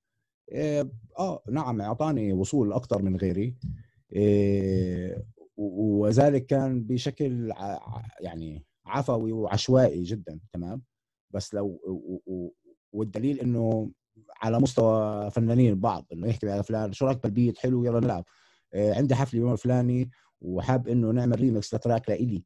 إيه 0.51 0.91
آه 1.19 1.43
نعم 1.49 1.81
أعطاني 1.81 2.33
وصول 2.33 2.73
أكثر 2.73 3.01
من 3.01 3.15
غيري 3.15 3.55
إيه 4.13 5.25
وذلك 5.57 6.45
كان 6.45 6.83
بشكل 6.83 7.51
يعني 8.21 8.65
عفوي 8.87 9.31
وعشوائي 9.31 10.03
جدا 10.03 10.39
تمام؟ 10.53 10.81
بس 11.31 11.53
لو 11.53 11.81
والدليل 12.91 13.39
إنه 13.39 13.91
على 14.41 14.59
مستوى 14.59 15.31
فنانين 15.31 15.69
البعض 15.69 16.05
إنه 16.13 16.27
يحكي 16.27 16.49
على 16.49 16.63
فلان 16.63 16.93
شو 16.93 17.05
رأيك 17.05 17.23
بال 17.23 17.33
beat؟ 17.33 17.57
حلو 17.57 17.83
يلا 17.83 17.99
نلعب. 17.99 18.25
إيه 18.73 18.93
عندي 18.93 19.15
حفلة 19.15 19.39
اليوم 19.39 19.53
الفلاني 19.53 20.09
وحاب 20.41 20.87
إنه 20.87 21.11
نعمل 21.11 21.39
remix 21.39 21.73
ل 21.73 21.79
track 21.79 22.09
لإلي 22.09 22.43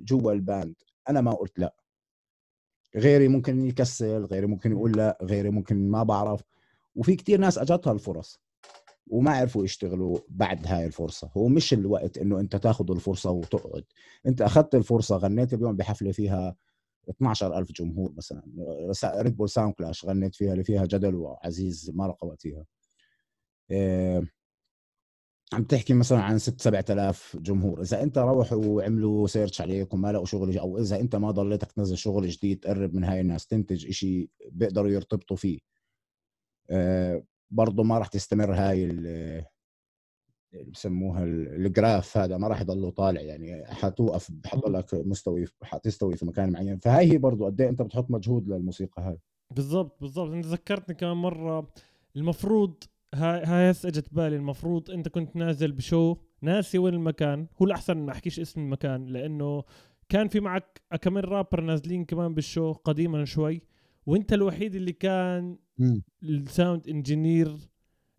جوا 0.00 0.32
ال 0.32 0.39
band. 0.39 0.74
أنا 1.08 1.20
ما 1.20 1.32
قلت 1.32 1.58
لا. 1.58 1.74
غيري 2.96 3.28
ممكن 3.28 3.64
يكسل 3.64 4.24
غيري 4.24 4.46
ممكن 4.46 4.70
يقول 4.72 4.92
لا 4.92 5.18
غيري 5.22 5.50
ممكن 5.50 5.90
ما 5.90 6.02
بعرف. 6.02 6.42
وفي 6.94 7.16
كتير 7.16 7.40
ناس 7.40 7.58
أجتها 7.58 7.92
الفرص. 7.92 8.40
وما 9.06 9.30
عرفوا 9.30 9.64
يشتغلوا 9.64 10.18
بعد 10.28 10.66
هاي 10.66 10.86
الفرصة. 10.86 11.30
هو 11.36 11.48
مش 11.48 11.72
الوقت 11.72 12.18
إنه 12.18 12.40
أنت 12.40 12.56
تاخذ 12.56 12.90
الفرصة 12.90 13.30
وتقعد. 13.30 13.84
أنت 14.26 14.42
أخذت 14.42 14.74
الفرصة 14.74 15.16
غنيت 15.16 15.54
اليوم 15.54 15.76
بحفلة 15.76 16.12
فيها 16.12 16.56
12000 17.08 17.72
جمهور 17.72 18.12
مثلا. 18.16 18.42
Red 19.04 19.36
Bull 19.36 19.48
Sound 19.48 19.74
Clash 19.74 20.04
غنيت 20.04 20.34
فيها 20.34 20.52
اللي 20.52 20.64
فيها 20.64 20.86
جدل 20.86 21.14
وعزيز 21.14 21.90
مرقة 21.94 22.26
وقتها 22.26 22.64
إيه 23.70 24.32
عم 25.52 25.64
تحكي 25.64 25.94
مثلا 25.94 26.22
عن 26.22 26.38
6 26.38 26.62
7000 26.62 27.36
جمهور. 27.40 27.82
إذا 27.82 28.02
أنت 28.02 28.18
روحوا 28.18 28.64
وعملوا 28.66 29.26
search 29.26 29.60
عليك 29.60 29.94
وما 29.94 30.12
لقوا 30.12 30.24
شغل 30.26 30.58
أو 30.58 30.78
إذا 30.78 31.00
أنت 31.00 31.16
ما 31.16 31.30
ضليتك 31.30 31.72
تنزل 31.72 31.98
شغل 31.98 32.28
جديد 32.28 32.60
تقرب 32.60 32.94
من 32.94 33.04
هاي 33.04 33.20
الناس 33.20 33.46
تنتج 33.46 33.86
إشي 33.86 34.30
بيقدروا 34.50 34.90
يرتبطوا 34.90 35.36
فيه. 35.36 35.58
آه 36.70 37.22
برضه 37.50 37.82
ما 37.82 37.98
راح 37.98 38.08
تستمر 38.08 38.54
هاي 38.54 38.84
اللي 38.84 39.44
بسموها 40.66 41.24
ال 41.24 41.39
graph 41.39 42.16
هذا 42.16 42.36
ما 42.36 42.48
راح 42.48 42.60
يضله 42.60 42.90
طالع 42.90 43.20
يعني 43.20 43.66
حتوقف 43.66 44.30
حتضلك 44.46 44.94
مستوي 44.94 45.44
حتستوي 45.62 46.16
في 46.16 46.26
مكان 46.26 46.52
معين. 46.52 46.78
فهاي 46.78 47.12
هي 47.12 47.18
برضه 47.18 47.46
قد 47.46 47.60
إيه 47.60 47.68
أنت 47.68 47.82
بتحط 47.82 48.10
مجهود 48.10 48.48
للموسيقى 48.48 49.02
هاي. 49.02 49.18
بالضبط 49.50 50.00
بالضبط. 50.00 50.30
أنت 50.30 50.46
ذكرتني 50.46 50.94
كمان 50.94 51.16
مرة 51.16 51.70
المفروض 52.16 52.84
هاي 53.14 53.44
هاي 53.44 53.70
هسه 53.70 53.88
إجت 53.88 54.14
بالي 54.14 54.36
المفروض 54.36 54.90
أنت 54.90 55.08
كنت 55.08 55.36
نازل 55.36 55.72
ب 55.72 55.81
show 55.81 56.16
ناسي 56.42 56.78
وين 56.78 56.94
المكان. 56.94 57.46
هو 57.62 57.66
الأحسن 57.66 57.96
ما 57.96 58.12
أحكيش 58.12 58.40
اسم 58.40 58.60
المكان 58.60 59.06
لأنه 59.06 59.64
كان 60.08 60.28
في 60.28 60.40
معك 60.40 60.82
كم 61.00 61.18
رابر 61.18 61.60
نازلين 61.60 62.04
كمان 62.04 62.34
بال 62.34 62.47
show 62.47 62.72
قديما 62.72 63.24
شوي 63.24 63.62
وأنت 64.06 64.32
الوحيد 64.32 64.74
اللي 64.74 64.92
كان 64.92 65.58
ال 66.22 66.33
sound 66.33 66.88
engineer 66.88 67.56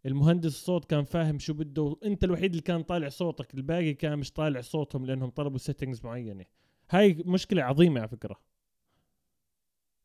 المهندس 0.06 0.47
الصوت 0.49 0.86
كان 0.86 1.03
فاهم 1.03 1.39
شو 1.39 1.53
بده 1.53 1.95
انت 2.06 2.24
الوحيد 2.24 2.49
اللي 2.49 2.62
كان 2.62 2.84
طالع 2.84 3.10
صوتك 3.10 3.53
الباقي 3.53 3.93
كان 3.93 4.20
مش 4.20 4.32
طالع 4.32 4.62
صوتهم 4.62 5.06
لأنهم 5.06 5.30
طلبوا 5.30 5.58
settings 5.57 6.05
معينة. 6.06 6.45
هاي 6.89 7.24
مشكلة 7.26 7.64
عظيمة 7.64 7.99
على 7.99 8.10
فكرة. 8.10 8.39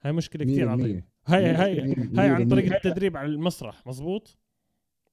هاي 0.02 0.12
مشكلة 0.12 0.44
كثير 0.44 0.68
عظيمة. 0.68 1.02
هاي 1.26 1.44
هاي 1.44 1.94
هاي 2.18 2.28
عن 2.28 2.48
طريق 2.48 2.74
التدريب 2.74 3.16
على 3.16 3.28
المسرح 3.28 3.86
مزبوط 3.86 4.38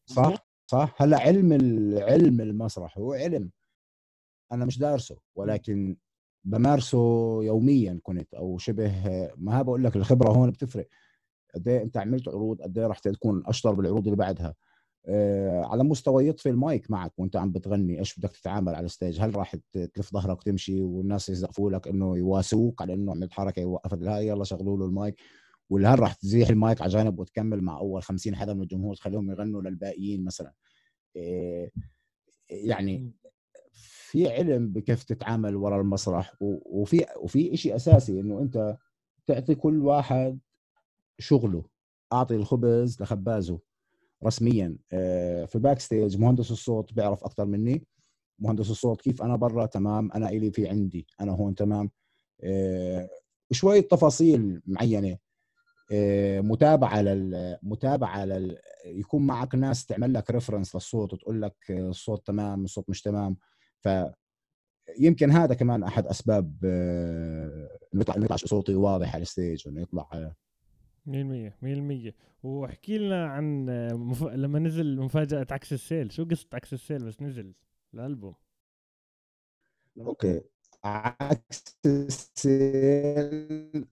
صح 0.05 0.47
صح. 0.67 0.95
هلأ 1.01 1.19
علم 1.19 1.53
علم 2.01 2.41
المسرح 2.41 2.97
هو 2.97 3.13
علم. 3.13 3.51
أنا 4.51 4.65
مش 4.65 4.77
دارسه 4.79 5.17
ولكن 5.35 5.97
بمارسه 6.43 6.97
يوميا 7.43 7.99
كنت 8.03 8.33
أو 8.33 8.57
شبه 8.57 8.91
ما 9.37 9.61
بقول 9.61 9.83
لك 9.83 9.95
الخبرة 9.95 10.29
هون 10.29 10.51
بتفرق. 10.51 10.87
قد 11.55 11.67
إيه 11.67 11.83
أنت 11.83 11.97
عملت 11.97 12.27
عروض 12.27 12.61
قد 12.61 12.77
إيه 12.77 12.87
رح 12.87 12.99
تكون 12.99 13.43
أشطر 13.45 13.73
بالعروض 13.73 14.03
اللي 14.03 14.15
بعدها. 14.15 14.55
آه 15.09 15.61
على 15.65 15.83
مستوى 15.83 16.27
يطفي 16.27 16.49
المايك 16.49 16.91
معك 16.91 17.13
وأنت 17.17 17.35
عم 17.35 17.51
بتغني 17.51 17.99
إيش 17.99 18.19
بدك 18.19 18.31
تتعامل 18.31 18.75
على 18.75 18.85
ال 18.85 18.90
stage؟ 18.90 19.21
هل 19.21 19.35
راح 19.35 19.55
تلف 19.73 20.13
ظهرك 20.13 20.39
وتمشي 20.39 20.81
والناس 20.81 21.29
يزقفوا 21.29 21.71
لك 21.71 21.87
إنه 21.87 22.17
يواسوك 22.17 22.81
على 22.81 22.93
إنه 22.93 23.11
عملت 23.11 23.31
حركة 23.31 23.59
يوقفت 23.59 24.01
الهاي 24.01 24.27
يلا 24.27 24.43
شغلوا 24.43 24.77
له 24.77 24.85
المايك؟ 24.85 25.15
ولا 25.69 25.93
هل 25.93 25.99
راح 25.99 26.13
تزيح 26.13 26.49
المايك 26.49 26.81
على 26.81 26.91
جانب 26.91 27.19
وتكمل 27.19 27.61
مع 27.61 27.77
أول 27.79 28.03
50 28.03 28.35
حدا 28.35 28.53
من 28.53 28.61
الجمهور 28.61 28.95
تخليهم 28.95 29.31
يغنوا 29.31 29.61
للباقيين 29.61 30.23
مثلا؟ 30.23 30.53
آه 31.17 31.69
يعني 32.49 33.11
في 33.73 34.31
علم 34.31 34.73
بكيف 34.73 35.03
تتعامل 35.03 35.55
ورا 35.55 35.81
المسرح 35.81 36.35
وفي 36.41 37.05
وفي 37.21 37.57
شيء 37.57 37.75
أساسي 37.75 38.19
إنه 38.19 38.41
أنت 38.41 38.77
تعطي 39.25 39.55
كل 39.55 39.81
واحد 39.81 40.39
شغله 41.19 41.63
أعطي 42.13 42.35
الخبز 42.35 43.01
لخبازه 43.01 43.59
رسميا 44.25 44.77
آه، 44.93 45.45
في 45.45 45.59
backstage 45.59 46.17
مهندس 46.17 46.51
الصوت 46.51 46.93
بيعرف 46.93 47.23
أكثر 47.23 47.45
مني. 47.45 47.85
مهندس 48.39 48.69
الصوت 48.69 49.01
كيف 49.01 49.21
أنا 49.21 49.35
برا؟ 49.35 49.65
تمام. 49.65 50.11
أنا 50.11 50.29
إلي 50.29 50.51
في 50.51 50.67
عندي. 50.67 51.07
أنا 51.21 51.31
هون. 51.31 51.55
تمام. 51.55 51.89
آه، 52.43 53.09
شوية 53.51 53.81
تفاصيل 53.81 54.61
معينة. 54.65 55.17
آه، 55.91 56.41
متابعة 56.41 57.01
لل 57.01 57.57
متابعة 57.63 58.25
لل 58.25 58.57
يكون 58.85 59.27
معك 59.27 59.55
ناس 59.55 59.85
تعمل 59.85 60.13
لك 60.13 60.31
reference 60.31 60.75
للصوت 60.75 61.13
وتقول 61.13 61.41
لك 61.41 61.55
الصوت 61.69 62.27
تمام 62.27 62.63
الصوت 62.63 62.89
مش 62.89 63.01
تمام. 63.01 63.37
ف 63.79 63.89
يمكن 64.99 65.31
هذا 65.31 65.53
كمان 65.53 65.83
أحد 65.83 66.07
أسباب 66.07 66.65
إنه 67.93 68.01
يطلع 68.01 68.35
صوتي 68.35 68.75
واضح 68.75 69.13
على 69.15 69.21
ال 69.21 69.29
stage 69.29 69.67
إنه 69.67 69.81
يطلع 69.81 70.33
100% 71.07 72.09
100% 72.09 72.13
واحكي 72.43 72.97
لنا 72.97 73.25
عن 73.27 73.65
مف... 73.93 74.23
لما 74.23 74.59
نزل 74.59 74.99
مفاجأة 74.99 75.47
عكس 75.51 75.73
السيل. 75.73 76.11
شو 76.11 76.25
قصة 76.25 76.47
عكس 76.53 76.73
السيل 76.73 77.05
بس 77.05 77.21
نزل 77.21 77.53
الألبوم؟ 77.93 78.35
okay. 79.97 80.41
عكس 80.83 81.77
السيل 81.85 83.85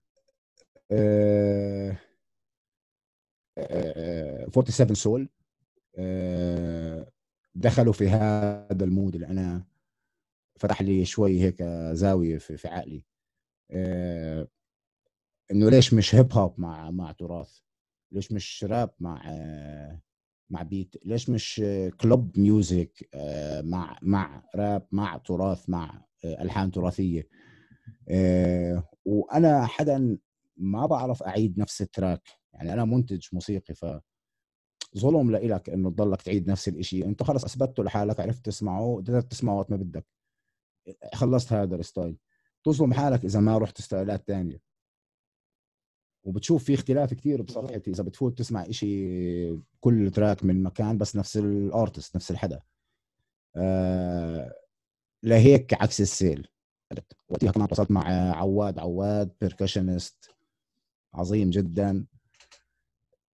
آه... 0.91 1.97
آه... 3.57 4.45
47 4.49 4.95
سول 4.95 5.29
آه... 5.97 7.11
دخلوا 7.55 7.93
في 7.93 8.09
هذا 8.09 8.85
ال 8.85 8.91
mood 8.91 9.15
اللي 9.15 9.27
أنا 9.27 9.63
فتح 10.59 10.81
لي 10.81 11.05
شوي 11.05 11.41
هيك 11.41 11.63
زاوية 11.91 12.37
في, 12.37 12.57
في 12.57 12.67
عقلي. 12.67 13.03
آه... 13.71 14.47
إنه 15.51 15.69
ليش 15.69 15.93
مش 15.93 16.15
hip 16.15 16.33
hop 16.33 16.53
مع 16.59 16.91
مع 16.91 17.11
تراث؟ 17.11 17.59
ليش 18.11 18.31
مش 18.31 18.63
راب 18.69 18.89
مع 18.99 19.21
مع 20.49 20.61
beat 20.63 20.95
ليش 21.05 21.29
مش 21.29 21.61
club 22.01 22.39
music 22.39 23.09
آه، 23.13 23.61
مع 23.61 23.99
مع 24.01 24.43
راب 24.55 24.87
مع 24.91 25.17
تراث 25.17 25.69
مع 25.69 26.05
آه، 26.25 26.41
ألحان 26.43 26.71
تراثية؟ 26.71 27.27
آه، 28.09 28.83
وأنا 29.05 29.65
حدا 29.65 30.17
ما 30.57 30.85
بعرف 30.85 31.23
أعيد 31.23 31.59
نفس 31.59 31.81
ال 31.81 31.87
track. 31.87 32.21
يعني 32.53 32.73
أنا 32.73 32.85
منتج 32.85 33.27
موسيقي 33.33 33.73
ف 33.73 33.85
ظلم 34.97 35.31
لإلك 35.31 35.69
إنه 35.69 35.89
تضلك 35.89 36.21
تعيد 36.21 36.49
نفس 36.49 36.67
الشيء 36.67 37.05
أنت 37.05 37.23
خلص 37.23 37.43
اثبته 37.45 37.83
لحالك 37.83 38.19
عرفت 38.19 38.45
تسمعه 38.45 39.01
تقدر 39.05 39.21
تسمعه 39.21 39.55
وقت 39.57 39.71
ما 39.71 39.77
بدك. 39.77 40.05
خلصت 41.13 41.53
هذا 41.53 41.75
ال 41.75 41.81
style. 41.81 42.17
تظلم 42.65 42.93
حالك 42.93 43.25
إذا 43.25 43.39
ما 43.39 43.57
رحت 43.57 43.81
style 43.81 44.16
ات 44.16 44.23
ثانية 44.27 44.59
وبتشوف 46.25 46.63
في 46.63 46.73
اختلاف 46.73 47.13
كثير 47.13 47.41
بصراحة 47.41 47.91
إذا 47.91 48.03
بتفوت 48.03 48.37
تسمع 48.37 48.65
إشي 48.65 49.57
كل 49.79 50.11
track 50.11 50.45
من 50.45 50.63
مكان 50.63 50.97
بس 50.97 51.15
نفس 51.15 51.37
ال 51.37 51.48
artist 51.48 52.15
نفس 52.15 52.31
الحدا. 52.31 52.61
آه 53.55 54.53
لهيك 55.23 55.73
عكس 55.73 56.01
السيل. 56.01 56.47
وقتها 57.29 57.51
كمان 57.51 57.67
اتصلت 57.67 57.91
مع 57.91 58.03
عواد 58.35 58.79
عواد 58.79 59.31
percussionist 59.41 60.29
عظيم 61.13 61.49
جدا. 61.49 62.05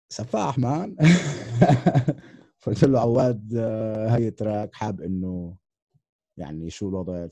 سفاح 0.10 0.60
man. 0.60 0.96
قلت 2.68 2.84
له 2.84 3.00
عواد 3.00 3.54
آه، 3.58 4.16
هاي 4.16 4.32
track 4.32 4.76
حاب 4.76 5.02
إنه 5.02 5.56
يعني 6.38 6.70
شو 6.70 6.90
الوضع؟ 6.90 7.28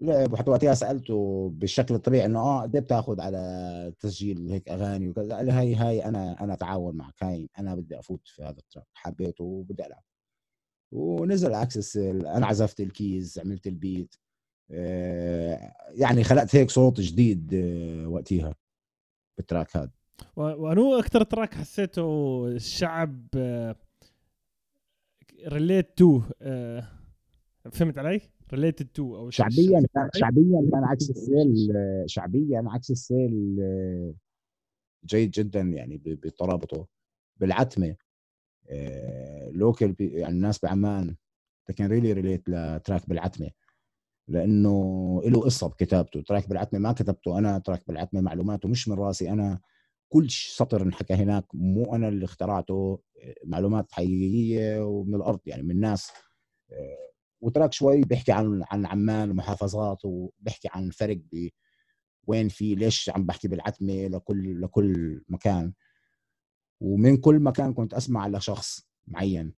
لعب 0.00 0.32
وحتى 0.32 0.50
وقتها 0.50 0.74
سألته 0.74 1.50
بالشكل 1.54 1.94
الطبيعي 1.94 2.26
إنه 2.26 2.38
آه 2.40 2.62
قد 2.62 2.76
إيه 2.76 2.82
بتاخذ 2.82 3.20
على 3.20 3.92
تسجيل 4.00 4.50
هيك 4.52 4.68
أغاني 4.68 5.08
وكذا؟ 5.08 5.36
قال 5.36 5.46
لي 5.46 5.52
هاي 5.52 5.74
هاي 5.74 6.04
أنا 6.04 6.44
أنا 6.44 6.52
أتعاون 6.52 6.96
معك 6.96 7.22
هاي 7.22 7.48
أنا 7.58 7.74
بدي 7.74 7.98
أفوت 7.98 8.28
في 8.28 8.42
هذا 8.42 8.58
ال 8.58 8.63
track 8.63 8.86
حبيته 8.94 9.44
وبدي 9.44 9.86
ألعب. 9.86 10.02
ونزل 10.92 11.54
عكس 11.54 11.96
أنا 11.96 12.46
عزفت 12.46 12.80
ال 12.80 12.92
keys 12.92 13.38
عملت 13.38 13.66
ال 13.66 13.76
beat 13.76 14.14
آه، 14.70 15.72
يعني 15.90 16.24
خلقت 16.24 16.56
هيك 16.56 16.70
صوت 16.70 17.00
جديد 17.00 17.54
آه، 17.54 18.08
وقتها 18.08 18.54
بال 19.38 19.49
track 19.49 19.76
هذا. 19.76 19.90
وأنو 20.36 20.98
أكثر 20.98 21.22
track 21.22 21.54
حسيته 21.54 22.46
الشعب 22.46 23.26
relate 25.46 25.98
to 25.98 26.22
فهمت 27.72 27.98
علي؟ 27.98 28.20
related 28.52 28.86
to 28.86 29.16
أو 29.16 29.30
شعبيا 29.30 29.86
شعبيا 30.14 30.68
كان 30.72 30.84
عكس 30.84 31.10
السيل 31.10 31.72
شعبيا 32.06 32.64
عكس 32.66 32.90
السيل 32.90 33.56
جيد 35.04 35.30
جدا 35.30 35.60
يعني 35.60 35.98
بتراك 36.06 36.86
بالعتمة 37.36 37.96
local 39.52 39.96
آه، 40.00 40.18
يعني 40.18 40.34
الناس 40.34 40.58
بعمان 40.62 41.16
كان 41.76 41.90
really 41.90 42.12
relate 42.12 42.48
ل 42.48 42.58
track 42.58 43.08
بالعتمة 43.08 43.50
لأنه 44.28 45.22
له 45.24 45.40
قصة 45.40 45.68
بكتابته. 45.68 46.22
track 46.22 46.48
بالعتمة 46.48 46.78
ما 46.78 46.92
كتبته 46.92 47.38
أنا 47.38 47.58
track 47.58 47.86
بالعتمة 47.88 48.20
معلوماته 48.20 48.68
مش 48.68 48.88
من 48.88 48.96
راسي 48.96 49.30
أنا. 49.30 49.60
كل 50.08 50.30
سطر 50.30 50.82
انحكى 50.82 51.14
هناك 51.14 51.44
مو 51.54 51.94
أنا 51.94 52.08
اللي 52.08 52.24
اخترعته 52.24 53.00
آه، 53.22 53.34
معلومات 53.44 53.92
حقيقية 53.92 54.84
ومن 54.84 55.14
الأرض 55.14 55.40
يعني 55.46 55.62
من 55.62 55.80
ناس 55.80 56.10
آه، 56.72 57.09
وتراك 57.40 57.72
شوي 57.72 58.00
بيحكي 58.00 58.32
عن 58.32 58.64
عن 58.70 58.86
عمان 58.86 59.30
ومحافظات 59.30 60.04
وبيحكي 60.04 60.68
عن 60.72 60.86
الفرق 60.86 61.20
وين 62.26 62.48
في 62.48 62.74
ليش 62.74 63.10
عم 63.10 63.26
بحكي 63.26 63.48
بالعتمة 63.48 64.06
لكل 64.06 64.60
لكل 64.60 65.22
مكان. 65.28 65.72
ومن 66.80 67.16
كل 67.16 67.40
مكان 67.40 67.74
كنت 67.74 67.94
أسمع 67.94 68.28
لشخص 68.28 68.88
معين 69.06 69.54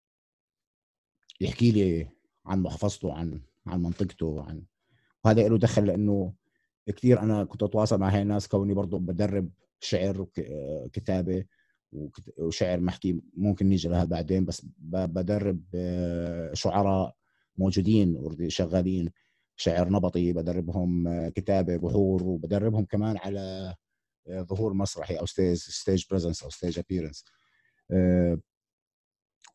يحكي 1.41 1.70
لي 1.70 2.09
عن 2.47 2.62
محافظته 2.62 3.12
عن 3.14 3.41
عن 3.66 3.83
منطقته 3.83 4.43
عن 4.43 4.64
وهذا 5.24 5.49
له 5.49 5.59
دخل 5.59 5.87
لأنه 5.87 6.35
كثير 6.87 7.20
أنا 7.20 7.45
كنت 7.45 7.62
أتواصل 7.62 7.99
مع 7.99 8.09
هاي 8.09 8.22
الناس 8.22 8.49
كوني 8.49 8.74
برضه 8.74 8.99
بدرب 8.99 9.51
شعر 9.80 10.20
وكتابه 10.20 11.45
وشعر 12.39 12.80
محكي 12.80 13.20
ممكن 13.37 13.66
نيجي 13.66 13.89
لها 13.89 14.05
بعدين 14.05 14.45
بس 14.45 14.66
بدرب 14.78 15.64
آه، 15.74 16.55
شعراء 16.55 17.16
موجودين 17.59 18.37
شغالين 18.49 19.11
شعر 19.57 19.89
نبطي 19.89 20.33
بدربهم 20.33 21.09
آه، 21.09 21.29
كتابة 21.29 21.77
بحور 21.77 22.23
وبدربهم 22.23 22.85
كمان 22.85 23.17
على 23.17 23.75
آه، 24.29 24.43
ظهور 24.43 24.73
مسرحي 24.73 25.15
أو 25.15 25.27
stage 25.27 25.57
stage 25.57 26.05
presence 26.11 26.43
أو 26.43 26.51
stage 26.51 26.79
appearance 26.79 27.25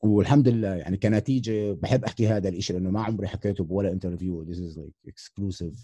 والحمد 0.04 0.48
لله 0.48 0.76
يعني 0.76 0.98
كنتيجة 0.98 1.74
بحب 1.74 2.04
أحكي 2.04 2.28
هذا 2.28 2.50
الشيء 2.50 2.76
لأنه 2.76 2.90
ما 2.90 3.04
عمري 3.04 3.28
حكيته 3.28 3.64
بولا 3.64 3.92
interview 3.92 4.46
this 4.46 4.58
is 4.58 4.78
like 4.78 5.12
exclusive 5.12 5.76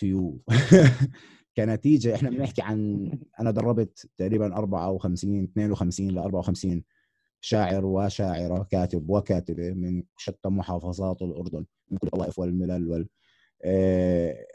to 0.00 0.06
you. 0.06 0.38
كنتيجة 1.56 2.14
إحنا 2.14 2.30
بنحكي 2.30 2.62
عن 2.62 3.10
أنا 3.40 3.50
دربت 3.50 4.08
تقريبا 4.16 4.56
54 4.56 5.44
52 5.44 6.10
ل 6.10 6.18
54 6.18 6.82
شاعر 7.40 7.86
وشاعرة 7.86 8.62
كاتب 8.70 9.10
وكاتبة 9.10 9.70
من 9.70 10.02
شتى 10.16 10.48
محافظات 10.48 11.22
الأردن 11.22 11.66
من 11.90 11.98
كل 11.98 12.06
الطوائف 12.06 12.38
والملل 12.38 12.88
وال 12.88 13.08
آه، 13.64 14.46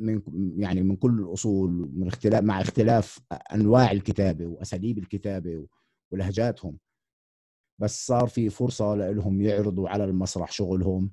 من 0.00 0.22
يعني 0.56 0.82
من 0.82 0.96
كل 0.96 1.20
الأصول 1.20 1.90
من 1.94 2.06
اختلاف 2.06 2.42
مع 2.44 2.60
اختلاف 2.60 3.20
أنواع 3.54 3.90
الكتابة 3.92 4.46
وأساليب 4.46 4.98
الكتابة 4.98 5.66
ولهجاتهم. 6.10 6.78
بس 7.78 8.06
صار 8.06 8.28
في 8.28 8.50
فرصة 8.50 8.94
لهم 8.94 9.42
يعرضوا 9.42 9.88
على 9.88 10.04
المسرح 10.04 10.52
شغلهم 10.52 11.10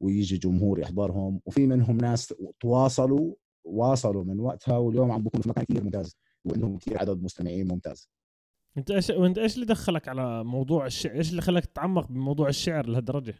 ويجي 0.00 0.36
جمهور 0.38 0.78
يحضرهم 0.80 1.40
وفي 1.46 1.66
منهم 1.66 1.96
ناس 1.96 2.34
تواصلوا 2.60 3.34
واصلوا 3.64 4.24
من 4.24 4.40
وقتها 4.40 4.76
واليوم 4.78 5.10
عم 5.12 5.22
بكونوا 5.22 5.42
في 5.42 5.48
مكان 5.48 5.64
كثير 5.64 5.84
ممتاز 5.84 6.16
وعندهم 6.44 6.78
كثير 6.78 6.98
عدد 6.98 7.22
مستمعين 7.22 7.68
ممتاز. 7.68 8.08
انت 8.78 8.90
إيش 8.90 9.10
وانت 9.10 9.38
إيش 9.38 9.54
اللي 9.54 9.66
دخلك 9.66 10.08
على 10.08 10.44
موضوع 10.44 10.86
الشعر؟ 10.86 11.14
إيش 11.14 11.30
اللي 11.30 11.42
خلاك 11.42 11.66
تتعمق 11.66 12.08
بموضوع 12.08 12.48
الشعر 12.48 12.86
لهالدرجة؟ 12.86 13.34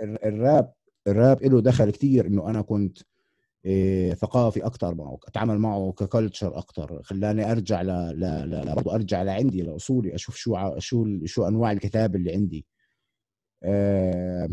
الراب 0.00 0.72
الراب 1.06 1.42
له 1.42 1.60
دخل 1.60 1.90
كثير 1.90 2.26
إنه 2.26 2.50
أنا 2.50 2.62
كنت 2.62 2.98
إيه 3.64 4.14
ثقافي 4.14 4.66
أكثر 4.66 4.94
معه 4.94 5.18
أتعامل 5.28 5.58
معه 5.58 5.92
ككلتشر 5.92 6.58
أكثر 6.58 7.02
خلاني 7.02 7.52
أرجع 7.52 7.82
ل, 7.82 7.86
ل... 7.86 8.50
ل... 8.50 8.88
أرجع 8.88 9.22
لعندي 9.22 9.62
لأصولي 9.62 10.14
أشوف 10.14 10.36
شو 10.36 10.56
ع... 10.56 10.78
شو 10.78 11.06
شو 11.24 11.48
أنواع 11.48 11.72
الكتاب 11.72 12.16
اللي 12.16 12.32
عندي. 12.32 12.66
أه... 13.62 14.48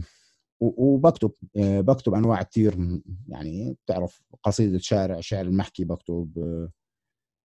وبكتب 0.59 1.31
آه، 1.57 1.81
بكتب 1.81 2.13
أنواع 2.13 2.43
كثير 2.43 3.01
يعني 3.27 3.77
بتعرف 3.85 4.21
قصيدة 4.43 4.77
شارع 4.77 5.19
شعر 5.19 5.45
المحكي 5.45 5.83
بكتب 5.83 6.37
آه، 6.37 6.69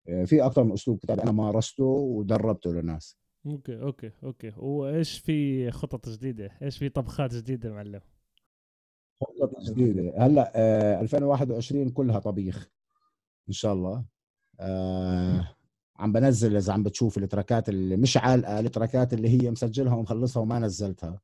في 0.05 0.45
أكثر 0.45 0.63
من 0.63 0.71
أسلوب 0.71 0.99
كتاب 0.99 1.19
أنا 1.19 1.31
مارسته 1.31 1.83
ودربته 1.83 2.73
للناس. 2.73 3.17
okay 3.45 3.81
okay 3.81 4.11
okay. 4.23 4.51
وإيش 4.57 5.19
في 5.19 5.71
خطط 5.71 6.09
جديدة؟ 6.09 6.51
إيش 6.61 6.77
في 6.77 6.89
طبخات 6.89 7.33
جديدة 7.35 7.71
معلم؟ 7.73 8.01
خطط 9.21 9.61
جديدة. 9.61 10.13
هلأ 10.17 10.51
آه 10.55 11.01
2021 11.01 11.89
كلها 11.89 12.19
طبيخ. 12.19 12.69
إن 13.47 13.53
شاء 13.53 13.73
الله. 13.73 14.05
آه 14.59 15.55
عم 15.95 16.11
بنزل 16.13 16.55
إذا 16.55 16.73
عم 16.73 16.83
بتشوف 16.83 17.17
ال 17.17 17.24
track 17.24 17.62
ات 17.62 17.69
اللي 17.69 17.97
مش 17.97 18.17
عالقه 18.17 18.59
ال 18.59 18.67
track 18.67 19.05
ات 19.05 19.13
اللي 19.13 19.29
هي 19.29 19.51
مسجلها 19.51 19.95
ومخلصها 19.95 20.41
وما 20.41 20.59
نزلتها. 20.59 21.21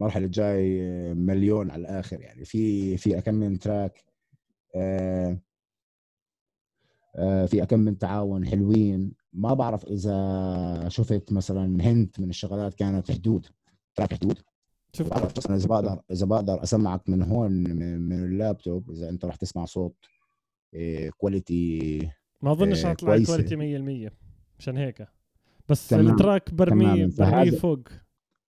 المرحلة 0.00 0.24
الجاي 0.24 0.80
مليون 1.14 1.70
على 1.70 1.80
الآخر 1.80 2.20
يعني. 2.20 2.44
في 2.44 2.96
في 2.96 3.20
كم 3.20 3.34
من 3.34 3.58
track. 3.58 4.04
آه 4.76 5.30
آه 5.30 5.38
في 7.46 7.66
كم 7.68 7.78
من 7.80 7.98
تعاون 7.98 8.46
حلوين. 8.46 9.12
ما 9.32 9.54
بعرف 9.54 9.84
إذا 9.84 10.88
شفت 10.88 11.32
مثلا 11.32 11.82
hint 11.82 12.20
من 12.20 12.30
الشغلات 12.30 12.74
كانت 12.74 13.10
حدود. 13.10 13.46
track 13.94 14.14
حدود؟ 14.14 14.38
شوف 14.92 15.12
إذا 15.50 15.66
بقدر 15.66 16.00
إذا 16.10 16.26
بقدر 16.26 16.62
أسمعك 16.62 17.08
من 17.08 17.22
هون 17.22 17.52
من 18.00 18.24
اللابتوب 18.24 18.90
إذا 18.90 19.08
أنت 19.08 19.24
رح 19.24 19.36
تسمع 19.36 19.64
صوت 19.64 19.96
quality 21.16 22.00
آه، 22.04 22.12
ما 22.42 22.52
اظنش 22.52 22.86
حطلع 22.86 23.24
quality 23.24 24.08
100% 24.08 24.12
مشان 24.58 24.76
هيك. 24.76 25.06
بس 25.68 25.92
ال 25.92 26.02
track 26.02 26.54
برمي 26.54 27.06
برمي 27.06 27.50
فوق. 27.50 27.88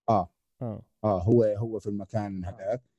آه. 0.09 0.31
آه. 0.63 0.83
آه 1.05 1.23
هو 1.23 1.45
هو 1.45 1.79
في 1.79 1.87
المكان 1.87 2.45
هذاك. 2.45 2.61
آه 2.61 2.96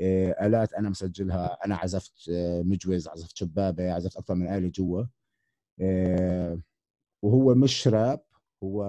آلات 0.00 0.72
أنا 0.72 0.88
مسجلها. 0.90 1.58
أنا 1.64 1.76
عزفت 1.76 2.28
آه 2.30 2.62
مجوز 2.62 3.08
عزفت 3.08 3.36
شبابة 3.36 3.92
عزفت 3.92 4.16
أكثر 4.16 4.34
من 4.34 4.48
آلة 4.48 4.68
جوا. 4.68 5.04
آه 5.80 6.60
وهو 7.22 7.54
مش 7.54 7.88
راب 7.88 8.20
هو 8.62 8.82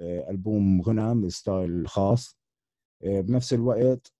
آه 0.00 0.30
ألبوم 0.30 0.82
غنى 0.82 1.30
style 1.30 1.88
خاص. 1.88 2.38
آه 3.04 3.20
بنفس 3.20 3.52
الوقت 3.52 4.12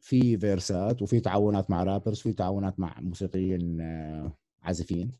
في 0.00 0.38
verse 0.38 0.91
ات 0.91 1.02
وفي 1.02 1.20
تعاونات 1.20 1.70
مع 1.70 1.82
rappers 1.82 2.18
في 2.20 2.32
تعاونات 2.32 2.80
مع 2.80 3.00
موسيقيين 3.00 3.80
آه 3.80 4.32
عازفين. 4.62 5.12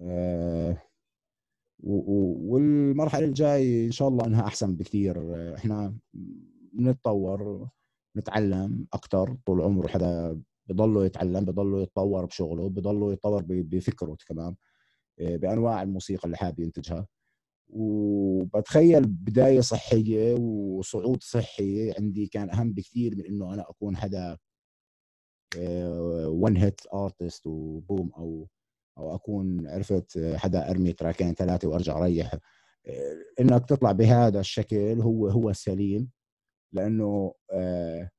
آه 0.00 0.82
والمرحلة 1.80 3.24
الجاي 3.24 3.86
إن 3.86 3.90
شاء 3.90 4.08
الله 4.08 4.26
إنها 4.26 4.46
أحسن 4.46 4.76
بكثير. 4.76 5.54
إحنا 5.54 5.94
نتطور. 6.78 7.68
نتعلم 8.18 8.86
أكثر 8.92 9.36
طول 9.46 9.60
عمره 9.60 9.88
حدا 9.88 10.40
بضله 10.66 11.04
يتعلم 11.06 11.44
بضله 11.44 11.82
يتطور 11.82 12.24
بشغله 12.26 12.68
بضله 12.68 13.12
يتطور 13.12 13.44
بفكره 13.48 14.16
كمان 14.26 14.54
آه، 15.20 15.36
بأنواع 15.36 15.82
الموسيقى 15.82 16.24
اللي 16.24 16.36
حابب 16.36 16.60
ينتجها. 16.60 17.06
وبتخيل 17.68 19.06
بداية 19.06 19.60
صحية 19.60 20.34
وصعود 20.34 21.22
صحي 21.22 21.92
عندي 21.98 22.26
كان 22.26 22.50
أهم 22.50 22.72
بكثير 22.72 23.16
من 23.16 23.26
إنه 23.26 23.54
أنا 23.54 23.70
أكون 23.70 23.96
حدا 23.96 24.38
one 26.26 26.56
hit 26.56 26.80
artist 26.94 27.46
و 27.46 27.59
boom 27.59 28.10
أو 28.16 28.48
أو 28.98 29.14
أكون 29.14 29.66
عرفت 29.68 30.34
حدا 30.36 30.70
أرمي 30.70 30.92
track 30.92 31.22
ين 31.22 31.34
ثلاثة 31.34 31.68
وأرجع 31.68 31.98
أريح. 31.98 32.34
إنك 33.40 33.66
تطلع 33.68 33.92
بهذا 33.92 34.40
الشكل 34.40 35.00
هو 35.00 35.28
هو 35.28 35.50
السليم 35.50 36.10
لأنه 36.72 37.34
آه، 37.52 38.10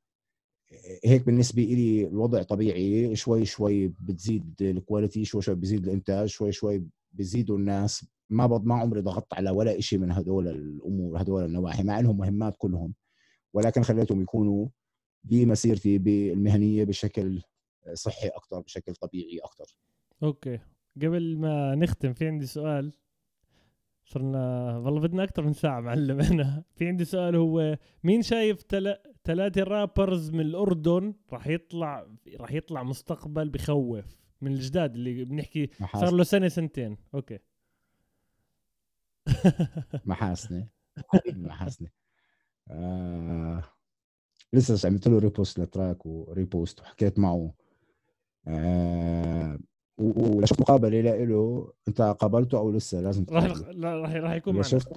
هيك 1.05 1.25
بالنسبة 1.25 1.63
لي 1.63 2.07
الوضع 2.07 2.43
طبيعي 2.43 3.15
شوي 3.15 3.45
شوي 3.45 3.87
بتزيد 3.87 4.61
ال 4.61 4.69
quality 4.69 5.25
شوي 5.25 5.41
شوي 5.41 5.55
بزيد 5.55 5.83
الإنتاج 5.87 6.27
شوي 6.27 6.51
شوي 6.51 6.83
بزيدوا 7.13 7.57
الناس. 7.57 8.05
ما 8.29 8.47
ما 8.47 8.75
عمري 8.75 9.01
ضغطت 9.01 9.33
على 9.33 9.49
ولا 9.49 9.79
شيء 9.79 9.99
من 9.99 10.11
هدول 10.11 10.47
الأمور 10.47 11.21
هدول 11.21 11.45
النواحي. 11.45 11.83
مع 11.83 11.99
إنهم 11.99 12.17
مهمات 12.17 12.55
كلهم 12.57 12.93
ولكن 13.53 13.83
خليتهم 13.83 14.21
يكونوا 14.21 14.67
بمسيرتي 15.23 15.97
بالمهنية 15.97 16.83
بشكل 16.83 17.41
صحي 17.93 18.27
أكثر 18.27 18.59
بشكل 18.59 18.95
طبيعي 18.95 19.39
أكثر 19.43 19.65
okay. 20.23 20.59
قبل 21.01 21.37
ما 21.37 21.75
نختم 21.75 22.13
في 22.13 22.27
عندي 22.27 22.45
سؤال. 22.45 22.93
صرنا 24.09 24.77
والله 24.77 24.99
بدنا 25.01 25.23
أكثر 25.23 25.41
من 25.41 25.53
ساعة 25.53 25.79
معلم. 25.79 26.19
أنا 26.21 26.63
في 26.75 26.87
عندي 26.87 27.05
سؤال 27.05 27.35
هو 27.35 27.77
مين 28.03 28.21
شايف 28.21 28.63
تل... 28.63 28.95
ثلاثة 29.23 29.63
rappers 29.63 30.31
من 30.31 30.41
الأردن 30.41 31.13
راح 31.33 31.47
يطلع 31.47 32.07
راح 32.39 32.51
يطلع 32.51 32.83
مستقبل 32.83 33.49
بخوف؟ 33.49 34.05
من 34.41 34.51
الجداد 34.51 34.95
اللي 34.95 35.25
بنحكي 35.25 35.69
صار 35.93 36.11
له 36.13 36.23
سنة 36.23 36.47
سنتين. 36.47 36.97
okay. 37.13 37.39
محاسنه 40.05 40.67
محاسنه 41.27 41.89
آه... 42.71 43.63
لسه 44.53 44.89
عملت 44.89 45.07
له 45.07 45.19
repost 45.19 45.59
ل 45.59 45.67
track 45.67 46.05
و 46.05 46.16
repost 46.16 46.81
وحكيت 46.81 47.19
معه. 47.19 47.53
آه... 48.47 49.59
ولشفت 49.99 50.61
مقابلة 50.61 51.01
له 51.01 51.73
أنت 51.87 52.01
قابلته 52.01 52.57
أو 52.57 52.71
لسه؟ 52.71 53.01
لازم 53.01 53.25
راح 53.29 53.45
راح 53.83 54.15
راح 54.15 54.33
يكون 54.33 54.53
معنا. 54.53 54.63
شفت 54.67 54.89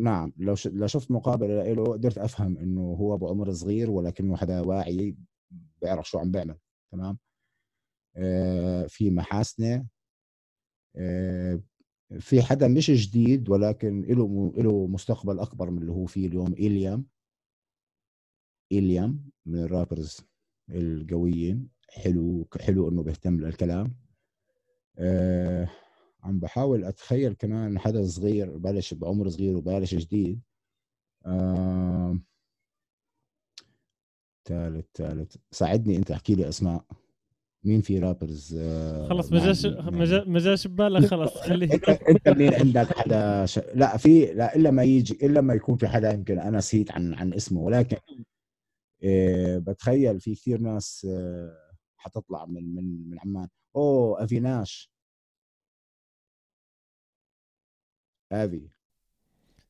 نعم 0.00 0.32
لو 0.36 0.54
ش... 0.54 0.66
لو 0.66 0.86
شفت 0.86 1.10
مقابلة 1.10 1.72
له 1.72 1.84
قدرت 1.84 2.18
أفهم 2.18 2.58
إنه 2.58 2.80
هو 2.80 3.16
بعمر 3.16 3.52
صغير 3.52 3.90
ولكنه 3.90 4.36
حدا 4.36 4.60
واعي 4.60 5.16
بيعرف 5.82 6.08
شو 6.08 6.18
عم 6.18 6.30
بيعمل 6.30 6.56
تمام؟ 6.92 7.18
آه 8.16 8.86
في 8.86 9.10
محاسنة 9.10 9.86
آه 10.96 11.60
في 12.20 12.42
حدا 12.42 12.68
مش 12.68 12.90
جديد 12.90 13.48
ولكن 13.48 14.00
له 14.00 14.52
له 14.56 14.86
مستقبل 14.86 15.38
أكبر 15.38 15.70
من 15.70 15.78
اللي 15.78 15.92
هو 15.92 16.06
فيه 16.06 16.26
اليوم 16.26 16.52
إليام 16.52 17.06
إليام 18.72 19.30
من 19.46 19.58
الرابرز 19.58 20.20
القويين. 20.70 21.75
حلو 21.96 22.48
حلو 22.60 22.88
إنه 22.88 23.02
بيهتم 23.02 23.40
للكلام. 23.40 23.94
آه 24.98 25.68
عم 26.22 26.38
بحاول 26.40 26.84
أتخيل 26.84 27.32
كمان 27.32 27.78
حدا 27.78 28.06
صغير 28.06 28.56
بلش 28.58 28.94
بعمر 28.94 29.28
صغير 29.28 29.56
وبلش 29.56 29.94
جديد. 29.94 30.40
آه 31.26 32.18
ثالث 34.44 34.86
ثالث 34.94 35.36
ساعدني 35.50 35.96
أنت 35.96 36.10
احكي 36.10 36.34
لي 36.34 36.48
أسماء. 36.48 36.84
مين 37.64 37.80
في 37.80 37.98
رابرز 37.98 38.56
آه 38.60 39.08
خلص 39.08 39.32
ما 39.32 39.38
جاش 39.46 39.66
ما 40.26 40.38
جاش 40.38 40.66
ببالك 40.66 41.06
خلص 41.06 41.36
خليه. 41.48 41.80
أنت 42.08 42.28
مين؟ 42.28 42.54
عندك 42.54 42.98
حدا 42.98 43.46
ش... 43.46 43.58
لا 43.74 43.96
في 43.96 44.26
لا 44.26 44.56
إلا 44.56 44.70
ما 44.70 44.82
يجي 44.82 45.18
إلا 45.26 45.40
ما 45.40 45.54
يكون 45.54 45.76
في 45.76 45.88
حدا 45.88 46.12
يمكن 46.12 46.38
أنا 46.38 46.58
نسيت 46.58 46.90
عن 46.90 47.14
عن 47.14 47.34
اسمه 47.34 47.60
ولكن 47.60 47.96
آه 49.04 49.58
بتخيل 49.58 50.20
في 50.20 50.34
كثير 50.34 50.60
ناس 50.60 51.06
آه 51.10 51.65
حتطلع 52.06 52.46
من 52.46 52.74
من 52.74 53.10
من 53.10 53.18
عمان. 53.20 53.48
أوه 53.76 54.24
أفيناش. 54.24 54.90
أفي. 58.32 58.68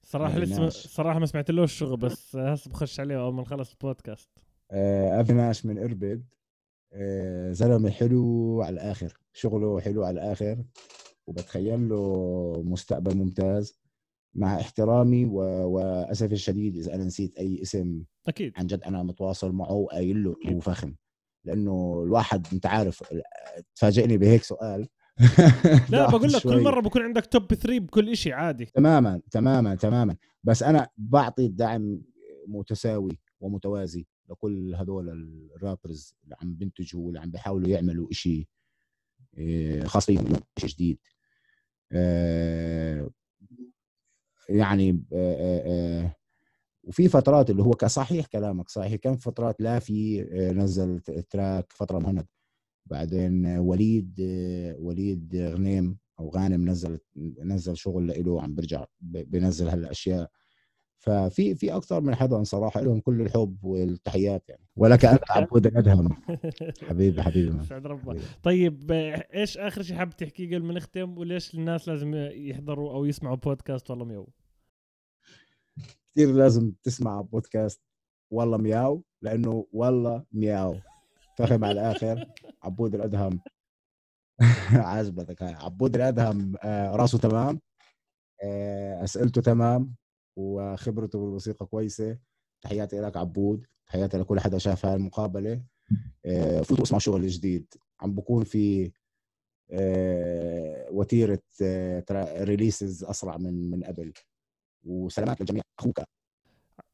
صراحة 0.02 0.38
لسه 0.38 0.68
صراحة 0.68 1.18
ما 1.18 1.26
سمعت 1.26 1.50
له 1.50 1.64
الشغل 1.64 1.96
بس 1.96 2.36
هسه 2.36 2.70
بخش 2.70 3.00
عليه 3.00 3.20
أول 3.20 3.34
ما 3.34 3.42
نخلص 3.42 3.70
البودكاست. 3.70 4.30
آه 4.70 5.20
أفيناش 5.20 5.66
من 5.66 5.78
إربد. 5.78 6.24
آه 6.92 7.52
زلمه 7.52 7.90
حلو 7.90 8.62
على 8.62 8.74
الآخر. 8.74 9.18
شغله 9.32 9.80
حلو 9.80 10.04
على 10.04 10.20
الآخر. 10.20 10.64
وبتخيل 11.26 11.88
له 11.88 12.62
مستقبل 12.62 13.16
ممتاز. 13.16 13.80
مع 14.34 14.60
احترامي 14.60 15.24
و... 15.24 15.38
وأسفي 15.66 16.34
الشديد 16.34 16.76
إذا 16.76 16.94
أنا 16.94 17.04
نسيت 17.04 17.38
أي 17.38 17.62
اسم. 17.62 18.04
أكيد. 18.26 18.52
عن 18.56 18.66
جد 18.66 18.82
أنا 18.82 19.02
متواصل 19.02 19.52
معه 19.52 19.72
وقايل 19.72 20.24
له 20.24 20.36
هو 20.46 20.60
فخم 20.60 20.94
لأنه 21.46 22.02
الواحد 22.06 22.46
أنت 22.52 22.66
عارف 22.66 23.02
تفاجئني 23.74 24.18
بهيك 24.18 24.42
سؤال. 24.42 24.88
لا 25.90 26.10
بقول 26.10 26.32
لك 26.32 26.42
كل. 26.42 26.62
مرة 26.62 26.80
بكون 26.80 27.02
عندك 27.02 27.26
توب 27.26 27.54
3 27.54 27.78
بكل 27.78 28.08
إشي 28.08 28.32
عادي. 28.32 28.64
تماما 28.64 29.20
تماما 29.30 29.74
تماما. 29.74 30.16
بس 30.44 30.62
أنا 30.62 30.88
بعطي 30.96 31.46
الدعم 31.46 32.02
متساوي 32.48 33.18
ومتوازي 33.40 34.06
لكل 34.30 34.74
هذول 34.74 35.08
الرابرز 35.56 36.14
اللي 36.24 36.36
عم 36.42 36.54
بينتجوا 36.54 37.06
واللي 37.06 37.20
عم 37.20 37.30
بيحاولوا 37.30 37.68
يعملوا 37.68 38.10
إشي 38.10 38.48
إيه، 39.38 39.84
خاص 39.84 40.06
فيهم 40.06 40.26
شيء 40.58 40.70
جديد. 40.70 40.98
آه، 41.92 43.10
يعني 44.48 45.04
آه، 45.12 45.34
آه، 45.34 45.62
آه، 45.66 46.16
وفي 46.86 47.08
فترات 47.08 47.50
اللي 47.50 47.62
هو 47.62 47.72
صحيح 47.86 48.26
كلامك 48.26 48.68
صحيح 48.68 48.94
كان 48.94 49.16
فترات 49.16 49.60
لا 49.60 49.78
في 49.78 50.22
آه، 50.32 50.52
نزل 50.52 51.00
تراك 51.00 51.72
فترة 51.72 51.98
مهند. 51.98 52.26
بعدين 52.86 53.46
آه، 53.46 53.60
وليد 53.60 54.20
آه، 54.20 54.76
وليد 54.78 55.36
غنيم 55.36 55.98
أو 56.20 56.28
غانم 56.30 56.68
نزل 56.68 56.98
نزل 57.44 57.76
شغل 57.76 58.24
له 58.26 58.42
عم 58.42 58.54
برجع 58.54 58.84
ب- 59.00 59.30
بينزل 59.30 59.68
هلا 59.68 59.90
اشياء 59.90 60.30
ففي 60.98 61.54
في 61.54 61.76
أكثر 61.76 62.00
من 62.00 62.14
حدا 62.14 62.42
صراحة 62.42 62.80
لهم 62.80 63.00
كل 63.00 63.20
الحب 63.20 63.64
والتحيات 63.64 64.48
يعني. 64.48 64.66
ولك 64.76 65.04
انت 65.04 65.30
عبود 65.30 65.66
الادهم 65.66 66.08
حبيبي 66.88 67.22
حبيبي. 67.22 67.62
سعد 67.68 67.86
ربك. 67.86 68.16
طيب 68.42 68.92
إيش 69.34 69.58
آخر 69.58 69.82
شيء 69.82 69.96
حابب 69.96 70.10
تحكيه 70.16 70.46
قبل 70.56 70.64
ما 70.64 70.74
نختم؟ 70.74 71.18
وليش 71.18 71.54
الناس 71.54 71.88
لازم 71.88 72.14
يحضروا 72.34 72.92
أو 72.94 73.04
يسمعوا 73.04 73.36
بودكاست 73.36 73.90
والله 73.90 74.04
ميو 74.04 74.28
كثير 76.16 76.32
لازم 76.32 76.72
تسمع 76.82 77.20
بودكاست. 77.20 77.80
والله 78.32 78.56
مياو 78.56 79.02
لأنه 79.22 79.66
والله 79.72 80.24
مياو. 80.32 80.76
فهم 81.38 81.64
على 81.64 81.72
الآخر. 81.80 82.26
عبود 82.64 82.94
الأدهم. 82.94 83.40
عجبتك 84.92 85.42
هاي. 85.42 85.54
عبود 85.54 85.96
الأدهم 85.96 86.54
آه، 86.62 86.96
راسه 86.96 87.18
تمام. 87.18 87.60
آه، 88.42 89.04
أسئلته 89.04 89.40
تمام. 89.42 89.94
وخبرته 90.36 91.18
بالموسيقى 91.18 91.66
كويسة. 91.66 92.18
تحياتي 92.64 93.00
لك 93.00 93.16
عبود. 93.16 93.66
تحياتي 93.86 94.18
لكل 94.18 94.40
حدا 94.40 94.58
شاف 94.58 94.86
هاي 94.86 94.94
المقابلة. 94.94 95.62
آه، 96.26 96.60
فوتوا 96.60 96.84
اسمعوا 96.84 97.00
شغل 97.00 97.24
الجديد. 97.24 97.74
عم 98.00 98.14
بكون 98.14 98.44
في 98.44 98.92
وتيرة 100.90 101.42
releases 102.42 103.04
أسرع 103.04 103.36
من 103.36 103.70
من 103.70 103.84
قبل. 103.84 104.12
وسلامات 104.86 105.40
للجميع. 105.40 105.62
أخوك. 105.78 106.00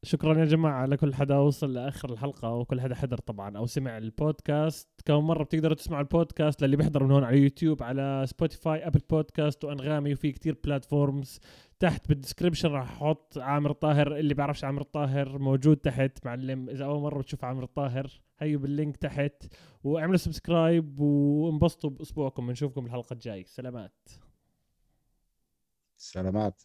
شكرا 0.03 0.39
يا 0.39 0.45
جماعة 0.45 0.73
على 0.73 0.97
كل 0.97 1.13
حدا 1.13 1.37
وصل 1.37 1.73
لآخر 1.73 2.13
الحلقة 2.13 2.53
وكل 2.53 2.81
حدا 2.81 2.95
حضر 2.95 3.17
طبعا 3.17 3.57
أو 3.57 3.65
سمع 3.65 3.97
البودكاست. 3.97 4.89
كم 5.05 5.27
مرة 5.27 5.43
بتقدروا 5.43 5.75
تسمعوا 5.75 6.01
البودكاست؟ 6.01 6.61
للي 6.61 6.77
بيحضر 6.77 7.03
من 7.03 7.11
هون 7.11 7.23
على 7.23 7.37
يوتيوب 7.37 7.83
على 7.83 8.23
سبوتيفاي 8.27 8.87
Apple 8.87 8.99
Podcasts 9.09 9.63
وأنغامي 9.63 10.13
وفي 10.13 10.31
كتير 10.31 10.57
platforms 10.63 11.39
تحت 11.79 12.07
بال 12.09 12.18
description 12.18 12.69
راح 12.69 12.91
أحط 12.91 13.37
عامر 13.37 13.71
الطاهر 13.71 14.15
اللي 14.15 14.33
بيعرفش 14.33 14.63
عامر 14.63 14.81
الطاهر 14.81 15.39
موجود 15.39 15.77
تحت. 15.77 16.25
معلم 16.25 16.69
إذا 16.69 16.85
أول 16.85 17.01
مرة 17.01 17.19
بتشوف 17.19 17.45
عامر 17.45 17.63
الطاهر 17.63 18.21
هيو 18.39 18.59
بال 18.59 18.72
link 18.72 18.97
تحت. 18.97 19.45
واعملوا 19.83 20.17
subscribe 20.17 20.99
وانبسطوا 20.99 21.89
بأسبوعكم. 21.89 22.47
بنشوفكم 22.47 22.85
الحلقة 22.85 23.13
الجاي. 23.13 23.43
سلامات. 23.43 24.09
سلامات. 25.97 26.61